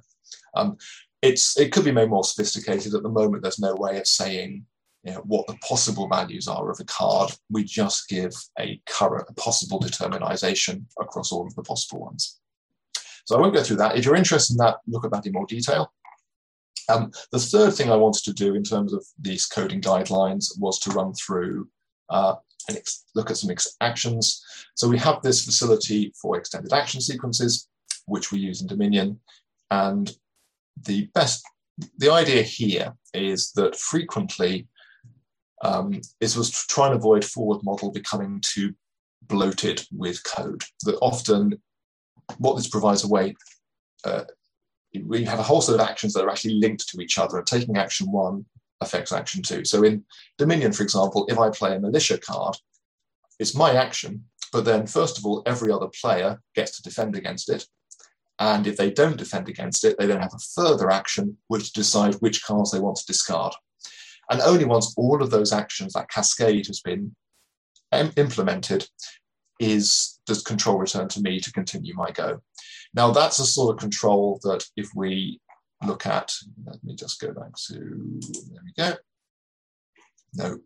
Um, 0.54 0.76
it's 1.22 1.58
it 1.58 1.72
could 1.72 1.84
be 1.84 1.92
made 1.92 2.08
more 2.08 2.24
sophisticated. 2.24 2.94
At 2.94 3.02
the 3.02 3.08
moment, 3.08 3.42
there's 3.42 3.58
no 3.58 3.74
way 3.74 3.98
of 3.98 4.06
saying 4.06 4.64
you 5.04 5.12
know, 5.12 5.22
what 5.26 5.46
the 5.46 5.56
possible 5.66 6.08
values 6.08 6.46
are 6.46 6.70
of 6.70 6.78
a 6.80 6.84
card. 6.84 7.30
We 7.50 7.64
just 7.64 8.08
give 8.08 8.32
a 8.58 8.80
current 8.86 9.26
a 9.28 9.34
possible 9.34 9.78
determinization 9.78 10.86
across 11.00 11.32
all 11.32 11.46
of 11.46 11.54
the 11.54 11.62
possible 11.62 12.00
ones. 12.00 12.38
So 13.24 13.36
I 13.36 13.40
won't 13.40 13.54
go 13.54 13.62
through 13.62 13.78
that. 13.78 13.96
If 13.96 14.04
you're 14.04 14.16
interested 14.16 14.54
in 14.54 14.58
that, 14.58 14.78
look 14.86 15.04
at 15.04 15.10
that 15.12 15.26
in 15.26 15.32
more 15.32 15.46
detail. 15.46 15.92
Um, 16.88 17.12
the 17.30 17.38
third 17.38 17.74
thing 17.74 17.90
I 17.90 17.96
wanted 17.96 18.24
to 18.24 18.32
do 18.32 18.54
in 18.54 18.64
terms 18.64 18.92
of 18.92 19.04
these 19.18 19.46
coding 19.46 19.80
guidelines 19.80 20.58
was 20.58 20.78
to 20.80 20.90
run 20.90 21.14
through 21.14 21.68
uh, 22.08 22.34
and 22.68 22.78
look 23.14 23.30
at 23.30 23.36
some 23.36 23.54
actions. 23.80 24.44
So 24.74 24.88
we 24.88 24.98
have 24.98 25.22
this 25.22 25.44
facility 25.44 26.12
for 26.20 26.36
extended 26.36 26.72
action 26.72 27.00
sequences, 27.00 27.68
which 28.06 28.32
we 28.32 28.40
use 28.40 28.60
in 28.60 28.66
Dominion. 28.66 29.20
And 29.70 30.10
the 30.82 31.08
best, 31.14 31.44
the 31.98 32.12
idea 32.12 32.42
here 32.42 32.94
is 33.14 33.52
that 33.52 33.76
frequently 33.76 34.66
um, 35.62 36.00
is 36.20 36.36
was 36.36 36.50
to 36.50 36.66
try 36.68 36.86
and 36.86 36.96
avoid 36.96 37.24
forward 37.24 37.62
model 37.62 37.90
becoming 37.90 38.40
too 38.42 38.74
bloated 39.22 39.82
with 39.92 40.22
code. 40.24 40.62
That 40.84 40.98
often 41.00 41.60
what 42.38 42.56
this 42.56 42.68
provides 42.68 43.04
away, 43.04 43.36
uh, 44.04 44.24
we 45.04 45.24
have 45.24 45.38
a 45.38 45.44
whole 45.44 45.60
set 45.60 45.74
of 45.74 45.80
actions 45.80 46.14
that 46.14 46.24
are 46.24 46.30
actually 46.30 46.54
linked 46.54 46.88
to 46.88 47.00
each 47.00 47.18
other 47.18 47.38
and 47.38 47.46
taking 47.46 47.76
action 47.76 48.10
one 48.10 48.44
affects 48.80 49.12
action 49.12 49.42
two. 49.42 49.64
So 49.64 49.82
in 49.84 50.04
Dominion, 50.38 50.72
for 50.72 50.82
example, 50.82 51.26
if 51.28 51.38
I 51.38 51.50
play 51.50 51.76
a 51.76 51.80
militia 51.80 52.18
card, 52.18 52.56
it's 53.38 53.54
my 53.54 53.74
action, 53.74 54.24
but 54.52 54.64
then 54.64 54.86
first 54.86 55.18
of 55.18 55.26
all, 55.26 55.42
every 55.46 55.70
other 55.70 55.88
player 56.00 56.40
gets 56.54 56.76
to 56.76 56.82
defend 56.82 57.16
against 57.16 57.50
it. 57.50 57.66
And 58.38 58.66
if 58.66 58.76
they 58.76 58.90
don't 58.90 59.18
defend 59.18 59.48
against 59.48 59.84
it, 59.84 59.98
they 59.98 60.06
then 60.06 60.20
have 60.20 60.34
a 60.34 60.38
further 60.54 60.90
action 60.90 61.36
which 61.48 61.72
decide 61.72 62.14
which 62.14 62.42
cards 62.42 62.70
they 62.70 62.80
want 62.80 62.96
to 62.96 63.06
discard. 63.06 63.52
And 64.30 64.40
only 64.42 64.64
once 64.64 64.94
all 64.96 65.22
of 65.22 65.30
those 65.30 65.52
actions, 65.52 65.92
that 65.92 66.08
cascade 66.08 66.66
has 66.68 66.80
been 66.80 67.14
implemented, 67.92 68.88
is 69.58 70.20
does 70.26 70.42
control 70.42 70.78
return 70.78 71.08
to 71.08 71.20
me 71.20 71.40
to 71.40 71.52
continue 71.52 71.94
my 71.94 72.10
go. 72.10 72.40
Now 72.94 73.10
that's 73.10 73.38
a 73.40 73.44
sort 73.44 73.74
of 73.74 73.80
control 73.80 74.40
that 74.44 74.64
if 74.76 74.88
we 74.94 75.40
look 75.84 76.06
at, 76.06 76.32
let 76.64 76.82
me 76.82 76.94
just 76.94 77.20
go 77.20 77.32
back 77.32 77.54
to, 77.68 77.74
there 77.74 78.62
we 78.64 78.72
go. 78.76 78.92
No, 80.34 80.58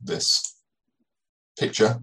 this 0.00 0.56
picture. 1.58 2.00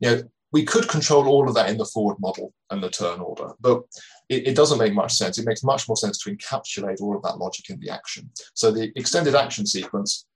You 0.00 0.10
know, 0.10 0.22
we 0.52 0.64
could 0.64 0.88
control 0.88 1.28
all 1.28 1.48
of 1.48 1.54
that 1.54 1.70
in 1.70 1.78
the 1.78 1.84
forward 1.84 2.16
model 2.20 2.52
and 2.70 2.82
the 2.82 2.90
turn 2.90 3.20
order, 3.20 3.52
but 3.60 3.82
it, 4.28 4.48
it, 4.48 4.56
doesn't 4.56 4.78
make 4.78 4.92
much 4.92 5.14
sense. 5.14 5.38
It 5.38 5.46
makes 5.46 5.64
much 5.64 5.88
more 5.88 5.96
sense 5.96 6.18
to 6.18 6.34
encapsulate 6.34 7.00
all 7.00 7.16
of 7.16 7.22
that 7.22 7.38
logic 7.38 7.70
in 7.70 7.80
the 7.80 7.90
action. 7.90 8.30
So 8.54 8.70
the 8.70 8.92
extended 8.96 9.34
action 9.34 9.66
sequence 9.66 10.26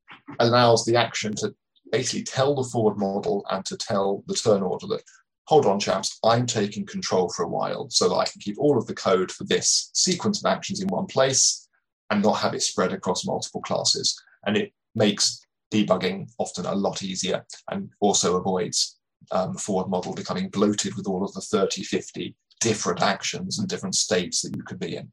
allows 0.40 0.84
the 0.84 0.96
action 0.96 1.34
to 1.36 1.54
basically 1.90 2.22
tell 2.22 2.54
the 2.54 2.64
forward 2.64 2.98
model 2.98 3.44
and 3.50 3.64
to 3.66 3.76
tell 3.76 4.24
the 4.26 4.34
turn 4.34 4.62
order 4.62 4.86
that, 4.88 5.02
hold 5.44 5.66
on, 5.66 5.78
chaps, 5.78 6.18
I'm 6.24 6.46
taking 6.46 6.86
control 6.86 7.28
for 7.28 7.44
a 7.44 7.48
while 7.48 7.90
so 7.90 8.08
that 8.08 8.14
I 8.14 8.24
can 8.24 8.40
keep 8.40 8.58
all 8.58 8.78
of 8.78 8.86
the 8.86 8.94
code 8.94 9.30
for 9.30 9.44
this 9.44 9.90
sequence 9.92 10.42
of 10.42 10.50
actions 10.50 10.80
in 10.80 10.88
one 10.88 11.06
place 11.06 11.68
and 12.10 12.22
not 12.22 12.38
have 12.38 12.54
it 12.54 12.62
spread 12.62 12.92
across 12.92 13.26
multiple 13.26 13.60
classes. 13.60 14.18
And 14.46 14.56
it 14.56 14.72
makes 14.94 15.46
debugging 15.72 16.30
often 16.38 16.66
a 16.66 16.74
lot 16.74 17.02
easier 17.02 17.44
and 17.70 17.90
also 18.00 18.36
avoids 18.36 18.98
um, 19.30 19.54
forward 19.54 19.88
model 19.88 20.14
becoming 20.14 20.48
bloated 20.48 20.94
with 20.96 21.06
all 21.06 21.24
of 21.24 21.32
the 21.32 21.40
30, 21.40 21.82
50 21.82 22.34
different 22.60 23.02
actions 23.02 23.58
and 23.58 23.68
different 23.68 23.94
states 23.94 24.42
that 24.42 24.56
you 24.56 24.62
could 24.62 24.78
be 24.78 24.96
in. 24.96 25.10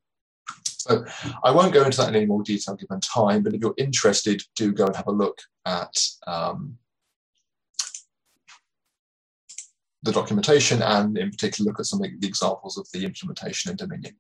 So 0.66 1.05
I 1.43 1.51
won't 1.51 1.74
go 1.74 1.84
into 1.84 1.97
that 1.97 2.10
in 2.10 2.16
any 2.16 2.26
more 2.26 2.41
detail 2.41 2.76
given 2.76 3.01
time, 3.01 3.43
but 3.43 3.53
if 3.53 3.62
you're 3.62 3.74
interested, 3.78 4.41
do 4.55 4.72
go 4.72 4.86
and 4.86 4.95
have 4.95 5.07
a 5.07 5.12
look 5.12 5.38
at 5.66 5.93
um, 6.26 6.78
the 10.03 10.12
documentation 10.12 10.82
and 10.82 11.18
in 11.18 11.32
particular 11.32 11.70
look 11.70 11.80
at 11.80 11.86
some 11.86 12.01
of 12.01 12.10
the 12.20 12.28
examples 12.28 12.78
of 12.78 12.88
the 12.93 13.03
implementation 13.03 13.72
in 13.72 13.78
Dominion. 13.78 14.16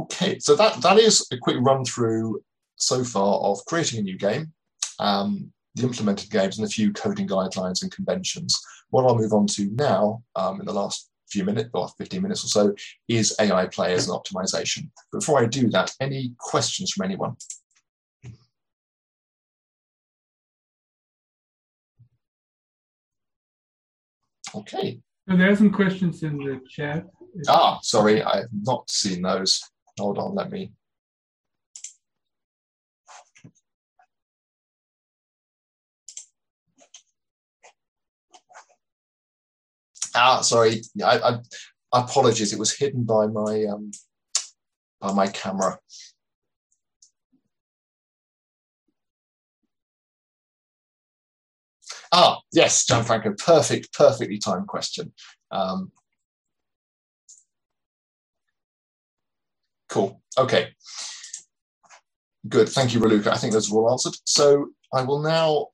Okay, 0.00 0.38
so 0.38 0.56
that, 0.56 0.82
that 0.82 0.98
is 0.98 1.26
a 1.32 1.38
quick 1.38 1.56
run 1.60 1.84
through 1.84 2.42
so 2.76 3.02
far 3.04 3.38
of 3.40 3.64
creating 3.66 4.00
a 4.00 4.02
new 4.02 4.18
game, 4.18 4.52
um, 4.98 5.52
the 5.76 5.82
implemented 5.82 6.30
games 6.30 6.58
and 6.58 6.66
a 6.66 6.70
few 6.70 6.92
coding 6.92 7.28
guidelines 7.28 7.82
and 7.82 7.92
conventions. 7.92 8.60
What 8.90 9.04
I'll 9.04 9.16
move 9.16 9.32
on 9.32 9.46
to 9.48 9.66
now 9.72 10.22
um, 10.34 10.60
in 10.60 10.66
the 10.66 10.72
last 10.72 11.10
few 11.28 11.44
minutes 11.44 11.70
or 11.74 11.88
15 11.98 12.22
minutes 12.22 12.44
or 12.44 12.48
so 12.48 12.74
is 13.08 13.36
AI 13.38 13.66
players 13.66 14.08
and 14.08 14.18
optimization. 14.18 14.88
Before 15.12 15.42
I 15.42 15.46
do 15.46 15.68
that, 15.70 15.92
any 16.00 16.34
questions 16.38 16.92
from 16.92 17.04
anyone? 17.04 17.36
Okay. 24.54 25.00
there 25.26 25.50
are 25.50 25.56
some 25.56 25.72
questions 25.72 26.22
in 26.22 26.38
the 26.38 26.60
chat. 26.68 27.04
Ah, 27.48 27.78
sorry, 27.82 28.22
I 28.22 28.38
have 28.38 28.48
not 28.62 28.88
seen 28.88 29.20
those. 29.22 29.62
Hold 29.98 30.18
on, 30.18 30.34
let 30.34 30.50
me 30.50 30.70
Ah, 40.16 40.40
sorry. 40.40 40.82
I, 41.04 41.18
I, 41.18 41.38
apologies. 41.92 42.52
It 42.52 42.58
was 42.58 42.76
hidden 42.76 43.04
by 43.04 43.26
my 43.26 43.64
um, 43.64 43.90
by 45.00 45.12
my 45.12 45.28
camera. 45.28 45.78
Ah, 52.12 52.40
yes, 52.52 52.86
Gianfranco. 52.86 53.38
Perfect, 53.38 53.92
perfectly 53.92 54.38
timed 54.38 54.66
question. 54.68 55.12
Um, 55.50 55.92
cool. 59.88 60.20
Okay. 60.38 60.68
Good. 62.48 62.68
Thank 62.68 62.94
you, 62.94 63.00
Raluca. 63.00 63.28
I 63.28 63.36
think 63.36 63.52
those 63.52 63.70
were 63.70 63.82
all 63.82 63.92
answered. 63.92 64.14
So 64.24 64.68
I 64.94 65.02
will 65.02 65.20
now, 65.20 65.68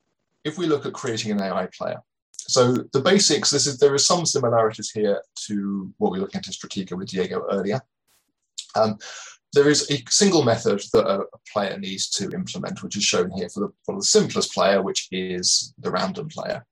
if 0.44 0.58
we 0.58 0.66
look 0.66 0.86
at 0.86 0.94
creating 0.94 1.32
an 1.32 1.42
AI 1.42 1.68
player, 1.76 2.00
so 2.48 2.74
the 2.92 3.00
basics, 3.00 3.50
this 3.50 3.66
is 3.66 3.78
there 3.78 3.94
is 3.94 4.06
some 4.06 4.26
similarities 4.26 4.90
here 4.90 5.22
to 5.46 5.92
what 5.98 6.12
we 6.12 6.18
were 6.18 6.24
looking 6.24 6.38
at 6.38 6.46
in 6.46 6.52
Stratega 6.52 6.96
with 6.96 7.08
Diego 7.08 7.46
earlier. 7.50 7.80
Um, 8.74 8.98
there 9.52 9.68
is 9.68 9.90
a 9.90 10.02
single 10.08 10.42
method 10.42 10.82
that 10.92 11.06
a, 11.06 11.20
a, 11.20 11.38
player 11.52 11.78
needs 11.78 12.08
to 12.10 12.30
implement, 12.30 12.82
which 12.82 12.96
is 12.96 13.04
shown 13.04 13.30
here 13.32 13.50
for 13.50 13.60
the, 13.60 13.68
for 13.84 13.96
the 13.96 14.04
simplest 14.04 14.54
player, 14.54 14.80
which 14.80 15.08
is 15.12 15.74
the 15.78 15.90
random 15.90 16.28
player. 16.28 16.64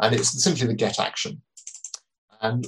And 0.00 0.14
it's 0.14 0.42
simply 0.42 0.66
the 0.66 0.74
get 0.74 0.98
action. 0.98 1.40
And 2.40 2.66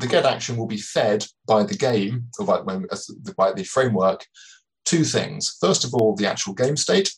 the 0.00 0.08
get 0.08 0.24
action 0.24 0.56
will 0.56 0.66
be 0.66 0.78
fed 0.78 1.24
by 1.46 1.62
the 1.62 1.76
game, 1.76 2.26
or 2.38 2.46
by, 2.46 2.60
by 3.36 3.52
the 3.52 3.64
framework, 3.64 4.26
two 4.84 5.04
things. 5.04 5.56
First 5.60 5.84
of 5.84 5.94
all, 5.94 6.16
the 6.16 6.26
actual 6.26 6.54
game 6.54 6.76
state, 6.76 7.14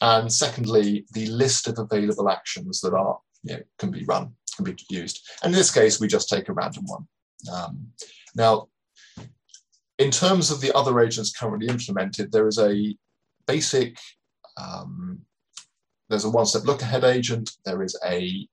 and 0.00 0.32
secondly, 0.32 1.04
the 1.12 1.26
list 1.26 1.68
of 1.68 1.78
available 1.78 2.30
actions 2.30 2.80
that 2.80 2.94
are 2.94 3.18
you 3.42 3.54
know, 3.54 3.62
can 3.78 3.90
be 3.90 4.04
run, 4.04 4.32
can 4.56 4.64
be 4.64 4.76
used. 4.88 5.28
And 5.42 5.52
in 5.52 5.58
this 5.58 5.72
case, 5.72 6.00
we 6.00 6.08
just 6.08 6.28
take 6.28 6.48
a 6.48 6.52
random 6.52 6.84
one. 6.86 7.06
Um, 7.52 7.86
now, 8.34 8.68
in 9.98 10.10
terms 10.10 10.50
of 10.50 10.60
the 10.60 10.74
other 10.74 11.00
agents 11.00 11.36
currently 11.36 11.68
implemented, 11.68 12.32
there 12.32 12.48
is 12.48 12.58
a 12.58 12.96
basic, 13.46 13.98
um, 14.56 15.20
there's 16.08 16.24
a 16.24 16.30
one-step 16.30 16.64
look-ahead 16.64 17.04
agent, 17.04 17.50
there 17.64 17.82
is 17.82 17.98
a 18.06 18.48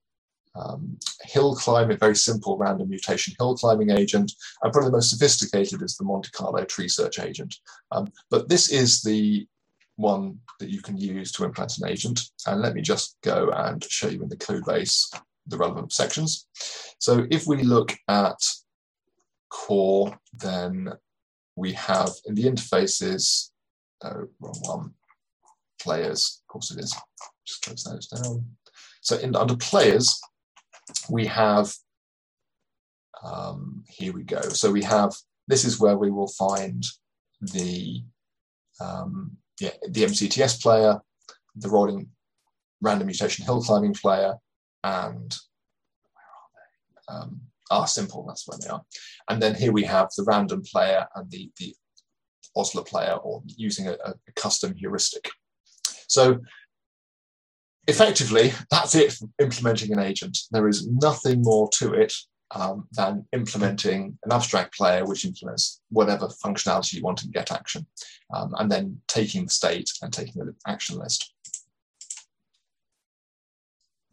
um, 0.54 0.98
hill 1.22 1.54
climbing, 1.54 1.96
very 1.98 2.16
simple 2.16 2.58
random 2.58 2.88
mutation 2.88 3.34
hill 3.38 3.56
climbing 3.56 3.90
agent, 3.90 4.32
and 4.62 4.72
probably 4.72 4.90
the 4.90 4.96
most 4.96 5.10
sophisticated 5.10 5.82
is 5.82 5.96
the 5.96 6.04
Monte 6.04 6.30
Carlo 6.30 6.64
tree 6.64 6.88
search 6.88 7.18
agent. 7.18 7.54
Um, 7.92 8.12
but 8.30 8.48
this 8.48 8.70
is 8.70 9.00
the 9.02 9.46
one 9.98 10.38
that 10.60 10.70
you 10.70 10.80
can 10.80 10.96
use 10.96 11.32
to 11.32 11.44
implant 11.44 11.76
an 11.78 11.88
agent. 11.88 12.20
And 12.46 12.62
let 12.62 12.74
me 12.74 12.80
just 12.80 13.16
go 13.22 13.50
and 13.50 13.82
show 13.82 14.08
you 14.08 14.22
in 14.22 14.28
the 14.28 14.36
code 14.36 14.64
base 14.64 15.10
the 15.46 15.56
relevant 15.56 15.92
sections. 15.92 16.46
So 16.98 17.26
if 17.30 17.46
we 17.46 17.62
look 17.62 17.96
at 18.06 18.38
core, 19.50 20.16
then 20.32 20.92
we 21.56 21.72
have 21.72 22.10
in 22.26 22.36
the 22.36 22.44
interfaces, 22.44 23.50
oh, 24.04 24.28
wrong 24.40 24.60
one, 24.62 24.94
players, 25.82 26.42
of 26.42 26.52
course 26.52 26.70
it 26.70 26.78
is, 26.78 26.94
just 27.44 27.62
close 27.62 27.82
those 27.82 28.06
down. 28.06 28.46
So 29.00 29.16
in, 29.16 29.34
under 29.34 29.56
players, 29.56 30.20
we 31.10 31.26
have, 31.26 31.72
um, 33.24 33.84
here 33.88 34.12
we 34.12 34.22
go. 34.22 34.42
So 34.42 34.70
we 34.70 34.84
have, 34.84 35.12
this 35.48 35.64
is 35.64 35.80
where 35.80 35.96
we 35.96 36.10
will 36.10 36.28
find 36.28 36.84
the 37.40 38.04
um, 38.80 39.38
yeah, 39.60 39.70
the 39.88 40.04
MCTS 40.04 40.62
player, 40.62 41.00
the 41.56 41.68
rolling 41.68 42.08
random 42.80 43.06
mutation 43.06 43.44
hill 43.44 43.62
climbing 43.62 43.94
player, 43.94 44.34
and 44.84 45.36
where 46.12 46.24
are 46.24 46.50
they? 46.54 47.14
Um, 47.14 47.40
are 47.70 47.86
simple, 47.86 48.24
that's 48.26 48.46
where 48.46 48.58
they 48.60 48.68
are. 48.68 48.82
And 49.28 49.42
then 49.42 49.54
here 49.54 49.72
we 49.72 49.84
have 49.84 50.08
the 50.16 50.24
random 50.24 50.62
player 50.62 51.06
and 51.14 51.30
the, 51.30 51.50
the 51.58 51.74
OSLA 52.56 52.86
player 52.86 53.12
or 53.12 53.42
using 53.46 53.88
a, 53.88 53.92
a 53.92 54.32
custom 54.36 54.74
heuristic. 54.74 55.28
So 56.08 56.38
effectively, 57.86 58.52
that's 58.70 58.94
it 58.94 59.12
for 59.12 59.28
implementing 59.38 59.92
an 59.92 59.98
agent. 59.98 60.38
There 60.50 60.68
is 60.68 60.88
nothing 60.88 61.42
more 61.42 61.68
to 61.74 61.92
it 61.92 62.12
um, 62.52 62.88
than 62.92 63.26
implementing 63.32 64.18
an 64.24 64.32
abstract 64.32 64.74
player 64.76 65.04
which 65.04 65.24
implements 65.24 65.80
whatever 65.90 66.28
functionality 66.28 66.94
you 66.94 67.02
want 67.02 67.22
in 67.22 67.30
get 67.30 67.52
action, 67.52 67.86
um, 68.34 68.54
and 68.58 68.70
then 68.70 69.00
taking 69.06 69.44
the 69.44 69.50
state 69.50 69.90
and 70.02 70.12
taking 70.12 70.44
the 70.44 70.54
action 70.66 70.98
list. 70.98 71.32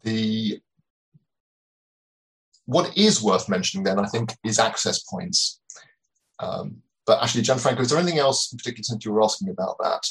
The 0.04 0.60
what 2.66 2.96
is 2.96 3.22
worth 3.22 3.48
mentioning 3.48 3.84
then, 3.84 3.98
I 3.98 4.06
think, 4.06 4.34
is 4.44 4.58
access 4.58 5.02
points. 5.04 5.60
Um, 6.40 6.82
but 7.06 7.22
actually, 7.22 7.42
John 7.42 7.58
Gianfranco, 7.58 7.80
is 7.80 7.90
there 7.90 7.98
anything 7.98 8.18
else 8.18 8.52
in 8.52 8.58
particular 8.58 8.82
since 8.82 9.04
you 9.04 9.12
were 9.12 9.22
asking 9.22 9.48
about 9.48 9.76
that? 9.80 10.06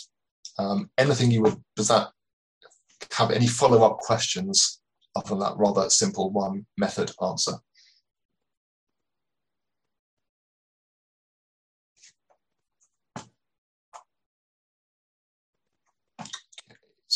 Um, 0.58 0.90
anything 0.98 1.32
you 1.32 1.42
would, 1.42 1.62
does 1.76 1.90
that 1.90 2.12
have 3.12 3.32
any 3.32 3.48
follow-up 3.48 3.98
questions 3.98 4.80
other 5.16 5.30
than 5.30 5.40
that 5.40 5.58
rather 5.58 5.90
simple 5.90 6.32
one 6.32 6.66
method 6.78 7.12
answer? 7.22 7.54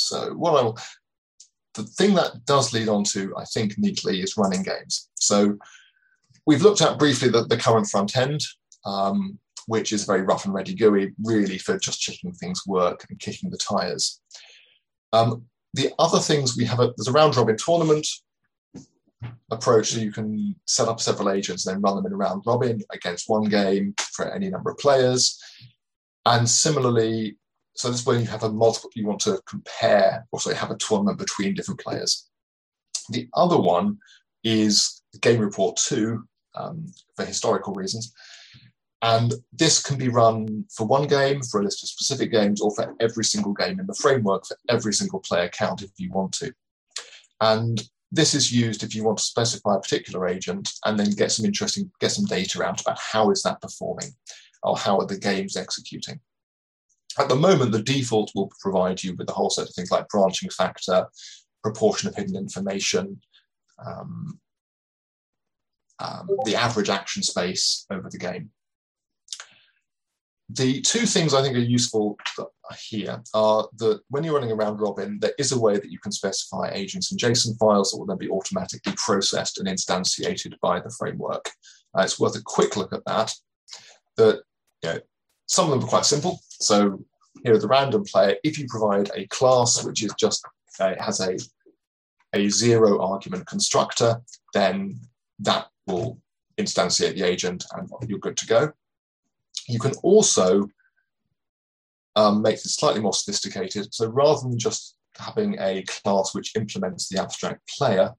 So 0.10 0.34
what 0.34 0.56
I'll, 0.56 0.78
the 1.76 1.84
thing 1.84 2.16
that 2.16 2.46
does 2.46 2.74
lead 2.74 2.90
on 2.90 3.04
to, 3.06 3.34
I 3.38 3.46
think, 3.46 3.78
neatly 3.78 4.22
is 4.22 4.38
running 4.38 4.64
games. 4.64 5.10
So 5.16 5.58
we've 6.46 6.64
looked 6.64 6.82
at 6.82 6.98
briefly 6.98 7.30
the, 7.30 7.46
the 7.46 7.58
current 7.58 7.88
front 7.88 8.18
end, 8.18 8.42
um, 8.86 9.38
which 9.68 9.94
is 9.94 10.06
very 10.06 10.24
rough 10.24 10.46
and 10.46 10.54
ready 10.54 10.74
GUI, 10.74 11.14
really 11.24 11.60
for 11.60 11.78
just 11.78 12.02
checking 12.02 12.34
things 12.34 12.64
work 12.66 13.06
and 13.10 13.20
kicking 13.20 13.52
the 13.52 13.58
tires. 13.58 14.20
Um, 15.14 15.46
the 15.76 15.94
other 16.00 16.20
things 16.20 16.58
we 16.58 16.66
have, 16.66 16.80
a, 16.80 16.92
there's 16.98 17.08
a 17.08 17.12
round 17.12 17.38
robin 17.38 17.58
tournament 17.58 18.08
approach, 19.52 19.92
so 19.92 20.00
you 20.00 20.12
can 20.12 20.56
set 20.66 20.88
up 20.88 21.00
several 21.00 21.30
agents 21.30 21.68
and 21.68 21.76
then 21.76 21.82
run 21.82 21.96
them 21.96 22.06
in 22.06 22.14
a 22.14 22.18
round 22.18 22.44
robin 22.46 22.82
against 22.92 23.30
one 23.30 23.44
game 23.44 23.94
for 24.14 24.34
any 24.34 24.50
number 24.50 24.72
of 24.72 24.78
players. 24.80 25.40
And 26.26 26.50
similarly, 26.50 27.38
so 27.80 27.90
this 27.90 28.02
is 28.02 28.06
where 28.06 28.20
you 28.20 28.26
have 28.26 28.44
a 28.44 28.52
multiple, 28.52 28.90
you 28.94 29.08
want 29.08 29.22
to 29.22 29.42
compare, 29.48 30.28
or 30.34 30.42
sorry, 30.42 30.58
have 30.58 30.70
a 30.70 30.76
tournament 30.76 31.18
between 31.18 31.54
different 31.54 31.80
players. 31.80 32.28
The 33.10 33.30
other 33.34 33.58
one 33.58 34.00
is 34.44 35.02
Game 35.22 35.40
Report 35.40 35.78
2 35.78 36.22
um, 36.56 36.88
for 37.16 37.24
historical 37.24 37.74
reasons. 37.74 38.12
And 39.02 39.34
this 39.54 39.82
can 39.82 39.98
be 39.98 40.10
run 40.10 40.66
for 40.76 40.86
one 40.88 41.08
game, 41.08 41.42
for 41.42 41.62
a 41.62 41.64
list 41.64 41.82
of 41.82 41.88
specific 41.88 42.34
games, 42.34 42.60
or 42.60 42.76
for 42.76 42.94
every 43.00 43.24
single 43.24 43.54
game 43.54 43.80
in 43.80 43.88
the 43.88 43.94
framework 43.94 44.46
for 44.46 44.58
every 44.68 44.94
single 44.94 45.22
player 45.22 45.48
count 45.48 45.82
if 45.82 45.92
you 45.98 46.12
want 46.12 46.34
to. 46.34 46.52
And 47.40 47.82
this 48.12 48.34
is 48.34 48.52
used 48.52 48.84
if 48.84 48.94
you 48.94 49.06
want 49.06 49.20
to 49.20 49.24
specify 49.24 49.76
a 49.78 49.80
particular 49.80 50.28
agent 50.28 50.70
and 50.84 51.00
then 51.00 51.12
get 51.12 51.32
some 51.32 51.46
interesting, 51.46 51.90
get 52.02 52.12
some 52.12 52.26
data 52.26 52.62
out 52.62 52.82
about 52.82 53.00
how 53.00 53.32
is 53.32 53.42
that 53.44 53.62
performing 53.62 54.10
or 54.64 54.76
how 54.76 55.00
are 55.00 55.08
the 55.08 55.18
games 55.18 55.56
executing. 55.56 56.20
At 57.20 57.28
the 57.28 57.36
moment, 57.36 57.74
the 57.74 57.84
default 57.84 58.32
will 58.34 58.52
provide 58.62 59.04
you 59.04 59.14
with 59.16 59.30
a 59.30 59.34
whole 59.34 59.50
set 59.50 59.68
of 59.68 59.76
things 59.76 59.92
like 59.92 60.08
branching 60.08 60.50
factor, 60.50 61.06
proportion 61.62 62.08
of 62.08 62.16
hidden 62.16 62.38
information, 62.38 63.20
um, 63.86 64.40
um, 66.00 66.30
the 66.46 66.56
average 66.56 66.90
action 66.90 67.22
space 67.22 67.86
over 67.92 68.10
the 68.10 68.18
game. 68.18 68.52
The 70.52 70.82
two 70.82 71.06
things 71.06 71.34
I 71.34 71.44
think 71.44 71.56
are 71.58 71.60
useful 71.60 72.18
here 72.90 73.22
are 73.34 73.68
that 73.78 74.00
when 74.10 74.24
you're 74.24 74.34
running 74.34 74.52
around 74.52 74.80
robin, 74.80 75.20
there 75.20 75.34
is 75.38 75.52
a 75.52 75.60
way 75.60 75.76
that 75.76 75.92
you 75.92 76.00
can 76.00 76.12
specify 76.12 76.72
agents 76.74 77.12
in 77.12 77.18
JSON 77.18 77.58
files 77.60 77.92
that 77.92 78.00
will 78.00 78.08
then 78.08 78.18
be 78.18 78.30
automatically 78.30 78.94
processed 78.96 79.60
and 79.60 79.68
instantiated 79.68 80.54
by 80.62 80.80
the 80.80 80.90
framework. 80.98 81.52
Uh, 81.96 82.02
it's 82.02 82.20
worth 82.20 82.38
a 82.38 82.42
quick 82.44 82.78
look 82.78 82.94
at 82.94 83.06
that. 83.06 83.34
That 84.18 84.42
you 84.84 84.90
know, 84.90 85.00
some 85.48 85.66
of 85.66 85.72
them 85.72 85.84
are 85.84 85.92
quite 85.92 86.06
simple. 86.06 86.40
So 86.60 87.04
here 87.44 87.58
the 87.58 87.68
random 87.68 88.04
player, 88.04 88.36
if 88.44 88.58
you 88.60 88.68
provide 88.68 89.12
a 89.16 89.28
class 89.28 89.84
which 89.84 90.04
is 90.04 90.14
just 90.20 90.46
uh, 90.80 90.96
has 91.00 91.20
a 91.20 91.38
a 92.34 92.50
zero 92.50 93.02
argument 93.02 93.48
constructor, 93.48 94.22
then 94.54 95.00
that 95.40 95.68
will 95.88 96.20
instantiate 96.60 97.16
the 97.16 97.24
agent 97.24 97.66
and 97.74 97.90
you're 98.08 98.20
good 98.20 98.38
to 98.38 98.46
go. 98.46 98.72
You 99.68 99.80
can 99.80 99.94
also 100.04 100.68
um, 102.16 102.42
make 102.42 102.56
it 102.56 102.66
slightly 102.66 103.02
more 103.02 103.14
sophisticated. 103.14 103.94
So 103.94 104.08
rather 104.08 104.42
than 104.42 104.60
just 104.60 104.96
having 105.18 105.58
a 105.60 105.84
class 105.84 106.36
which 106.36 106.56
implements 106.56 107.08
the 107.08 107.22
abstract 107.22 107.68
player, 107.68 108.14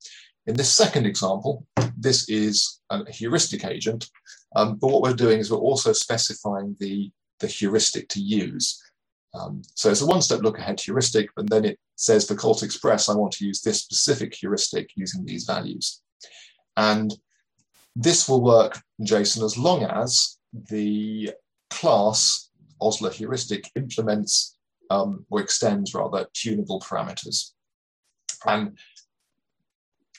in 0.47 0.57
this 0.57 0.72
second 0.72 1.07
example, 1.07 1.66
this 1.97 2.28
is 2.28 2.80
a 2.91 3.09
heuristic 3.11 3.64
agent, 3.64 4.09
um, 4.57 4.76
but 4.76 4.88
what 4.88 5.03
we're 5.03 5.14
doing 5.14 5.38
is 5.38 5.51
we're 5.51 5.59
also 5.59 5.93
specifying 5.93 6.76
the, 6.80 7.12
the 7.41 7.47
heuristic 7.47 8.09
to 8.11 8.20
use. 8.20 8.82
Um, 9.34 9.62
so 9.74 9.91
it's 9.91 10.01
a 10.01 10.07
one-step 10.07 10.41
look 10.41 10.59
ahead 10.59 10.80
heuristic, 10.80 11.30
but 11.36 11.49
then 11.49 11.64
it 11.64 11.78
says 11.97 12.26
for 12.26 12.34
Colt 12.34 12.62
Express, 12.62 13.09
I 13.09 13.14
want 13.14 13.32
to 13.34 13.47
use 13.47 13.61
this 13.61 13.80
specific 13.80 14.34
heuristic 14.34 14.91
using 14.97 15.24
these 15.24 15.45
values. 15.45 16.03
And 16.76 17.12
this 17.95 18.28
will 18.28 18.43
work 18.43 18.80
in 18.99 19.07
JSON 19.07 19.45
as 19.45 19.59
long 19.59 19.84
as 19.84 20.38
the 20.53 21.30
class 21.68 22.51
OSLA 22.80 23.12
heuristic 23.12 23.70
implements 23.76 24.57
um, 24.91 25.24
or 25.30 25.41
extends 25.41 25.95
rather 25.95 26.26
tunable 26.34 26.80
parameters. 26.80 27.53
And 28.47 28.76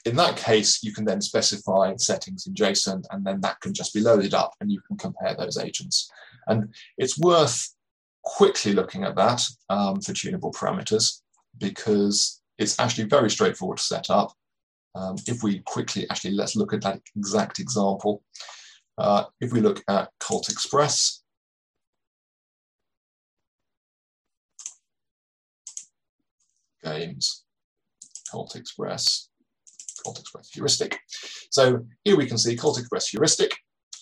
in 0.06 0.16
that 0.16 0.38
case, 0.38 0.84
you 0.84 0.94
can 0.94 1.06
then 1.06 1.22
specify 1.22 1.96
settings 1.98 2.48
in 2.48 2.54
JSON 2.54 3.04
and 3.12 3.26
then 3.26 3.42
that 3.42 3.60
can 3.62 3.74
just 3.74 3.94
be 3.94 4.02
loaded 4.02 4.34
up 4.34 4.54
and 4.60 4.72
you 4.72 4.82
can 4.88 4.98
compare 4.98 5.36
those 5.36 5.58
agents. 5.58 6.10
And 6.48 6.74
it's 6.98 7.20
worth 7.20 7.74
quickly 8.24 8.74
looking 8.74 9.04
at 9.04 9.16
that 9.16 9.44
um, 9.70 10.02
for 10.02 10.14
tunable 10.14 10.52
parameters 10.52 11.22
because 11.58 12.42
it's 12.58 12.80
actually 12.80 13.06
very 13.06 13.30
straightforward 13.30 13.78
to 13.78 13.84
set 13.84 14.10
up. 14.10 14.34
Um, 14.94 15.16
if 15.28 15.42
we 15.42 15.60
quickly, 15.60 16.10
actually, 16.10 16.34
let's 16.34 16.56
look 16.56 16.74
at 16.74 16.82
that 16.82 17.02
exact 17.16 17.60
example. 17.60 18.24
Uh, 18.98 19.26
if 19.40 19.54
we 19.54 19.62
look 19.62 19.82
at 19.88 20.10
Colt 20.20 20.50
Express, 20.50 21.24
games, 26.84 27.46
Colt 28.32 28.56
Express, 28.56 29.30
Colt 30.04 30.20
Express 30.20 30.50
heuristic. 30.52 31.00
So 31.50 31.86
here 32.04 32.18
we 32.18 32.26
can 32.26 32.38
see 32.38 32.56
Colt 32.56 32.80
Express 32.80 33.08
heuristic 33.08 33.56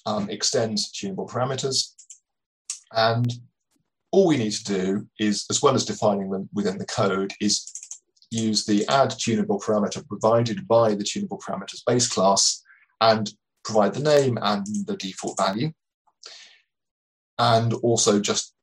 um, 0.06 0.30
extends 0.30 0.92
tunable 0.92 1.28
parameters. 1.28 1.94
And 2.92 3.32
all 4.12 4.28
we 4.28 4.38
need 4.38 4.52
to 4.54 4.64
do 4.64 5.08
is, 5.20 5.46
as 5.50 5.62
well 5.62 5.76
as 5.76 5.86
defining 5.86 6.30
them 6.30 6.50
within 6.54 6.78
the 6.78 6.86
code, 6.86 7.34
is 7.40 7.72
use 8.32 8.66
the 8.66 8.88
add 8.88 9.12
tunable 9.12 9.60
parameter 9.60 10.08
provided 10.08 10.68
by 10.68 10.96
the 10.96 11.04
tunable 11.04 11.40
parameters 11.40 11.84
base 11.86 12.08
class 12.08 12.64
and 13.02 13.32
provide 13.64 13.94
the 13.94 14.00
name 14.00 14.38
and 14.42 14.66
the 14.86 14.98
default 14.98 15.38
value. 15.38 15.72
And 17.38 17.74
also 17.74 18.20
just 18.20 18.54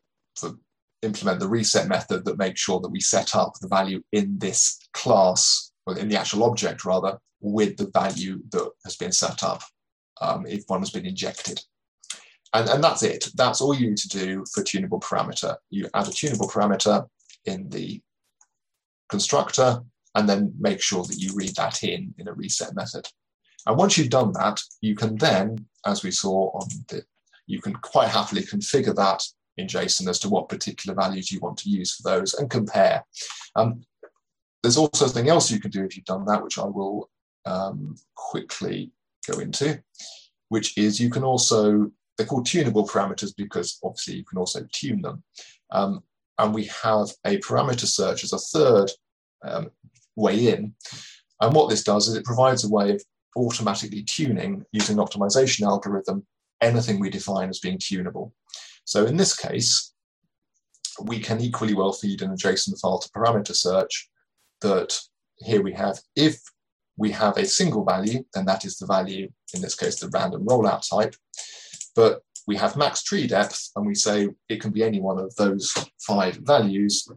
implement 1.02 1.40
the 1.40 1.48
reset 1.48 1.88
method 1.88 2.24
that 2.24 2.38
makes 2.38 2.60
sure 2.60 2.80
that 2.80 2.90
we 2.90 3.00
set 3.00 3.34
up 3.34 3.54
the 3.60 3.68
value 3.68 4.02
in 4.12 4.38
this 4.38 4.78
class, 4.92 5.72
or 5.86 5.98
in 5.98 6.08
the 6.08 6.18
actual 6.18 6.44
object 6.44 6.84
rather, 6.84 7.18
with 7.40 7.76
the 7.76 7.90
value 7.92 8.40
that 8.50 8.70
has 8.84 8.96
been 8.96 9.12
set 9.12 9.42
up 9.42 9.62
um, 10.20 10.46
if 10.46 10.64
one 10.66 10.80
has 10.80 10.90
been 10.90 11.06
injected. 11.06 11.60
And, 12.54 12.68
and 12.68 12.82
that's 12.82 13.02
it. 13.02 13.28
That's 13.34 13.60
all 13.60 13.74
you 13.74 13.88
need 13.88 13.98
to 13.98 14.08
do 14.08 14.44
for 14.52 14.62
tunable 14.62 15.00
parameter. 15.00 15.56
You 15.70 15.88
add 15.94 16.08
a 16.08 16.12
tunable 16.12 16.48
parameter 16.48 17.06
in 17.44 17.68
the 17.68 18.00
constructor 19.08 19.82
and 20.14 20.28
then 20.28 20.54
make 20.58 20.80
sure 20.80 21.04
that 21.04 21.18
you 21.18 21.32
read 21.34 21.54
that 21.56 21.82
in 21.82 22.14
in 22.18 22.28
a 22.28 22.32
reset 22.32 22.74
method. 22.74 23.06
And 23.66 23.76
once 23.76 23.98
you've 23.98 24.10
done 24.10 24.32
that, 24.32 24.60
you 24.80 24.94
can 24.94 25.16
then, 25.16 25.66
as 25.84 26.02
we 26.02 26.10
saw 26.10 26.50
on 26.52 26.68
the, 26.88 27.02
you 27.46 27.60
can 27.60 27.74
quite 27.74 28.08
happily 28.08 28.42
configure 28.42 28.94
that 28.94 29.22
in 29.56 29.66
JSON 29.66 30.08
as 30.08 30.18
to 30.20 30.28
what 30.28 30.48
particular 30.48 30.94
values 30.94 31.32
you 31.32 31.40
want 31.40 31.58
to 31.58 31.70
use 31.70 31.94
for 31.94 32.02
those 32.02 32.34
and 32.34 32.50
compare. 32.50 33.04
Um, 33.56 33.82
there's 34.62 34.76
also 34.76 35.06
something 35.06 35.28
else 35.28 35.50
you 35.50 35.60
can 35.60 35.70
do 35.70 35.84
if 35.84 35.96
you've 35.96 36.04
done 36.04 36.24
that, 36.26 36.42
which 36.42 36.58
I 36.58 36.64
will 36.64 37.10
um, 37.44 37.96
quickly 38.14 38.92
go 39.30 39.38
into, 39.38 39.82
which 40.48 40.76
is 40.76 41.00
you 41.00 41.10
can 41.10 41.24
also, 41.24 41.90
they're 42.16 42.26
called 42.26 42.46
tunable 42.46 42.86
parameters 42.86 43.34
because 43.36 43.78
obviously 43.82 44.16
you 44.16 44.24
can 44.24 44.38
also 44.38 44.66
tune 44.72 45.02
them. 45.02 45.22
Um, 45.70 46.02
and 46.38 46.54
we 46.54 46.64
have 46.82 47.08
a 47.24 47.38
parameter 47.38 47.86
search 47.86 48.24
as 48.24 48.32
a 48.32 48.38
third 48.38 48.90
um, 49.44 49.70
way 50.16 50.48
in. 50.48 50.74
And 51.40 51.54
what 51.54 51.68
this 51.68 51.84
does 51.84 52.08
is 52.08 52.14
it 52.14 52.24
provides 52.24 52.64
a 52.64 52.68
way 52.68 52.92
of 52.92 53.02
automatically 53.36 54.02
tuning 54.02 54.64
using 54.72 54.98
an 54.98 55.04
optimization 55.04 55.66
algorithm 55.66 56.26
anything 56.62 56.98
we 56.98 57.10
define 57.10 57.48
as 57.48 57.58
being 57.58 57.78
tunable. 57.78 58.32
So 58.84 59.04
in 59.04 59.16
this 59.16 59.36
case, 59.36 59.92
we 61.02 61.18
can 61.18 61.40
equally 61.40 61.74
well 61.74 61.92
feed 61.92 62.22
an 62.22 62.34
JSON 62.36 62.80
file 62.80 62.98
to 62.98 63.10
parameter 63.10 63.54
search 63.54 64.08
that 64.62 64.98
here 65.38 65.62
we 65.62 65.72
have 65.74 65.98
if 66.14 66.40
we 66.96 67.10
have 67.10 67.36
a 67.36 67.44
single 67.44 67.84
value, 67.84 68.24
then 68.32 68.46
that 68.46 68.64
is 68.64 68.78
the 68.78 68.86
value, 68.86 69.28
in 69.52 69.60
this 69.60 69.74
case, 69.74 70.00
the 70.00 70.08
random 70.08 70.46
rollout 70.46 70.88
type. 70.88 71.14
But 71.96 72.22
we 72.46 72.56
have 72.56 72.76
max 72.76 73.02
tree 73.02 73.26
depth, 73.26 73.70
and 73.74 73.86
we 73.86 73.94
say 73.94 74.28
it 74.48 74.60
can 74.60 74.70
be 74.70 74.84
any 74.84 75.00
one 75.00 75.18
of 75.18 75.34
those 75.36 75.74
five 76.06 76.36
values. 76.36 77.08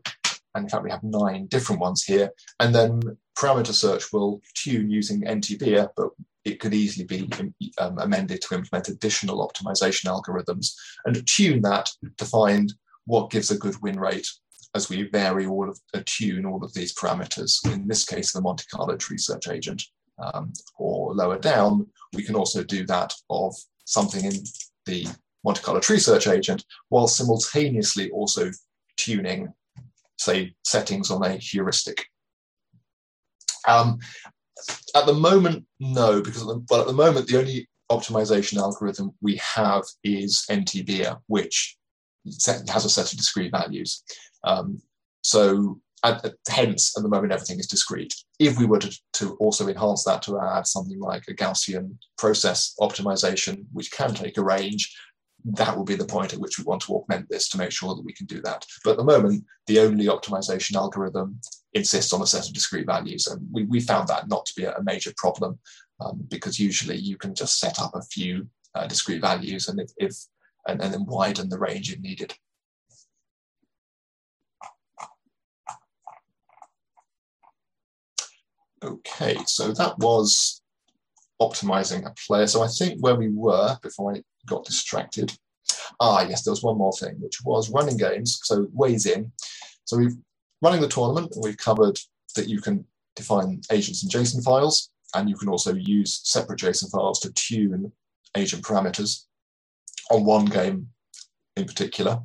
And 0.56 0.66
in 0.66 0.70
fact, 0.70 0.84
we 0.84 0.90
have 0.90 1.04
nine 1.04 1.46
different 1.46 1.82
ones 1.82 2.04
here. 2.04 2.32
And 2.60 2.74
then 2.74 3.02
parameter 3.38 3.74
search 3.74 4.12
will 4.12 4.42
tune 4.56 4.90
using 4.90 5.22
NTBEA, 5.22 5.90
but 5.96 6.10
it 6.46 6.60
could 6.60 6.74
easily 6.74 7.06
be 7.06 7.30
um, 7.78 8.00
amended 8.00 8.42
to 8.42 8.56
implement 8.56 8.88
additional 8.88 9.48
optimization 9.48 10.06
algorithms 10.06 10.74
and 11.06 11.28
tune 11.28 11.62
that 11.62 11.90
to 12.18 12.26
find 12.26 12.74
what 13.06 13.30
gives 13.30 13.52
a 13.52 13.58
good 13.58 13.80
win 13.82 14.00
rate 14.00 14.28
as 14.76 14.90
we 14.90 15.04
vary 15.10 15.46
all 15.46 15.70
of 15.70 15.80
tune 16.06 16.46
all 16.46 16.64
of 16.64 16.74
these 16.74 16.94
parameters. 16.94 17.66
In 17.72 17.88
this 17.88 18.06
case, 18.06 18.32
the 18.32 18.42
Monte 18.42 18.66
Carlo 18.72 18.96
tree 18.96 19.18
search 19.18 19.48
agent, 19.48 19.84
um, 20.20 20.54
or 20.78 21.14
lower 21.14 21.40
down, 21.40 21.88
we 22.14 22.24
can 22.24 22.36
also 22.36 22.64
do 22.64 22.86
that 22.86 23.14
of 23.30 23.56
something 23.86 24.26
in 24.26 24.34
the 24.90 25.08
Monte 25.44 25.62
Carlo 25.62 25.80
tree 25.80 26.00
search 26.00 26.28
agent, 26.28 26.66
while 26.90 27.08
simultaneously 27.08 28.10
also 28.12 28.52
tuning, 28.98 29.54
say, 30.18 30.54
settings 30.66 31.12
on 31.12 31.24
a 31.24 31.38
heuristic. 31.38 32.06
Um, 33.68 34.00
at 34.96 35.06
the 35.06 35.14
moment, 35.14 35.66
no, 35.80 36.22
because 36.22 36.46
the, 36.46 36.64
well, 36.70 36.82
at 36.82 36.88
the 36.88 36.94
moment, 36.94 37.28
the 37.28 37.40
only 37.40 37.70
optimization 37.92 38.58
algorithm 38.58 39.12
we 39.22 39.38
have 39.38 39.84
is 40.04 40.46
NTBEA, 40.50 41.20
which 41.28 41.78
has 42.26 42.86
a 42.86 42.90
set 42.90 43.12
of 43.12 43.18
discrete 43.18 43.52
values. 43.52 44.04
Um, 44.44 44.82
so 45.22 45.80
at, 46.04 46.34
hence, 46.48 46.98
at 46.98 47.04
the 47.04 47.10
moment, 47.10 47.34
everything 47.34 47.60
is 47.60 47.68
discrete. 47.68 48.14
If 48.40 48.58
we 48.58 48.66
were 48.66 48.80
to, 48.80 49.00
to 49.14 49.36
also 49.36 49.68
enhance 49.68 50.04
that 50.06 50.22
to 50.24 50.40
add 50.40 50.68
something 50.68 51.00
like 51.00 51.24
a 51.28 51.34
Gaussian 51.34 51.98
process 52.18 52.76
optimization, 52.80 53.66
which 53.74 53.92
can 53.92 54.14
take 54.14 54.38
a 54.38 54.44
range, 54.44 54.96
that 55.46 55.76
will 55.76 55.86
be 55.86 55.96
the 55.96 56.06
point 56.06 56.34
at 56.34 56.40
which 56.40 56.58
we 56.58 56.66
want 56.66 56.82
to 56.82 56.94
augment 56.94 57.28
this 57.30 57.48
to 57.50 57.58
make 57.58 57.72
sure 57.72 57.96
that 57.96 58.06
we 58.06 58.14
can 58.14 58.26
do 58.26 58.42
that. 58.42 58.66
But 58.84 58.92
at 58.92 58.98
the 58.98 59.04
moment, 59.04 59.46
the 59.68 59.80
only 59.80 60.06
optimization 60.06 60.76
algorithm 60.76 61.40
insists 61.74 62.14
on 62.14 62.22
a 62.22 62.28
set 62.28 62.48
of 62.48 62.54
discrete 62.54 62.86
values. 62.86 63.28
And 63.28 63.48
we, 63.52 63.64
we 63.64 63.80
found 63.80 64.08
that 64.08 64.28
not 64.28 64.46
to 64.48 64.54
be 64.56 64.66
a, 64.66 64.82
major 64.84 65.14
problem 65.18 65.60
um, 66.02 66.24
because 66.30 66.60
usually 66.60 66.98
you 66.98 67.18
can 67.18 67.36
just 67.36 67.60
set 67.60 67.80
up 67.80 67.92
a 67.96 68.02
few 68.02 68.48
uh, 68.76 68.88
discrete 68.88 69.22
values 69.22 69.68
and 69.68 69.80
if, 69.80 69.92
if 69.98 70.16
and, 70.68 70.82
and 70.82 70.94
then 70.94 71.06
widen 71.06 71.50
the 71.50 71.60
range 71.60 71.92
if 71.92 72.00
needed. 72.00 72.34
Okay, 78.84 79.38
so 79.46 79.74
that 79.74 79.98
was 80.00 80.62
optimizing 81.42 82.06
a 82.06 82.14
player. 82.28 82.48
So 82.48 82.64
I 82.64 82.68
think 82.68 83.02
where 83.02 83.16
we 83.16 83.30
were 83.30 83.78
before 83.82 84.16
I 84.16 84.22
got 84.46 84.66
distracted. 84.66 85.38
Ah, 86.00 86.22
yes, 86.22 86.44
there 86.44 86.52
was 86.52 86.64
one 86.64 86.78
more 86.78 86.94
thing, 86.94 87.16
which 87.20 87.44
was 87.44 87.70
running 87.70 87.98
games. 87.98 88.40
So 88.44 88.68
ways 88.72 89.06
in. 89.06 89.32
So 89.86 89.98
we've 89.98 90.16
running 90.62 90.82
the 90.82 90.88
tournament, 90.88 91.34
we've 91.42 91.58
covered 91.58 91.98
that 92.36 92.48
you 92.48 92.62
can 92.62 92.86
define 93.16 93.62
agents 93.72 94.04
in 94.04 94.10
JSON 94.10 94.44
files, 94.44 94.92
and 95.16 95.30
you 95.30 95.36
can 95.36 95.50
also 95.50 95.74
use 95.74 96.22
separate 96.24 96.60
JSON 96.60 96.92
files 96.92 97.20
to 97.22 97.34
tune 97.34 97.92
agent 98.38 98.64
parameters 98.64 99.26
on 100.12 100.26
one 100.26 100.46
game 100.46 100.88
in 101.56 101.66
particular. 101.66 102.20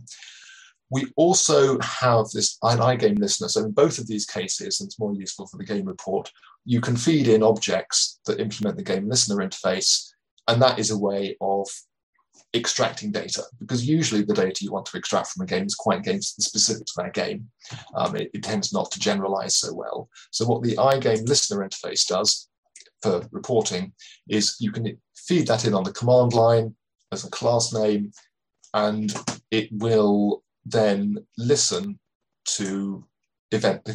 We 0.90 1.06
also 1.16 1.78
have 1.80 2.30
this 2.30 2.58
an 2.62 2.78
iGame 2.78 3.18
listener. 3.18 3.48
So 3.48 3.64
in 3.64 3.72
both 3.72 3.98
of 3.98 4.06
these 4.06 4.26
cases, 4.26 4.80
and 4.80 4.86
it's 4.86 4.98
more 4.98 5.14
useful 5.14 5.46
for 5.46 5.56
the 5.56 5.64
game 5.64 5.86
report, 5.86 6.30
you 6.64 6.80
can 6.80 6.96
feed 6.96 7.28
in 7.28 7.42
objects 7.42 8.20
that 8.26 8.40
implement 8.40 8.76
the 8.76 8.82
game 8.82 9.08
listener 9.08 9.36
interface, 9.36 10.10
and 10.48 10.60
that 10.62 10.78
is 10.78 10.90
a 10.90 10.98
way 10.98 11.36
of 11.40 11.68
extracting 12.54 13.10
data 13.10 13.42
because 13.58 13.86
usually 13.86 14.22
the 14.22 14.32
data 14.32 14.64
you 14.64 14.70
want 14.70 14.86
to 14.86 14.96
extract 14.96 15.28
from 15.28 15.42
a 15.42 15.46
game 15.46 15.66
is 15.66 15.74
quite 15.74 16.04
game 16.04 16.22
specific 16.22 16.86
to 16.86 16.92
that 16.96 17.12
game. 17.12 17.48
Um, 17.96 18.14
it, 18.16 18.30
it, 18.32 18.42
tends 18.44 18.72
not 18.72 18.92
to 18.92 19.00
generalize 19.00 19.56
so 19.56 19.74
well. 19.74 20.08
So 20.30 20.46
what 20.46 20.62
the 20.62 20.76
iGame 20.76 21.28
listener 21.28 21.66
interface 21.66 22.06
does 22.06 22.48
for 23.02 23.22
reporting 23.32 23.92
is 24.28 24.56
you 24.60 24.70
can 24.70 24.96
feed 25.16 25.48
that 25.48 25.64
in 25.64 25.74
on 25.74 25.82
the 25.82 25.92
command 25.92 26.32
line 26.32 26.76
as 27.10 27.24
a 27.24 27.30
class 27.30 27.72
name, 27.72 28.12
and 28.72 29.12
it 29.50 29.68
will 29.72 30.43
then 30.64 31.18
listen 31.36 31.98
to 32.44 33.04
event 33.50 33.88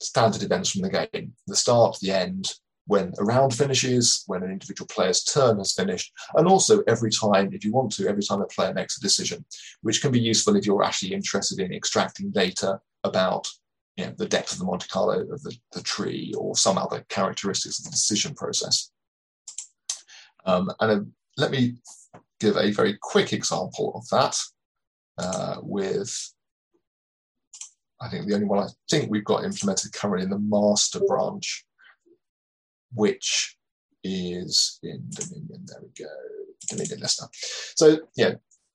standard 0.00 0.42
events 0.42 0.70
from 0.70 0.82
the 0.82 0.90
game, 0.90 1.32
the 1.46 1.56
start, 1.56 1.98
the 2.00 2.10
end, 2.10 2.52
when 2.86 3.12
a 3.18 3.24
round 3.24 3.52
finishes, 3.54 4.22
when 4.26 4.42
an 4.42 4.50
individual 4.50 4.86
player's 4.86 5.24
turn 5.24 5.58
has 5.58 5.72
finished, 5.72 6.12
and 6.34 6.46
also 6.46 6.82
every 6.86 7.10
time, 7.10 7.52
if 7.52 7.64
you 7.64 7.72
want 7.72 7.90
to, 7.92 8.08
every 8.08 8.22
time 8.22 8.40
a 8.40 8.46
player 8.46 8.72
makes 8.72 8.96
a 8.96 9.00
decision, 9.00 9.44
which 9.82 10.00
can 10.00 10.12
be 10.12 10.20
useful 10.20 10.54
if 10.56 10.66
you're 10.66 10.84
actually 10.84 11.12
interested 11.12 11.58
in 11.58 11.72
extracting 11.72 12.30
data 12.30 12.80
about 13.04 13.48
you 13.96 14.06
know, 14.06 14.12
the 14.18 14.28
depth 14.28 14.52
of 14.52 14.58
the 14.58 14.64
Monte 14.64 14.86
Carlo 14.88 15.20
of 15.20 15.42
the, 15.42 15.56
the 15.72 15.82
tree 15.82 16.32
or 16.36 16.56
some 16.56 16.78
other 16.78 17.04
characteristics 17.08 17.78
of 17.78 17.86
the 17.86 17.90
decision 17.90 18.34
process. 18.34 18.90
Um, 20.44 20.70
and 20.80 20.90
uh, 20.90 21.04
let 21.36 21.50
me 21.50 21.76
give 22.38 22.56
a 22.56 22.70
very 22.70 22.96
quick 23.00 23.32
example 23.32 23.92
of 23.96 24.08
that 24.10 24.38
uh, 25.18 25.56
with, 25.62 26.32
I 28.00 28.08
think 28.08 28.26
the 28.26 28.34
only 28.34 28.46
one 28.46 28.60
I 28.60 28.68
think 28.90 29.10
we've 29.10 29.24
got 29.24 29.44
implemented 29.44 29.92
currently 29.92 30.24
in 30.24 30.30
the 30.30 30.38
master 30.38 31.00
branch 31.06 31.66
which 32.94 33.56
is 34.02 34.78
in 34.82 35.04
Dominion. 35.10 35.64
There 35.66 35.80
we 35.82 36.04
go, 36.04 36.10
Dominion 36.68 37.00
listener. 37.00 37.28
So 37.74 37.98
yeah, 38.16 38.34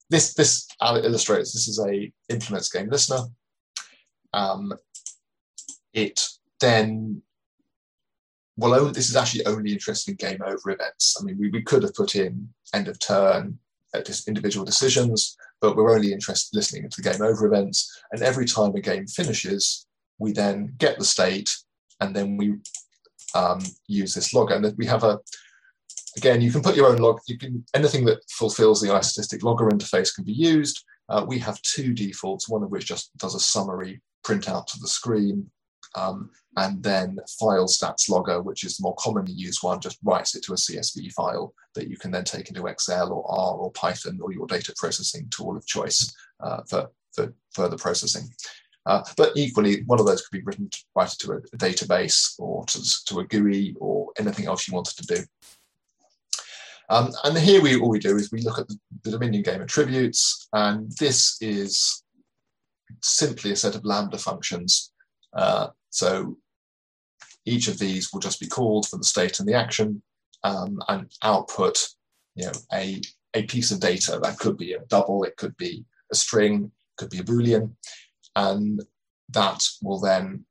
this 0.10 0.34
this 0.34 0.68
illustrates 0.82 1.54
this 1.54 1.68
is 1.68 1.80
a 1.80 2.12
implements 2.30 2.70
game 2.70 2.90
listener. 2.90 3.22
Um, 4.34 4.74
it 5.94 6.26
then 6.60 7.22
well, 8.58 8.76
only, 8.76 8.92
this 8.92 9.10
is 9.10 9.16
actually 9.16 9.46
only 9.46 9.72
interested 9.72 10.12
in 10.12 10.18
game 10.18 10.42
over 10.46 10.70
events. 10.70 11.18
I 11.20 11.24
mean, 11.24 11.38
we, 11.40 11.50
we 11.50 11.64
could 11.64 11.84
have 11.84 11.96
put 11.96 12.16
in 12.16 12.50
end 12.74 12.88
of 12.88 13.00
turn, 13.00 13.58
uh, 13.96 14.02
individual 14.28 14.66
decisions, 14.66 15.36
but 15.62 15.76
we're 15.76 15.94
only 15.94 16.12
interested 16.12 16.56
listening 16.56 16.90
to 16.90 17.02
the 17.02 17.10
game 17.10 17.22
over 17.22 17.46
events. 17.46 18.02
And 18.12 18.22
every 18.22 18.46
time 18.46 18.76
a 18.76 18.82
game 18.82 19.08
finishes, 19.08 19.86
we 20.18 20.32
then 20.34 20.74
get 20.78 20.98
the 20.98 21.06
state 21.06 21.56
and 22.00 22.16
then 22.16 22.36
we 22.36 22.56
um, 23.36 23.60
use 23.88 24.14
this 24.14 24.34
logger. 24.34 24.56
And 24.56 24.76
we 24.78 24.86
have 24.88 25.04
a, 25.04 25.20
again, 26.18 26.42
you 26.42 26.52
can 26.52 26.62
put 26.62 26.76
your 26.76 26.88
own 26.88 26.98
log, 26.98 27.20
you 27.28 27.38
can, 27.38 27.64
anything 27.76 28.06
that 28.06 28.20
fulfills 28.30 28.82
the 28.82 28.90
iStatistic 28.90 29.44
logger 29.44 29.70
interface 29.70 30.14
can 30.14 30.24
be 30.24 30.34
used. 30.34 30.84
Uh, 31.10 31.24
we 31.28 31.38
have 31.40 31.62
two 31.62 31.94
defaults, 31.94 32.50
one 32.50 32.64
of 32.64 32.72
which 32.72 32.88
just 32.88 33.16
does 33.18 33.36
a 33.36 33.40
summary 33.40 34.02
printout 34.26 34.66
to 34.68 34.80
the 34.80 34.88
screen, 34.88 35.50
um, 35.96 36.30
and 36.58 36.82
then 36.84 37.18
file 37.40 37.68
stats 37.68 38.10
logger, 38.10 38.42
which 38.42 38.64
is 38.64 38.78
the 38.78 38.84
more 38.84 38.96
commonly 38.96 39.32
used 39.32 39.64
one, 39.64 39.80
just 39.80 39.98
writes 40.04 40.36
it 40.36 40.44
to 40.44 40.54
a 40.54 40.58
CSV 40.58 41.12
file 41.14 41.54
that 41.76 41.90
you 41.90 41.98
can 41.98 42.12
then 42.12 42.24
take 42.24 42.50
into 42.50 42.68
Excel 42.68 43.12
or 43.12 43.24
R 43.30 43.56
or 43.56 43.72
Python 43.72 44.20
or 44.22 44.34
your 44.34 44.48
data 44.48 44.74
processing 44.78 45.28
tool 45.30 45.56
of 45.56 45.66
choice 45.66 46.14
uh, 46.42 46.62
for, 46.70 46.90
for 47.14 47.34
further 47.54 47.78
processing. 47.78 48.30
Uh, 48.86 49.04
but 49.16 49.32
equally, 49.36 49.84
one 49.84 50.00
of 50.00 50.06
those 50.06 50.22
could 50.22 50.38
be 50.38 50.44
written 50.44 50.70
to, 50.70 50.80
right 50.96 51.10
to 51.10 51.34
a, 51.34 51.38
a 51.38 51.58
database 51.58 52.34
or 52.40 52.66
to, 52.66 52.82
to, 53.06 53.20
a 53.20 53.26
GUI 53.26 53.76
or 53.80 54.10
anything 54.18 54.48
else 54.48 54.68
you 54.68 54.74
wanted 54.74 54.98
to 54.98 55.16
do. 55.16 55.24
Um, 56.90 57.12
and 57.24 57.38
here 57.38 57.62
we 57.62 57.80
all 57.80 57.90
we 57.90 58.00
do 58.00 58.18
is 58.18 58.32
we 58.32 58.42
look 58.42 58.60
at 58.60 58.68
the, 58.68 58.78
the 59.04 59.12
Dominion 59.12 59.44
game 59.44 59.62
attributes, 59.62 60.48
and 60.52 60.92
this 61.00 61.38
is 61.42 62.04
simply 63.02 63.52
a 63.52 63.56
set 63.56 63.76
of 63.76 63.86
lambda 63.86 64.18
functions. 64.18 64.91
Uh, 65.34 65.68
so 65.90 66.38
each 67.46 67.68
of 67.68 67.80
these 67.80 68.12
will 68.12 68.20
just 68.20 68.40
be 68.40 68.48
called 68.48 68.88
for 68.88 68.98
the 68.98 69.04
state 69.04 69.40
and 69.40 69.48
the 69.48 69.54
action 69.54 70.02
um, 70.44 70.80
and 70.88 71.12
output 71.24 71.88
you 72.36 72.46
know, 72.46 72.52
a, 72.74 73.02
a 73.34 73.44
piece 73.44 73.72
of 73.72 73.80
data. 73.80 74.20
That 74.22 74.40
could 74.40 74.58
be 74.58 74.74
a 74.74 74.80
double, 74.88 75.24
it 75.24 75.38
could 75.38 75.56
be 75.58 75.86
a 76.12 76.16
string, 76.16 76.72
could 76.98 77.10
be 77.10 77.20
a 77.20 77.24
Boolean 77.24 77.72
and 78.36 78.84
that 79.30 79.64
will 79.82 80.00
then 80.00 80.46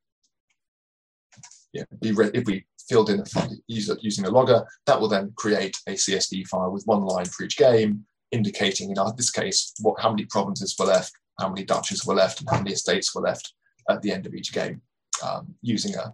yeah, 1.73 1.83
be 2.01 2.11
re- 2.11 2.31
if 2.33 2.45
we 2.45 2.65
filled 2.89 3.09
in 3.09 3.23
using 3.67 4.25
a 4.25 4.29
logger, 4.29 4.65
that 4.85 4.99
will 4.99 5.07
then 5.07 5.31
create 5.35 5.77
a 5.87 5.91
CSV 5.91 6.47
file 6.47 6.71
with 6.71 6.83
one 6.85 7.03
line 7.03 7.25
for 7.25 7.43
each 7.43 7.57
game, 7.57 8.05
indicating 8.31 8.89
in 8.89 8.97
this 9.15 9.31
case 9.31 9.73
what 9.81 10.01
how 10.01 10.09
many 10.09 10.25
provinces 10.25 10.75
were 10.77 10.87
left, 10.87 11.13
how 11.39 11.47
many 11.47 11.63
duchies 11.63 12.05
were 12.05 12.15
left, 12.15 12.41
and 12.41 12.49
how 12.49 12.57
many 12.57 12.73
estates 12.73 13.15
were 13.15 13.21
left 13.21 13.53
at 13.89 14.01
the 14.01 14.11
end 14.11 14.25
of 14.25 14.33
each 14.33 14.53
game, 14.53 14.81
um, 15.23 15.55
using 15.61 15.95
a 15.95 16.13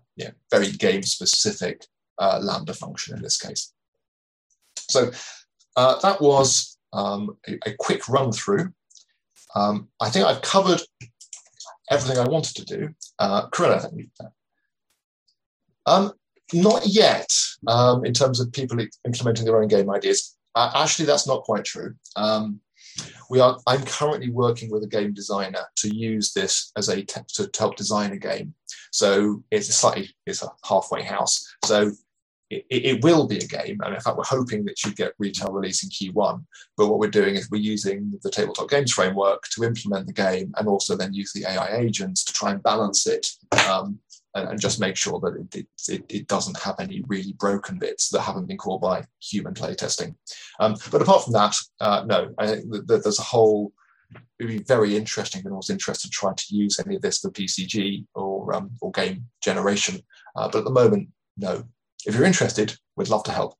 very 0.51 0.71
game 0.71 1.03
specific 1.03 1.85
uh, 2.19 2.39
lambda 2.41 2.73
function 2.73 3.15
in 3.15 3.21
this 3.21 3.37
case. 3.37 3.73
So 4.89 5.11
uh, 5.75 5.99
that 5.99 6.21
was 6.21 6.77
um, 6.93 7.37
a, 7.47 7.57
a, 7.65 7.73
quick 7.77 8.07
run 8.07 8.31
through. 8.31 8.71
Um, 9.55 9.89
I 10.01 10.09
think 10.09 10.25
I've 10.25 10.41
covered 10.41 10.81
everything 11.91 12.17
I 12.17 12.27
wanted 12.27 12.55
to 12.55 12.77
do. 12.77 12.89
Uh, 13.19 13.47
Corinna, 13.49 13.79
thank 13.79 13.97
you. 13.97 14.07
Um, 15.85 16.13
not 16.53 16.85
yet, 16.85 17.27
um, 17.67 18.05
in 18.05 18.13
terms 18.13 18.39
of 18.39 18.51
people 18.51 18.77
implementing 19.05 19.45
their 19.45 19.61
own 19.61 19.67
game 19.67 19.89
ideas. 19.89 20.35
Uh, 20.55 20.71
actually, 20.75 21.05
that's 21.05 21.27
not 21.27 21.43
quite 21.43 21.65
true. 21.65 21.93
Um, 22.15 22.59
we 23.29 23.39
are. 23.39 23.57
I'm 23.67 23.83
currently 23.83 24.29
working 24.29 24.71
with 24.71 24.83
a 24.83 24.87
game 24.87 25.13
designer 25.13 25.65
to 25.77 25.95
use 25.95 26.33
this 26.33 26.71
as 26.77 26.89
a 26.89 27.03
te- 27.03 27.21
to, 27.35 27.49
help 27.57 27.75
design 27.75 28.11
a 28.11 28.17
game. 28.17 28.53
So 28.91 29.43
it's 29.51 29.69
a 29.69 29.73
slightly 29.73 30.09
it's 30.25 30.43
a 30.43 30.49
halfway 30.63 31.03
house. 31.03 31.45
So 31.65 31.91
it, 32.49 32.65
it, 32.69 33.03
will 33.03 33.27
be 33.27 33.37
a 33.37 33.47
game. 33.47 33.79
And 33.83 33.93
in 33.93 33.99
fact, 33.99 34.17
we're 34.17 34.23
hoping 34.23 34.63
that 34.65 34.83
you 34.83 34.93
get 34.93 35.13
retail 35.19 35.51
release 35.51 35.83
in 35.83 35.89
Q1. 35.89 36.43
But 36.77 36.87
what 36.87 36.99
we're 36.99 37.09
doing 37.09 37.35
is 37.35 37.49
we're 37.51 37.57
using 37.57 38.17
the 38.23 38.31
tabletop 38.31 38.69
games 38.69 38.93
framework 38.93 39.43
to 39.51 39.63
implement 39.63 40.07
the 40.07 40.13
game 40.13 40.53
and 40.57 40.67
also 40.67 40.95
then 40.95 41.13
use 41.13 41.33
the 41.33 41.45
AI 41.45 41.77
agents 41.77 42.23
to 42.23 42.33
try 42.33 42.51
and 42.51 42.63
balance 42.63 43.05
it 43.05 43.27
um, 43.69 43.99
and, 44.37 44.49
and, 44.49 44.59
just 44.59 44.79
make 44.79 44.95
sure 44.95 45.19
that 45.19 45.47
it, 45.53 45.67
it, 45.89 46.05
it, 46.09 46.27
doesn't 46.27 46.59
have 46.59 46.79
any 46.79 47.03
really 47.07 47.33
broken 47.33 47.77
bits 47.77 48.09
that 48.09 48.21
haven't 48.21 48.47
been 48.47 48.57
caught 48.57 48.81
by 48.81 49.03
human 49.19 49.53
playtesting. 49.53 50.15
Um, 50.59 50.75
but 50.91 51.01
apart 51.01 51.23
from 51.23 51.33
that, 51.33 51.55
uh, 51.79 52.03
no, 52.05 52.33
I 52.37 52.47
think 52.47 52.71
that 52.71 53.03
there's 53.03 53.19
a 53.19 53.23
whole 53.23 53.73
it 54.39 54.45
would 54.45 54.47
be 54.47 54.63
very 54.63 54.95
interesting 54.95 55.41
and 55.45 55.55
was 55.55 55.69
interested 55.69 56.07
to 56.07 56.11
try 56.11 56.33
to 56.33 56.55
use 56.55 56.79
any 56.79 56.95
of 56.95 57.01
this 57.01 57.19
for 57.19 57.31
PCG 57.31 58.05
or 58.15 58.53
um, 58.53 58.71
or 58.81 58.91
game 58.91 59.25
generation. 59.41 59.99
Uh, 60.35 60.47
but 60.47 60.59
at 60.59 60.63
the 60.63 60.71
moment, 60.71 61.09
no, 61.35 61.63
if 62.05 62.15
you're 62.15 62.23
interested, 62.23 62.77
we'd 62.95 63.09
love 63.09 63.23
to 63.23 63.31
help. 63.31 63.55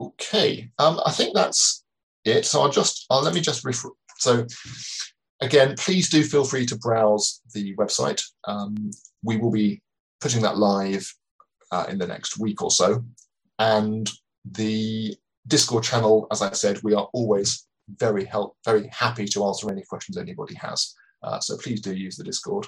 Okay, 0.00 0.70
um, 0.78 1.00
I 1.04 1.10
think 1.10 1.34
that's 1.34 1.84
it. 2.24 2.46
So 2.46 2.60
I'll 2.60 2.70
just, 2.70 3.06
I'll, 3.10 3.22
let 3.22 3.34
me 3.34 3.40
just 3.40 3.64
refer. 3.64 3.90
So 4.18 4.46
again, 5.40 5.74
please 5.76 6.08
do 6.08 6.22
feel 6.22 6.44
free 6.44 6.66
to 6.66 6.76
browse 6.76 7.40
the 7.54 7.74
website. 7.76 8.22
Um, 8.44 8.90
we 9.22 9.36
will 9.36 9.50
be 9.50 9.82
putting 10.20 10.42
that 10.42 10.58
live 10.58 11.12
uh, 11.70 11.86
in 11.88 11.98
the 11.98 12.06
next 12.06 12.38
week 12.38 12.62
or 12.62 12.70
so. 12.70 13.04
And 13.58 14.10
the 14.44 15.16
Discord 15.46 15.84
channel, 15.84 16.26
as 16.30 16.42
I 16.42 16.52
said, 16.52 16.82
we 16.82 16.94
are 16.94 17.08
always 17.12 17.66
very 17.96 18.24
help, 18.24 18.56
very 18.64 18.88
happy 18.88 19.26
to 19.26 19.44
answer 19.46 19.70
any 19.70 19.82
questions 19.82 20.16
anybody 20.16 20.54
has. 20.54 20.94
Uh, 21.22 21.40
so 21.40 21.56
please 21.56 21.80
do 21.80 21.94
use 21.94 22.16
the 22.16 22.24
Discord. 22.24 22.66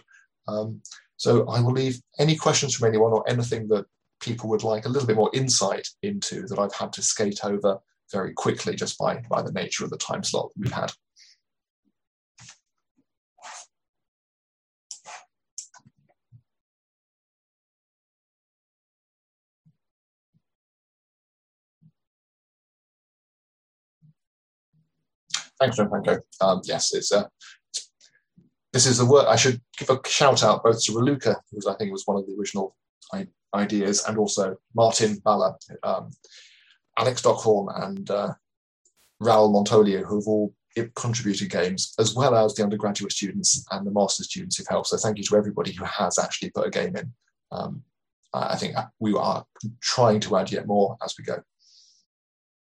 Um, 0.48 0.80
so 1.16 1.46
I 1.48 1.60
will 1.60 1.72
leave 1.72 2.00
any 2.18 2.36
questions 2.36 2.74
from 2.74 2.88
anyone 2.88 3.12
or 3.12 3.28
anything 3.28 3.68
that 3.68 3.84
people 4.20 4.48
would 4.50 4.64
like 4.64 4.86
a 4.86 4.88
little 4.88 5.06
bit 5.06 5.16
more 5.16 5.30
insight 5.34 5.86
into 6.02 6.46
that 6.46 6.58
I've 6.58 6.74
had 6.74 6.92
to 6.94 7.02
skate 7.02 7.44
over 7.44 7.78
very 8.12 8.32
quickly 8.32 8.74
just 8.74 8.98
by, 8.98 9.22
by 9.30 9.42
the 9.42 9.52
nature 9.52 9.84
of 9.84 9.90
the 9.90 9.96
time 9.96 10.22
slot 10.22 10.50
we've 10.56 10.72
had. 10.72 10.92
Thanks, 25.60 25.76
Gianfranco. 25.76 26.20
Um, 26.40 26.62
yes, 26.64 26.94
it's 26.94 27.12
a 27.12 27.28
this 28.72 28.86
is 28.86 28.98
the 28.98 29.04
work. 29.04 29.26
I 29.26 29.36
should 29.36 29.60
give 29.76 29.90
a 29.90 30.00
shout 30.08 30.42
out 30.42 30.62
both 30.62 30.82
to 30.84 30.92
Raluca, 30.92 31.36
who 31.50 31.70
I 31.70 31.74
think 31.74 31.92
was 31.92 32.06
one 32.06 32.16
of 32.16 32.26
the 32.26 32.34
original 32.38 32.76
ideas, 33.54 34.04
and 34.06 34.16
also 34.16 34.56
Martin 34.74 35.18
Balla, 35.24 35.56
um, 35.82 36.10
Alex 37.00 37.22
Dockhorn, 37.22 37.68
and 37.82 38.10
uh, 38.10 38.34
Raul 39.22 39.50
Montoliu, 39.52 40.04
who 40.04 40.16
have 40.16 40.26
all 40.26 40.54
contributed 40.94 41.50
games, 41.50 41.94
as 41.98 42.14
well 42.14 42.34
as 42.36 42.54
the 42.54 42.62
undergraduate 42.62 43.12
students 43.12 43.64
and 43.70 43.86
the 43.86 43.90
master 43.90 44.22
students 44.22 44.56
who've 44.56 44.68
helped. 44.68 44.88
So 44.88 44.96
thank 44.98 45.18
you 45.18 45.24
to 45.24 45.36
everybody 45.36 45.72
who 45.72 45.84
has 45.84 46.18
actually 46.18 46.50
put 46.50 46.66
a 46.66 46.70
game 46.70 46.94
in. 46.96 47.12
Um, 47.50 47.82
I 48.32 48.56
think 48.56 48.76
we 49.00 49.14
are 49.14 49.44
trying 49.80 50.20
to 50.20 50.36
add 50.36 50.52
yet 50.52 50.66
more 50.66 50.96
as 51.02 51.14
we 51.18 51.24
go. 51.24 51.42